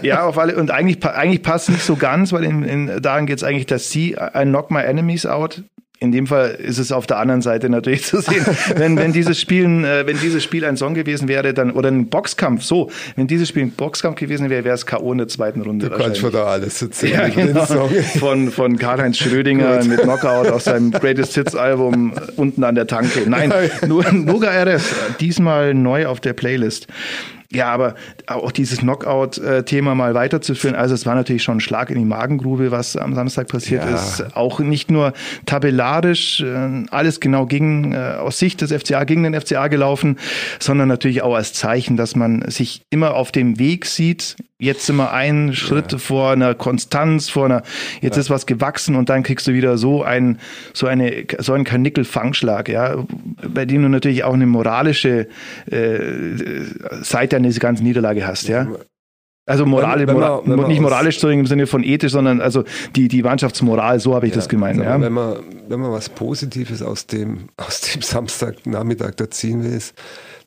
ja 0.03 0.27
auf 0.27 0.37
alle 0.37 0.57
und 0.57 0.71
eigentlich 0.71 1.03
eigentlich 1.07 1.43
passt 1.43 1.71
nicht 1.71 1.83
so 1.83 1.97
ganz 1.97 2.31
weil 2.35 2.45
in, 2.45 2.63
in 2.63 3.03
daran 3.03 3.25
geht 3.25 3.39
es 3.39 3.43
eigentlich 3.43 3.65
dass 3.65 3.91
sie 3.91 4.19
ein 4.19 4.51
Knock 4.51 4.71
My 4.71 4.83
Enemies 4.83 5.25
Out 5.25 5.63
in 6.01 6.13
dem 6.13 6.29
Fall 6.29 6.51
ist 6.51 6.79
es 6.79 6.93
auf 6.93 7.07
der 7.07 7.19
anderen 7.19 7.43
Seite 7.43 7.69
natürlich 7.69 8.05
zu 8.05 8.21
sehen. 8.21 8.47
wenn, 8.77 8.97
wenn 8.97 9.13
dieses 9.13 9.41
Spiel, 9.41 9.65
äh, 9.85 10.07
wenn 10.07 10.19
dieses 10.21 10.45
Spiel 10.45 10.65
ein 10.65 10.77
Song 10.77 10.95
gewesen 10.95 11.27
wäre, 11.27 11.53
dann, 11.53 11.73
oder 11.73 11.89
ein 11.89 12.09
Boxkampf, 12.09 12.63
so, 12.63 12.91
wenn 13.17 13.27
dieses 13.27 13.49
Spiel 13.49 13.65
ein 13.65 13.73
Boxkampf 13.73 14.19
gewesen 14.19 14.49
wäre, 14.49 14.65
wäre 14.65 14.75
es 14.75 14.87
K.O. 14.87 15.11
in 15.11 15.19
der 15.19 15.29
zweiten 15.29 15.63
Runde. 15.63 15.91
Du 15.91 15.97
kannst 15.97 16.19
schon 16.19 16.33
da 16.33 16.45
alles 16.45 16.81
erzählen. 16.83 17.15
Ja, 17.15 17.29
genau. 17.29 17.89
Von, 18.19 18.51
von 18.51 18.79
Karl-Heinz 18.79 19.19
Schrödinger 19.19 19.85
mit 19.85 20.01
Knockout 20.01 20.49
aus 20.49 20.65
seinem 20.65 20.93
Greatest 20.93 21.35
Hits 21.35 21.57
Album 21.57 22.13
unten 22.37 22.63
an 22.63 22.77
der 22.77 22.87
Tanke. 22.87 23.29
Nein, 23.29 23.53
nur 23.87 24.11
Noga 24.13 24.51
RF, 24.51 25.17
diesmal 25.19 25.75
neu 25.75 26.07
auf 26.07 26.21
der 26.21 26.33
Playlist. 26.33 26.87
Ja, 27.51 27.73
aber 27.73 27.95
auch 28.27 28.53
dieses 28.53 28.81
Knockout-Thema 28.81 29.95
mal 29.95 30.13
weiterzuführen, 30.13 30.77
also 30.77 30.95
es 30.95 31.07
war 31.07 31.15
natürlich 31.15 31.43
schon 31.43 31.57
ein 31.57 31.61
Schlag 31.61 31.89
in 31.89 31.99
die 31.99 32.05
Magengrube, 32.05 32.71
was 32.71 32.95
am 32.95 33.15
Samstag 33.15 33.49
passiert 33.49 33.85
ja. 33.85 33.95
ist. 33.95 34.37
Auch 34.37 34.61
nicht 34.61 34.91
nur 34.91 35.15
tabellarisch, 35.47 36.43
äh, 36.43 36.85
alles 36.91 37.21
genau 37.21 37.47
gegen, 37.47 37.95
äh, 37.95 38.17
aus 38.19 38.39
Sicht 38.39 38.61
des 38.61 38.71
FCA 38.71 39.05
gegen 39.05 39.23
den 39.23 39.41
FCA 39.41 39.69
gelaufen, 39.69 40.19
sondern 40.61 40.89
natürlich 40.89 41.23
auch 41.23 41.35
als 41.35 41.55
Zeichen, 41.55 41.97
dass 41.97 42.15
man 42.15 42.51
sich 42.51 42.83
immer 42.91 43.15
auf 43.15 43.33
dem 43.33 43.59
Weg 43.59 43.87
sieht, 43.87 44.37
jetzt 44.61 44.87
sind 44.87 44.97
wir 44.97 45.13
einen 45.13 45.55
Schritt 45.55 45.93
ja. 45.93 45.99
vor 45.99 46.33
einer 46.33 46.55
Konstanz, 46.55 47.29
vor 47.29 47.45
einer, 47.45 47.63
jetzt 48.01 48.17
ja. 48.17 48.21
ist 48.21 48.31
was 48.31 48.47
gewachsen 48.47 48.97
und 48.97 49.09
dann 49.09 49.23
kriegst 49.23 49.47
du 49.47 49.53
wieder 49.53 49.79
so 49.79 50.03
ein, 50.03 50.39
so 50.75 50.87
eine, 50.87 51.27
so 51.39 51.53
einen 51.53 51.65
Karnickel-Fangschlag, 51.65 52.69
ja, 52.69 53.05
bei 53.47 53.65
dem 53.65 53.83
du 53.83 53.89
natürlich 53.89 54.25
auch 54.25 54.35
eine 54.35 54.47
moralische 54.47 55.29
äh, 55.71 55.99
Seite 57.03 57.37
an 57.37 57.45
dieser 57.45 57.61
ganzen 57.61 57.85
Niederlage 57.85 58.27
hast, 58.27 58.49
ja. 58.49 58.67
Also 59.47 59.65
moral, 59.65 60.01
wenn, 60.01 60.09
wenn 60.09 60.19
man, 60.19 60.41
wenn 60.45 60.57
man 60.59 60.69
nicht 60.69 60.81
moralisch 60.81 61.25
im 61.25 61.47
Sinne 61.47 61.67
von 61.67 61.83
ethisch, 61.83 62.13
sondern 62.13 62.43
also 62.43 62.65
die, 62.95 63.09
die 63.09 63.23
Mannschaftsmoral, 63.23 63.99
so 63.99 64.15
habe 64.15 64.27
ich 64.27 64.33
ja, 64.33 64.37
das 64.37 64.49
gemeint. 64.51 64.79
Ja. 64.79 65.01
Wenn, 65.01 65.13
man, 65.13 65.39
wenn 65.69 65.81
man 65.81 65.91
was 65.91 66.11
Positives 66.11 66.83
aus 66.83 67.07
dem, 67.07 67.49
aus 67.57 67.81
dem 67.81 68.03
Samstagnachmittag 68.03 69.13
da 69.17 69.31
ziehen 69.31 69.65
will, 69.65 69.73
ist, 69.73 69.95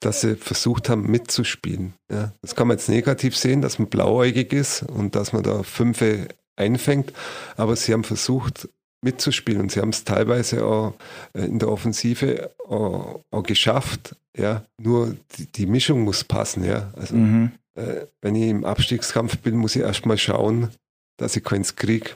dass 0.01 0.21
sie 0.21 0.35
versucht 0.35 0.89
haben 0.89 1.09
mitzuspielen. 1.09 1.93
Ja. 2.11 2.33
Das 2.41 2.55
kann 2.55 2.67
man 2.67 2.77
jetzt 2.77 2.89
negativ 2.89 3.37
sehen, 3.37 3.61
dass 3.61 3.79
man 3.79 3.87
blauäugig 3.87 4.51
ist 4.51 4.83
und 4.83 5.15
dass 5.15 5.31
man 5.31 5.43
da 5.43 5.63
Fünfe 5.63 6.27
einfängt, 6.57 7.13
aber 7.55 7.75
sie 7.75 7.93
haben 7.93 8.03
versucht 8.03 8.67
mitzuspielen 9.03 9.61
und 9.61 9.71
sie 9.71 9.79
haben 9.79 9.89
es 9.89 10.03
teilweise 10.03 10.65
auch 10.65 10.93
äh, 11.33 11.45
in 11.45 11.59
der 11.59 11.69
Offensive 11.69 12.51
auch, 12.67 13.21
auch 13.31 13.43
geschafft. 13.43 14.15
Ja, 14.37 14.65
nur 14.79 15.17
die, 15.37 15.45
die, 15.47 15.65
Mischung 15.65 16.01
muss 16.01 16.23
passen. 16.23 16.63
Ja, 16.63 16.91
also 16.95 17.15
mhm. 17.15 17.51
äh, 17.75 18.05
wenn 18.21 18.35
ich 18.35 18.49
im 18.49 18.63
Abstiegskampf 18.63 19.39
bin, 19.39 19.55
muss 19.55 19.75
ich 19.75 19.81
erstmal 19.81 20.17
schauen, 20.17 20.69
dass 21.17 21.35
ich 21.35 21.43
keins 21.43 21.75
kriege. 21.75 22.11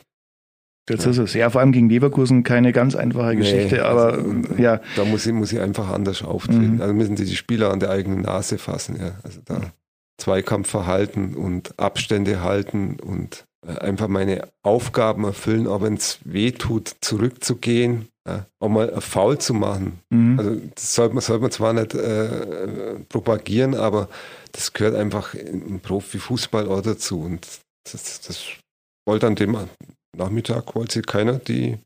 Das 0.88 1.06
ja. 1.06 1.12
ist 1.12 1.18
es. 1.18 1.34
Ja, 1.34 1.50
vor 1.50 1.62
allem 1.62 1.72
gegen 1.72 1.90
Leverkusen 1.90 2.44
keine 2.44 2.72
ganz 2.72 2.96
einfache 2.96 3.36
Geschichte, 3.36 3.76
nee, 3.76 3.82
aber 3.82 4.14
also, 4.14 4.34
ja. 4.58 4.82
Da 4.96 5.06
muss 5.06 5.26
ich, 5.26 5.34
muss 5.34 5.54
einfach 5.56 5.90
anders 5.90 6.24
auftreten. 6.24 6.76
Mhm. 6.76 6.82
Also 6.82 6.94
müssen 6.94 7.16
die, 7.16 7.26
die 7.26 7.36
Spieler 7.36 7.72
an 7.72 7.80
der 7.80 7.90
eigenen 7.90 8.22
Nase 8.22 8.58
fassen, 8.58 8.98
ja. 9.00 9.14
Also 9.24 9.40
da 9.44 9.72
Zweikampf 10.18 10.70
verhalten 10.70 11.36
und 11.36 11.78
Abstände 11.78 12.42
halten 12.42 12.98
und 13.02 13.46
äh, 13.68 13.78
einfach 13.80 14.08
meine 14.08 14.48
Aufgaben 14.64 15.24
erfüllen, 15.24 15.68
auch 15.68 15.82
wenn 15.82 15.96
es 15.96 16.20
weh 16.24 16.52
tut, 16.52 16.96
zurückzugehen, 17.02 18.08
ja, 18.28 18.46
auch 18.60 18.70
mal 18.70 19.02
Foul 19.02 19.38
zu 19.40 19.54
machen. 19.54 20.00
Mhm. 20.10 20.40
Also 20.40 20.62
das 20.74 20.96
sollte 20.96 21.16
man, 21.16 21.22
sollte 21.22 21.42
man 21.42 21.52
zwar 21.52 21.74
nicht 21.74 21.94
äh, 21.96 23.00
propagieren, 23.10 23.76
aber 23.76 24.08
das 24.52 24.72
gehört 24.72 24.96
einfach 24.96 25.34
im 25.34 25.80
Profifußball 25.80 26.68
auch 26.68 26.82
dazu. 26.82 27.22
Und 27.22 27.46
das, 27.92 28.22
das 28.22 28.46
wollte 29.06 29.28
an 29.28 29.36
dem 29.36 29.58
Nachmittag 30.18 30.76
wollte 30.76 31.02
keiner 31.02 31.34
die, 31.34 31.78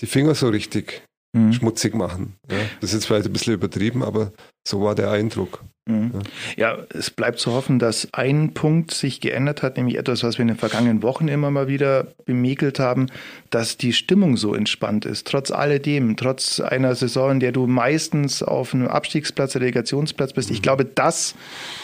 die 0.00 0.06
Finger 0.06 0.34
so 0.34 0.48
richtig 0.48 1.02
mhm. 1.34 1.52
schmutzig 1.52 1.94
machen. 1.94 2.36
Ja. 2.50 2.58
Das 2.80 2.90
ist 2.90 2.94
jetzt 2.94 3.06
vielleicht 3.06 3.26
ein 3.26 3.32
bisschen 3.32 3.54
übertrieben, 3.54 4.02
aber 4.02 4.32
so 4.66 4.82
war 4.82 4.94
der 4.94 5.10
Eindruck. 5.10 5.60
Mhm. 5.86 6.12
Ja. 6.56 6.78
es 6.94 7.10
bleibt 7.10 7.38
zu 7.38 7.52
hoffen, 7.52 7.78
dass 7.78 8.08
ein 8.12 8.54
Punkt 8.54 8.94
sich 8.94 9.20
geändert 9.20 9.62
hat, 9.62 9.76
nämlich 9.76 9.98
etwas, 9.98 10.22
was 10.22 10.38
wir 10.38 10.42
in 10.42 10.48
den 10.48 10.56
vergangenen 10.56 11.02
Wochen 11.02 11.28
immer 11.28 11.50
mal 11.50 11.68
wieder 11.68 12.06
bemäkelt 12.24 12.78
haben, 12.78 13.08
dass 13.50 13.76
die 13.76 13.92
Stimmung 13.92 14.38
so 14.38 14.54
entspannt 14.54 15.04
ist. 15.04 15.26
Trotz 15.26 15.50
alledem, 15.50 16.16
trotz 16.16 16.58
einer 16.60 16.94
Saison, 16.94 17.32
in 17.32 17.40
der 17.40 17.52
du 17.52 17.66
meistens 17.66 18.42
auf 18.42 18.72
einem 18.72 18.88
Abstiegsplatz, 18.88 19.56
Relegationsplatz 19.56 20.32
bist. 20.32 20.50
Ich 20.50 20.60
mhm. 20.60 20.62
glaube, 20.62 20.84
das, 20.86 21.34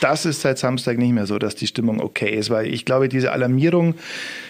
das 0.00 0.24
ist 0.24 0.40
seit 0.40 0.58
Samstag 0.58 0.96
nicht 0.96 1.12
mehr 1.12 1.26
so, 1.26 1.38
dass 1.38 1.54
die 1.54 1.66
Stimmung 1.66 2.00
okay 2.00 2.34
ist, 2.34 2.48
weil 2.48 2.72
ich 2.72 2.86
glaube, 2.86 3.10
diese 3.10 3.32
Alarmierung, 3.32 3.96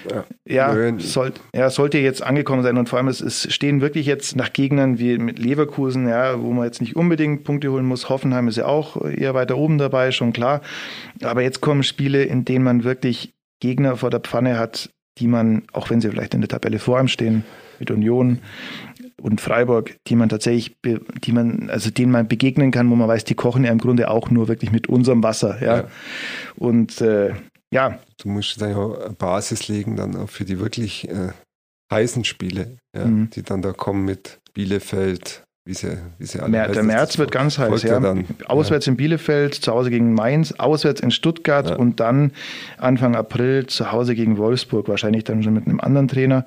ja, 0.08 0.24
ja, 0.46 0.98
soll, 0.98 1.32
ja 1.52 1.70
sollte 1.70 1.98
jetzt 1.98 2.22
angekommen 2.22 2.62
sein 2.62 2.78
und 2.78 2.88
vor 2.88 2.98
allem 2.98 3.08
es, 3.08 3.20
es 3.20 3.52
stehen 3.52 3.80
wirklich 3.80 4.06
jetzt 4.06 4.36
nach 4.36 4.52
Gegnern 4.52 5.00
wie 5.00 5.18
mit 5.18 5.40
Leverkusen, 5.40 6.08
ja, 6.08 6.40
wo 6.40 6.52
man 6.52 6.66
jetzt 6.66 6.80
nicht 6.80 6.94
unbedingt 6.94 7.42
Punkte 7.42 7.72
holen 7.72 7.84
muss. 7.84 8.08
Hoffenheim 8.20 8.48
ist 8.48 8.56
ja 8.56 8.66
auch 8.66 9.02
eher 9.02 9.34
weiter 9.34 9.56
oben 9.56 9.78
dabei, 9.78 10.12
schon 10.12 10.32
klar. 10.32 10.60
Aber 11.22 11.42
jetzt 11.42 11.62
kommen 11.62 11.82
Spiele, 11.82 12.22
in 12.24 12.44
denen 12.44 12.64
man 12.64 12.84
wirklich 12.84 13.32
Gegner 13.60 13.96
vor 13.96 14.10
der 14.10 14.20
Pfanne 14.20 14.58
hat, 14.58 14.90
die 15.18 15.26
man, 15.26 15.62
auch 15.72 15.88
wenn 15.88 16.00
sie 16.00 16.10
vielleicht 16.10 16.34
in 16.34 16.42
der 16.42 16.48
Tabelle 16.48 16.78
vor 16.78 16.98
einem 16.98 17.08
stehen, 17.08 17.44
mit 17.78 17.90
Union 17.90 18.40
und 19.20 19.40
Freiburg, 19.40 19.96
die 20.06 20.16
man 20.16 20.28
tatsächlich, 20.28 20.76
die 20.82 21.32
man, 21.32 21.70
also 21.70 21.90
denen 21.90 22.12
man 22.12 22.28
begegnen 22.28 22.70
kann, 22.70 22.90
wo 22.90 22.94
man 22.94 23.08
weiß, 23.08 23.24
die 23.24 23.34
kochen 23.34 23.64
ja 23.64 23.72
im 23.72 23.78
Grunde 23.78 24.10
auch 24.10 24.30
nur 24.30 24.48
wirklich 24.48 24.70
mit 24.70 24.88
unserem 24.88 25.22
Wasser, 25.22 25.62
ja. 25.62 25.76
ja. 25.78 25.88
Und 26.56 27.00
äh, 27.00 27.34
ja. 27.72 27.98
Du 28.22 28.28
musst 28.28 28.60
dann 28.60 28.70
ja 28.70 28.94
eine 29.04 29.14
Basis 29.14 29.68
legen, 29.68 29.96
dann 29.96 30.14
auch 30.16 30.28
für 30.28 30.44
die 30.44 30.58
wirklich 30.58 31.08
äh, 31.08 31.30
heißen 31.90 32.24
Spiele, 32.24 32.76
ja, 32.94 33.06
mhm. 33.06 33.30
die 33.30 33.42
dann 33.42 33.62
da 33.62 33.72
kommen 33.72 34.04
mit 34.04 34.38
Bielefeld, 34.52 35.42
wie 35.64 35.74
sie, 35.74 35.98
wie 36.18 36.26
sie 36.26 36.40
alle 36.40 36.68
Der 36.68 36.82
März 36.82 37.18
wird 37.18 37.30
ganz 37.30 37.58
heiß, 37.58 37.82
ja. 37.82 38.00
Dann, 38.00 38.24
auswärts 38.46 38.86
ja. 38.86 38.92
in 38.92 38.96
Bielefeld, 38.96 39.54
zu 39.54 39.72
Hause 39.72 39.90
gegen 39.90 40.14
Mainz, 40.14 40.52
auswärts 40.52 41.00
in 41.00 41.10
Stuttgart 41.10 41.70
ja. 41.70 41.76
und 41.76 42.00
dann 42.00 42.32
Anfang 42.78 43.14
April 43.14 43.66
zu 43.66 43.92
Hause 43.92 44.14
gegen 44.14 44.38
Wolfsburg, 44.38 44.88
wahrscheinlich 44.88 45.24
dann 45.24 45.42
schon 45.42 45.54
mit 45.54 45.66
einem 45.66 45.80
anderen 45.80 46.08
Trainer. 46.08 46.46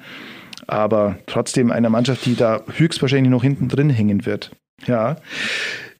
Aber 0.65 1.17
trotzdem 1.27 1.71
eine 1.71 1.89
Mannschaft, 1.89 2.25
die 2.25 2.35
da 2.35 2.61
höchstwahrscheinlich 2.75 3.29
noch 3.29 3.43
hinten 3.43 3.67
drin 3.67 3.89
hängen 3.89 4.25
wird. 4.25 4.51
Ja. 4.85 5.17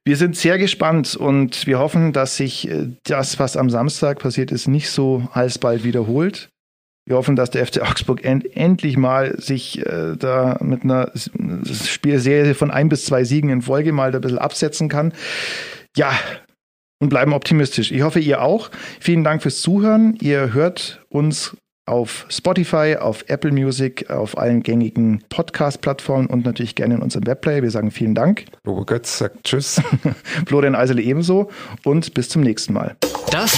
Wir 0.06 0.18
sind 0.18 0.36
sehr 0.36 0.58
gespannt 0.58 1.16
und 1.16 1.66
wir 1.66 1.80
hoffen, 1.80 2.12
dass 2.12 2.36
sich 2.36 2.70
äh, 2.70 2.90
das, 3.04 3.40
was 3.40 3.56
am 3.56 3.70
Samstag 3.70 4.20
passiert 4.20 4.52
ist, 4.52 4.68
nicht 4.68 4.90
so 4.90 5.30
alsbald 5.32 5.86
wiederholt. 5.86 6.50
Wir 7.06 7.18
hoffen, 7.18 7.36
dass 7.36 7.50
der 7.50 7.66
FC 7.66 7.82
Augsburg 7.82 8.24
end 8.24 8.56
endlich 8.56 8.96
mal 8.96 9.38
sich 9.40 9.86
äh, 9.86 10.16
da 10.18 10.58
mit 10.62 10.84
einer 10.84 11.12
Spielserie 11.14 12.56
von 12.56 12.72
ein 12.72 12.88
bis 12.90 13.06
zwei 13.06 13.24
Siegen 13.26 13.50
in 13.50 13.62
Folge 13.62 13.92
mal 13.92 14.14
ein 14.14 14.22
bisschen 14.22 14.38
absetzen 14.38 14.88
kann. 14.88 15.14
Ja, 15.98 16.14
und 17.00 17.10
bleiben 17.10 17.34
optimistisch. 17.34 17.92
Ich 17.92 18.02
hoffe, 18.02 18.20
ihr 18.20 18.42
auch. 18.42 18.72
Vielen 19.02 19.26
Dank 19.26 19.42
fürs 19.42 19.62
Zuhören. 19.62 20.16
Ihr 20.22 20.54
hört 20.54 21.06
uns 21.10 21.58
auf 21.86 22.26
Spotify, 22.30 22.96
auf 22.98 23.26
Apple 23.28 23.52
Music, 23.52 24.10
auf 24.10 24.38
allen 24.38 24.64
gängigen 24.64 25.22
Podcast-Plattformen 25.28 26.28
und 26.28 26.46
natürlich 26.46 26.76
gerne 26.76 26.96
in 26.96 27.02
unserem 27.02 27.28
Webplayer. 27.28 27.62
Wir 27.62 27.72
sagen 27.72 27.92
vielen 27.92 28.16
Dank. 28.16 28.46
Robert 28.66 28.88
Götz 28.88 29.18
sagt 29.18 29.44
Tschüss. 29.44 29.82
Florian 30.48 30.76
Eisele 30.76 31.02
ebenso 31.02 31.50
und 31.84 32.14
bis 32.14 32.30
zum 32.30 32.42
nächsten 32.42 32.72
Mal. 32.72 32.96
Das 33.32 33.58